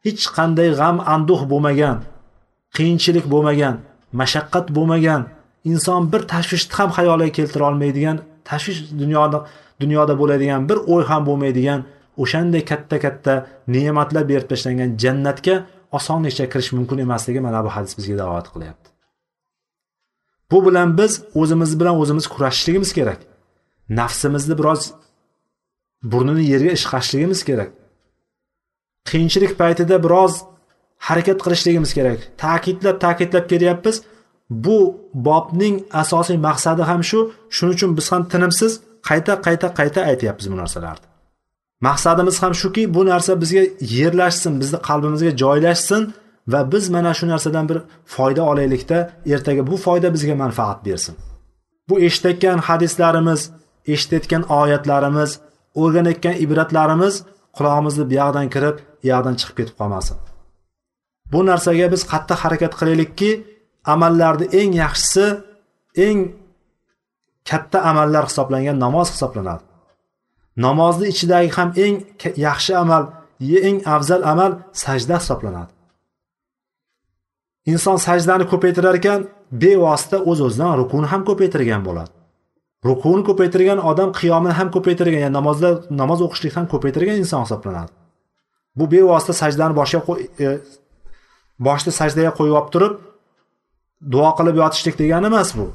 hech 0.06 0.24
qanday 0.36 0.68
g'am 0.80 0.96
anduh 1.14 1.40
bo'lmagan 1.52 1.96
qiyinchilik 2.76 3.26
bo'lmagan 3.32 3.74
mashaqqat 4.20 4.66
bo'lmagan 4.76 5.20
inson 5.70 6.02
bir 6.12 6.22
tashvishni 6.32 6.72
ham 6.78 6.90
xayoliga 6.96 7.32
keltira 7.38 7.64
olmaydigan 7.70 8.16
tashvish 8.50 8.80
dunyoda 9.02 9.38
dunyoda 9.82 10.14
bo'ladigan 10.20 10.60
bir 10.68 10.78
o'y 10.92 11.02
ham 11.10 11.22
bo'lmaydigan 11.28 11.80
o'shanday 12.22 12.62
katta 12.70 12.96
katta 13.04 13.32
ne'matlar 13.74 14.24
berib 14.30 14.46
tashlangan 14.52 14.90
jannatga 15.02 15.54
osonlikcha 15.98 16.44
kirish 16.52 16.70
mumkin 16.78 16.98
emasligi 17.06 17.40
mana 17.46 17.64
bu 17.64 17.70
hadis 17.76 17.92
bizga 17.98 18.16
da'vat 18.22 18.46
qilyapti. 18.54 18.88
Bu 20.50 20.58
bilan 20.66 20.88
biz 20.98 21.12
o'zimiz 21.40 21.80
bilan 21.80 21.94
o'zimiz 22.02 22.26
kurashishligimiz 22.34 22.92
kerak. 22.98 23.20
Nafsimizni 23.88 24.58
biroz 24.58 24.92
burnini 26.02 26.44
yerga 26.52 26.70
ishqashligimiz 26.78 27.44
kerak. 27.44 27.70
Qiyinchilik 29.10 29.58
paytida 29.58 30.02
biroz 30.04 30.42
harakat 30.98 31.38
qilishligimiz 31.44 31.94
kerak. 31.94 32.18
Ta'kidlab 32.38 33.00
ta'kidlab 33.00 33.48
kelyapmiz 33.48 34.02
bu 34.50 34.78
bobning 35.14 35.76
asosiy 35.92 36.36
maqsadi 36.36 36.82
ham 36.82 37.04
shu. 37.04 37.32
Shuning 37.50 37.74
uchun 37.74 37.96
biz 37.96 38.12
ham 38.12 38.22
tinimsiz 38.32 38.72
qayta 39.08 39.34
qayta 39.46 39.68
qayta 39.78 40.00
aytyapmiz 40.10 40.46
bu 40.52 40.56
narsalarni. 40.56 41.06
Maqsadimiz 41.80 42.42
ham 42.42 42.54
shuki 42.54 42.94
bu 42.94 43.06
narsa 43.06 43.40
bizga 43.40 43.62
yerlashsin 43.80 44.60
bizni 44.60 44.78
qalbimizga 44.88 45.30
joylashsin 45.42 46.02
va 46.52 46.72
biz 46.72 46.84
mana 46.94 47.14
shu 47.18 47.28
narsadan 47.32 47.68
bir 47.68 47.78
foyda 48.04 48.42
olaylikda 48.42 48.98
ertaga 49.26 49.66
bu 49.66 49.76
foyda 49.76 50.08
bizga 50.14 50.34
manfaat 50.34 50.84
bersin. 50.86 51.14
Bu 51.88 52.00
eshitayotgan 52.00 52.58
hadislarimiz 52.58 53.50
eshitayotgan 53.92 54.42
oyatlarimiz 54.60 55.30
o'rganayotgan 55.82 56.36
ibratlarimiz 56.44 57.14
qulog'imizni 57.56 58.04
bu 58.10 58.14
yoqdan 58.20 58.46
kirib 58.54 58.76
u 59.04 59.06
yoqdan 59.12 59.34
chiqib 59.40 59.56
ketib 59.58 59.76
qolmasin. 59.80 60.16
Bu 61.32 61.40
narsaga 61.50 61.86
biz 61.94 62.02
qattiq 62.12 62.38
harakat 62.44 62.72
qilaylikki 62.80 63.30
amallarni 63.94 64.46
eng 64.60 64.72
yaxshisi 64.82 65.26
eng 66.06 66.18
katta 67.50 67.78
amallar 67.90 68.24
hisoblangan 68.30 68.76
namoz 68.84 69.08
hisoblanadi. 69.14 69.64
Namozni 70.66 71.06
ichidagi 71.12 71.50
ham 71.56 71.70
eng 71.84 71.94
yaxshi 72.48 72.72
amal 72.82 73.02
eng 73.68 73.78
afzal 73.94 74.22
amal 74.32 74.52
sajda 74.82 75.16
hisoblanadi. 75.22 75.72
Inson 77.72 77.96
sajdani 78.06 78.44
ko'paytirar 78.52 78.94
ekan 79.00 79.20
bevosita 79.62 80.18
o'z 80.30 80.40
o'zidan 80.46 80.72
rukuni 80.80 81.06
ham 81.12 81.22
ko'paytirgan 81.28 81.82
bo'ladi. 81.88 82.12
Rukuni 82.88 83.22
ko'paytirgan 83.28 83.78
odam 83.90 84.10
qiyomini 84.20 84.54
ham 84.58 84.68
ko'paytirgan 84.76 85.20
ya'ni 85.24 85.36
namozda 85.38 85.68
namoz 86.00 86.20
o'qishlikni 86.26 86.58
ham 86.60 86.66
ko'paytirgan 86.72 87.16
inson 87.22 87.40
hisoblanadi. 87.46 87.92
Bu 88.78 88.84
bevosita 88.92 89.32
sajdani 89.42 89.74
boshga 89.80 90.00
e, 90.44 90.46
boshni 91.66 91.92
sajdaga 92.00 92.32
qo'yib 92.38 92.54
olib 92.58 92.70
turib 92.74 92.94
duo 94.14 94.30
qilib 94.38 94.56
yotishlik 94.62 94.96
degani 95.02 95.26
emas 95.32 95.50
bu. 95.58 95.66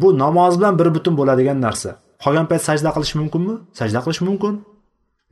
Bu 0.00 0.08
namoz 0.18 0.58
bilan 0.58 0.74
bir 0.78 0.88
butun 0.96 1.14
bo'ladigan 1.20 1.58
narsa. 1.66 1.90
Qolgan 2.24 2.46
payt 2.50 2.62
sajda 2.68 2.90
qilish 2.96 3.14
mumkinmi? 3.20 3.54
Sajda 3.78 4.00
qilish 4.04 4.20
mumkin. 4.28 4.54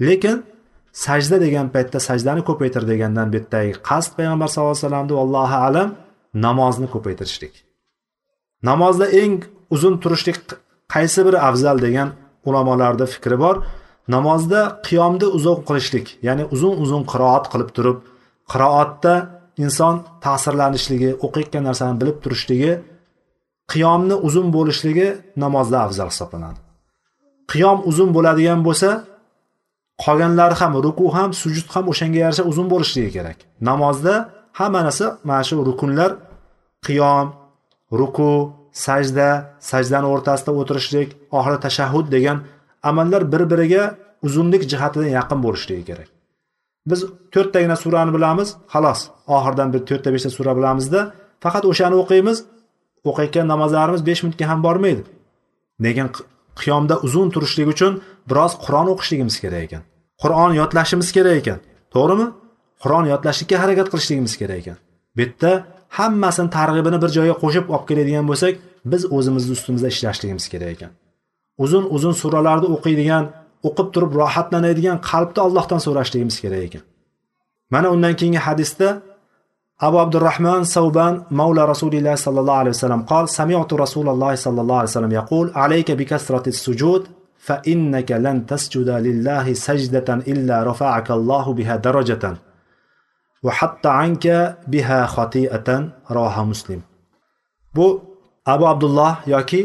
Lekin 0.09 0.37
sajda 1.05 1.37
degan 1.45 1.67
paytda 1.75 1.99
sajdani 2.09 2.43
ko'paytir 2.49 2.83
degandan 2.93 3.27
bu 3.33 3.37
yerdagi 3.39 3.73
qasd 3.89 4.11
payg'ambar 4.17 4.49
sallallohu 4.53 4.75
alayhi 4.75 4.87
vasallamni 4.87 5.15
allohu 5.25 5.57
alam 5.69 5.89
namozni 6.47 6.89
ko'paytirishlik. 6.95 7.55
Namozda 8.71 9.07
eng 9.23 9.35
uzun 9.75 9.95
turishlik 10.03 10.37
qaysi 10.95 11.21
biri 11.27 11.39
afzal 11.49 11.77
degan 11.87 12.09
ulamolarda 12.49 13.07
fikri 13.15 13.37
bor. 13.45 13.57
Namozda 14.15 14.61
qiyomda 14.87 15.27
uzun 15.37 15.59
qilishlik 15.69 16.07
ya'ni 16.27 16.45
uzun 16.55 16.75
uzun 16.85 17.03
qiroat 17.13 17.45
qilib 17.53 17.71
turib 17.77 17.99
qiroatda 18.53 19.15
inson 19.65 19.95
ta'sirlanishligi 20.25 21.11
o'qiyotgan 21.27 21.63
narsani 21.69 21.95
bilib 22.01 22.19
turishligi 22.25 22.73
qiyomni 23.73 24.17
uzun 24.27 24.47
bo'lishligi 24.57 25.09
namozda 25.45 25.77
afzal 25.87 26.09
hisoblanadi. 26.13 26.59
Qiyom 27.53 27.79
uzun 27.91 28.09
bo'ladigan 28.17 28.61
bo'lsa 28.67 28.91
qolganlari 30.05 30.55
ham 30.61 30.73
ruku 30.87 31.05
ham 31.17 31.31
sujud 31.43 31.67
ham 31.75 31.85
o'shanga 31.93 32.19
yarasha 32.25 32.45
uzun 32.51 32.67
bo'lishligi 32.73 33.11
kerak. 33.17 33.39
Namozda 33.69 34.15
hamma 34.59 34.81
narsa 34.87 35.07
mana 35.29 35.43
shu 35.49 35.55
rukunlar 35.69 36.11
qiyom 36.87 37.27
ruku 38.01 38.31
sajda 38.85 39.29
sajdani 39.71 40.07
o'rtasida 40.15 40.53
o'tirishlik 40.61 41.09
oxiri 41.39 41.59
tashahhud 41.67 42.07
degan 42.15 42.39
amallar 42.91 43.23
bir 43.33 43.43
biriga 43.53 43.83
uzunlik 44.27 44.63
jihatidan 44.73 45.11
yaqin 45.19 45.39
bo'lishligi 45.47 45.85
kerak. 45.91 46.09
Biz 46.91 47.01
to'rttagina 47.35 47.77
surani 47.85 48.13
bilamiz 48.17 48.49
xolos 48.75 49.01
oxiridan 49.37 49.69
bir 49.75 49.81
to'rtta 49.89 50.09
beshta 50.15 50.31
sura 50.37 50.53
bilamizda 50.59 51.01
faqat 51.45 51.65
o'shani 51.71 51.97
o'qiymiz. 52.03 52.39
O'qiyotgan 53.11 53.47
namozlarimiz 53.53 54.01
besh 54.09 54.21
minutga 54.25 54.45
ham 54.51 54.61
bormaydi. 54.67 55.03
Lekin 55.85 56.09
qiyomda 56.61 56.95
uzun 57.07 57.29
turishlik 57.35 57.69
uchun 57.75 57.93
biroz 58.31 58.53
qur'on 58.65 58.87
o'qishligimiz 58.93 59.37
kerak 59.45 59.63
ekan. 59.67 59.83
Qur'on 60.23 60.53
yodlashimiz 60.61 61.09
kerak 61.17 61.37
ekan. 61.43 61.59
To'g'rimi? 61.95 62.27
Qur'on 62.83 63.05
yodlashlikka 63.13 63.57
harakat 63.63 63.87
qilishligimiz 63.93 64.35
kerak 64.41 64.59
ekan. 64.63 64.79
Bu 65.17 65.21
yerda 65.23 65.51
hammasini 65.99 66.51
targ'ibini 66.57 66.99
bir 67.03 67.11
joyga 67.17 67.35
qo'shib 67.43 67.65
olib 67.75 67.85
keladigan 67.91 68.27
bo'lsak 68.31 68.55
biz 68.93 69.03
o'zimizni 69.17 69.53
ustimizda 69.57 69.89
ishlashligimiz 69.95 70.47
kerak 70.53 70.71
ekan. 70.77 70.91
Uzun 71.65 71.85
uzun 71.97 72.15
suralarni 72.23 72.69
o'qiydigan 72.77 73.25
o'qib 73.69 73.89
turib 73.95 74.13
rohatlanadigan 74.21 74.99
qalbni 75.11 75.41
allohdan 75.47 75.81
so'rashligimiz 75.87 76.37
kerak 76.45 76.63
ekan. 76.69 76.83
Mana 77.75 77.89
undan 77.95 78.15
keyingi 78.19 78.41
hadisda 78.47 78.89
abu 79.87 79.97
abdurahmon 80.05 80.63
savban 80.75 81.15
mavla 81.41 81.63
rasulilloh 81.73 82.17
sollallohu 82.27 82.61
alayhi 82.63 82.75
vasallam 82.77 83.03
qol 83.13 83.25
sami'tu 83.39 83.75
rasululloh 83.85 84.31
sollallohu 84.47 84.81
alayhi 84.81 84.93
vasallam 84.93 85.15
yaqul 85.21 85.47
alayka 85.65 85.93
bikasrati 86.01 86.51
sujud 86.65 87.03
fa 87.47 87.55
innaka 87.73 88.15
lan 88.27 88.37
tasjuda 88.51 88.95
lillahi 89.07 89.53
sajdatan 89.67 90.19
illa 90.33 90.57
rafa'aka 90.71 91.11
Allohu 91.19 91.51
biha 91.59 91.75
darajatan 91.87 92.35
hatta 93.51 93.91
anka 94.05 94.37
biha 94.73 95.01
khati'atan 95.15 95.83
roha 96.17 96.43
muslim. 96.45 96.81
Bu 97.77 97.87
abu 98.47 98.65
abdulloh 98.73 99.13
yoki 99.27 99.61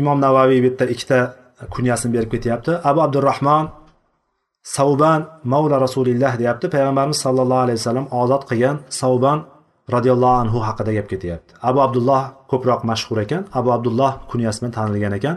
imom 0.00 0.18
navaviy 0.20 0.60
bu 0.64 0.66
yerda 0.70 0.84
ikkita 0.94 1.18
kunyasini 1.74 2.12
berib 2.14 2.30
ketyapti. 2.34 2.72
Abu 2.90 3.00
abdurahmon 3.06 3.64
savban 4.76 5.20
mavla 5.52 5.76
rasulilloh 5.86 6.32
deyapti. 6.40 6.66
Payg'ambarimiz 6.74 7.18
sollallohu 7.24 7.62
alayhi 7.66 7.78
vasallam 7.80 8.06
ozod 8.20 8.42
qilgan 8.50 8.76
savban 9.00 9.38
roziyallohu 9.94 10.36
anhu 10.42 10.58
haqida 10.68 10.92
gap 10.98 11.06
ketyapti. 11.12 11.50
Abu 11.68 11.78
abdulloh 11.86 12.20
ko'proq 12.50 12.80
mashhur 12.90 13.18
ekan. 13.24 13.42
Abu 13.58 13.68
abdulloh 13.76 14.12
kunyasi 14.30 14.58
bilan 14.60 14.72
tanilgan 14.78 15.12
ekan. 15.18 15.36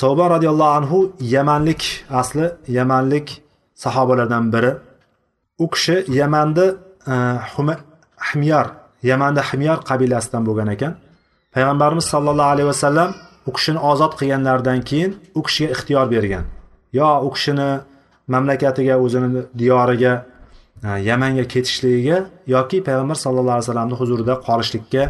Savban 0.00 0.28
roziyallohu 0.34 0.72
anhu 0.78 0.98
yamanlik 1.34 1.82
asli 2.20 2.46
yamanlik 2.76 3.26
sahobalardan 3.82 4.44
biri. 4.54 4.72
U 5.58 5.70
kishi 5.70 6.04
yamanni 6.08 6.66
e, 7.12 7.14
himyor 8.28 8.66
yamanda 9.02 9.42
himyor 9.42 9.78
qabilasidan 9.90 10.46
bo'lgan 10.46 10.68
ekan. 10.74 10.92
Payg'ambarimiz 11.54 12.04
sollallohu 12.12 12.50
alayhi 12.54 12.68
vasallam 12.72 13.10
u 13.46 13.52
kishini 13.52 13.78
ozod 13.90 14.12
qilganlaridan 14.20 14.80
keyin 14.88 15.16
u 15.34 15.42
kishiga 15.42 15.70
ixtiyor 15.74 16.10
bergan. 16.10 16.44
Yo 16.92 17.08
u 17.26 17.30
kishini 17.34 17.68
mamlakatiga 18.34 18.94
o'zini 19.04 19.42
diyoriga 19.60 20.12
e, 20.84 20.88
yamanga 21.08 21.44
ketishligiga 21.52 22.18
yoki 22.54 22.78
payg'ambar 22.88 23.16
sallallohu 23.24 23.56
alayhi 23.56 23.66
vasallamni 23.66 23.96
huzurida 24.00 24.34
qolishlikka 24.48 25.02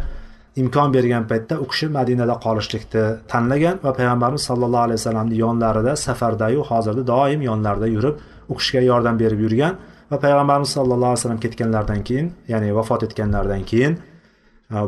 imkon 0.60 0.88
bergan 0.96 1.24
paytda 1.30 1.54
u 1.64 1.66
kishi 1.70 1.86
madinada 1.98 2.34
qolishlikni 2.46 3.04
tanlagan 3.32 3.76
va 3.84 3.90
payg'ambarimiz 3.98 4.42
sallallohu 4.50 4.84
alayhi 4.86 5.00
vasallamni 5.00 5.36
yonlarida 5.44 5.92
safardayu 6.06 6.60
hozirda 6.70 7.02
doim 7.12 7.40
yonlarida 7.50 7.86
yurib 7.96 8.14
u 8.48 8.54
kishiga 8.58 8.82
yordam 8.90 9.18
berib 9.22 9.40
yurgan. 9.46 9.74
Va 10.10 10.16
payg'ambarimiz 10.24 10.70
sallallohu 10.76 11.10
alayhi 11.12 11.20
vasallam 11.20 11.40
ketganlaridan 11.44 12.00
keyin 12.08 12.26
ya'ni 12.52 12.68
vafot 12.78 13.02
etganlaridan 13.06 13.62
keyin 13.70 13.92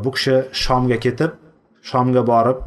bu 0.05 0.11
kishi 0.17 0.37
shomga 0.65 0.99
ketib 1.05 1.31
shomga 1.91 2.23
borib 2.33 2.59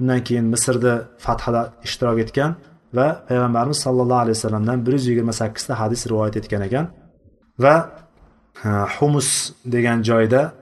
undan 0.00 0.20
keyin 0.28 0.44
misrni 0.54 0.94
fathida 1.24 1.62
ishtirok 1.86 2.18
etgan 2.24 2.50
va 2.94 3.24
payg'ambarimiz 3.28 3.78
sallallohu 3.86 4.20
alayhi 4.24 4.36
vasallamdan 4.38 4.86
bir 4.86 4.92
yuz 4.92 5.06
yigirma 5.06 5.32
sakkizta 5.32 5.80
hadis 5.80 6.06
rivoyat 6.10 6.36
etgan 6.36 6.62
ekan. 6.68 6.86
Va 7.58 7.74
humus 8.98 9.52
degan 9.74 10.02
joyda 10.02 10.52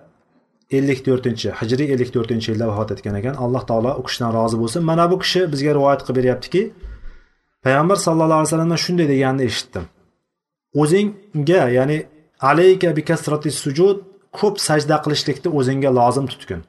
ellik 0.71 1.01
to'rtinchi 1.07 1.49
hijriy 1.61 1.89
ellik 1.95 2.11
to'rtinchi 2.17 2.49
yilda 2.53 2.67
vafot 2.71 2.91
etgan 2.95 3.15
ekan. 3.21 3.35
Alloh 3.45 3.63
taolo 3.71 3.91
u 4.01 4.03
kishidan 4.07 4.31
rozi 4.39 4.57
bo'lsin. 4.63 4.83
Mana 4.91 5.05
bu 5.11 5.17
kishi 5.23 5.41
bizga 5.53 5.71
rivoyat 5.79 6.01
qilib 6.05 6.17
beryaptiki 6.21 6.63
payg'ambar 7.65 7.97
sallallohu 8.07 8.39
alayhi 8.41 8.49
vasallamdan 8.51 8.81
shunday 8.85 9.07
deganini 9.13 9.43
eshitdim. 9.51 9.85
O'zingga 10.81 11.63
ya'ni 11.79 11.99
alayka 12.51 12.89
bikasrati 12.99 13.51
sujud 13.63 13.97
ko'p 14.39 14.57
sajda 14.69 14.97
qilishlikni 15.05 15.49
o'zingga 15.59 15.91
lozim 15.99 16.27
tutgin. 16.33 16.61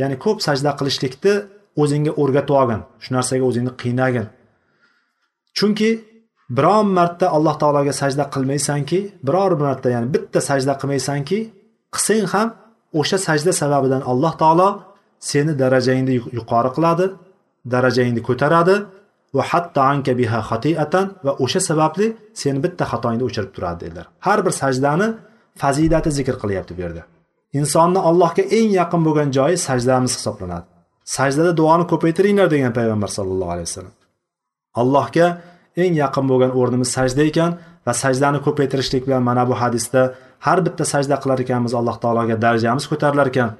Ya'ni 0.00 0.16
ko'p 0.24 0.38
sajda 0.46 0.70
qilishlikni 0.78 1.34
o'zingga 1.82 2.12
o'rgatib 2.22 2.54
olgin. 2.60 2.80
Shu 3.02 3.10
narsaga 3.16 3.44
o'zingni 3.50 3.72
qiynagin. 3.82 4.26
Chunki 5.56 5.90
biron 6.56 6.86
marta 6.98 7.26
alloh 7.36 7.54
taologa 7.62 7.92
sajda 8.02 8.24
qilmaysanki 8.34 8.98
biror 9.26 9.52
marta 9.64 9.88
ya'ni 9.94 10.08
bitta 10.14 10.40
sajda 10.50 10.72
qilmaysanki 10.80 11.38
qilsang 11.94 12.26
ham 12.34 12.48
o'sha 13.00 13.18
sajda 13.26 13.52
sababidan 13.60 14.02
alloh 14.12 14.32
taolo 14.42 14.68
seni 15.30 15.52
darajangni 15.62 16.14
yuqori 16.38 16.70
qiladi 16.76 17.06
darajangni 17.72 18.20
ko'taradi 18.28 18.74
va 19.36 19.42
hatta 19.52 19.80
anka 19.92 20.12
biha 20.20 20.40
xatiatan 20.50 21.06
va 21.26 21.32
o'sha 21.44 21.60
sababli 21.70 22.06
seni 22.40 22.58
bitta 22.64 22.84
xatoingni 22.92 23.24
o'chirib 23.28 23.52
turadi 23.56 23.78
dedilar. 23.84 24.06
Har 24.26 24.38
bir 24.46 24.52
sajdani 24.62 25.08
fazilati 25.62 26.10
zikr 26.18 26.34
qilyapti 26.42 26.72
bu 26.76 26.80
yerda. 26.84 27.02
Insonni 27.58 28.00
allohga 28.08 28.42
eng 28.58 28.70
yaqin 28.80 29.00
bo'lgan 29.06 29.28
joyi 29.36 29.56
sajdamiz 29.68 30.12
hisoblanadi. 30.18 30.66
Sajdada 31.16 31.52
duoni 31.60 31.84
ko'paytiringlar 31.92 32.48
degan 32.54 32.72
payg'ambar 32.78 33.10
sallallohu 33.16 33.52
alayhi 33.54 33.68
vasallam. 33.70 33.94
Allohga 34.80 35.26
eng 35.82 35.94
yaqin 36.02 36.24
bo'lgan 36.30 36.52
o'rnimiz 36.60 36.90
sajda 36.96 37.22
ekan 37.30 37.50
va 37.86 37.92
sajdani 38.02 38.38
ko'paytirishlik 38.46 39.02
bilan 39.06 39.22
mana 39.28 39.42
bu 39.50 39.54
hadisda 39.62 40.02
har 40.46 40.58
bitta 40.66 40.84
sajda 40.92 41.16
qilar 41.22 41.38
ekanmiz 41.44 41.72
alloh 41.80 41.96
taologa 42.04 42.36
darajamiz 42.44 42.84
ko'tarilar 42.92 43.26
ekan 43.32 43.50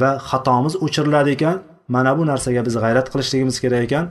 va 0.00 0.10
xatomiz 0.30 0.74
o'chiriladi 0.84 1.30
ekan. 1.36 1.56
Mana 1.94 2.12
bu 2.18 2.22
narsaga 2.30 2.60
biz 2.68 2.74
g'ayrat 2.82 3.06
qilishligimiz 3.12 3.56
kerak 3.64 3.82
ekan. 3.88 4.04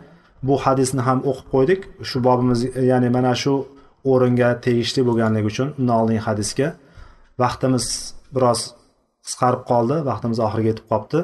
bu 0.48 0.54
hadisni 0.66 1.02
ham 1.08 1.20
o'qib 1.30 1.48
qo'ydik. 1.54 1.82
Shu 2.10 2.18
bobimiz 2.28 2.60
ya'ni 2.92 3.10
mana 3.18 3.34
shu 3.44 3.54
o'ringa 4.12 4.50
tegishli 4.66 5.02
bo'lganligi 5.10 5.48
uchun 5.54 5.68
undan 5.80 5.96
oldingi 6.02 6.24
hadisga. 6.30 6.68
Vaqtimiz 7.44 7.86
biroz 8.36 8.60
qisqarib 9.26 9.62
qoldi 9.72 9.96
vaqtimiz 10.10 10.38
oxiriga 10.46 10.70
yetib 10.72 10.88
qolibdi 10.92 11.20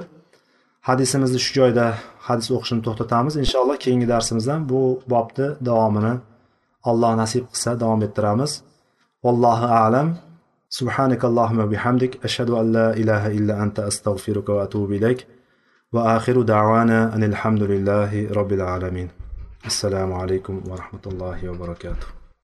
hadisimizni 0.89 1.39
shu 1.45 1.51
joyda 1.59 1.85
hadis 2.27 2.47
o'qishni 2.55 2.81
to'xtatamiz. 2.87 3.33
Inshaalloh 3.43 3.77
keyingi 3.85 4.07
darsimizdan 4.13 4.61
bu 4.71 4.81
bobni 5.13 5.47
davomini 5.69 6.13
alloh 6.89 7.11
nasib 7.21 7.43
qilsa 7.53 7.71
davom 7.83 8.01
ettiramiz. 8.07 8.51
Allohu 9.29 9.67
alam. 9.85 10.07
Subhanakallohumma 10.77 11.65
bihamdik. 11.73 12.11
Ashhadu 12.27 12.53
an 12.61 12.65
la 12.77 12.87
ilaha 13.01 13.29
illa 13.37 13.53
anta 13.63 13.81
astag'firuka 13.89 14.51
va 14.57 14.61
atubu 14.67 14.93
ilayk. 14.99 15.19
وآخر 15.93 16.41
دعوانا 16.41 17.15
أن 17.15 17.23
الحمد 17.23 17.63
لله 17.63 18.31
رب 18.31 18.53
العالمين. 18.53 19.09
السلام 19.65 20.13
عليكم 20.13 20.61
ورحمة 20.67 20.99
الله 21.07 21.49
وبركاته. 21.49 22.18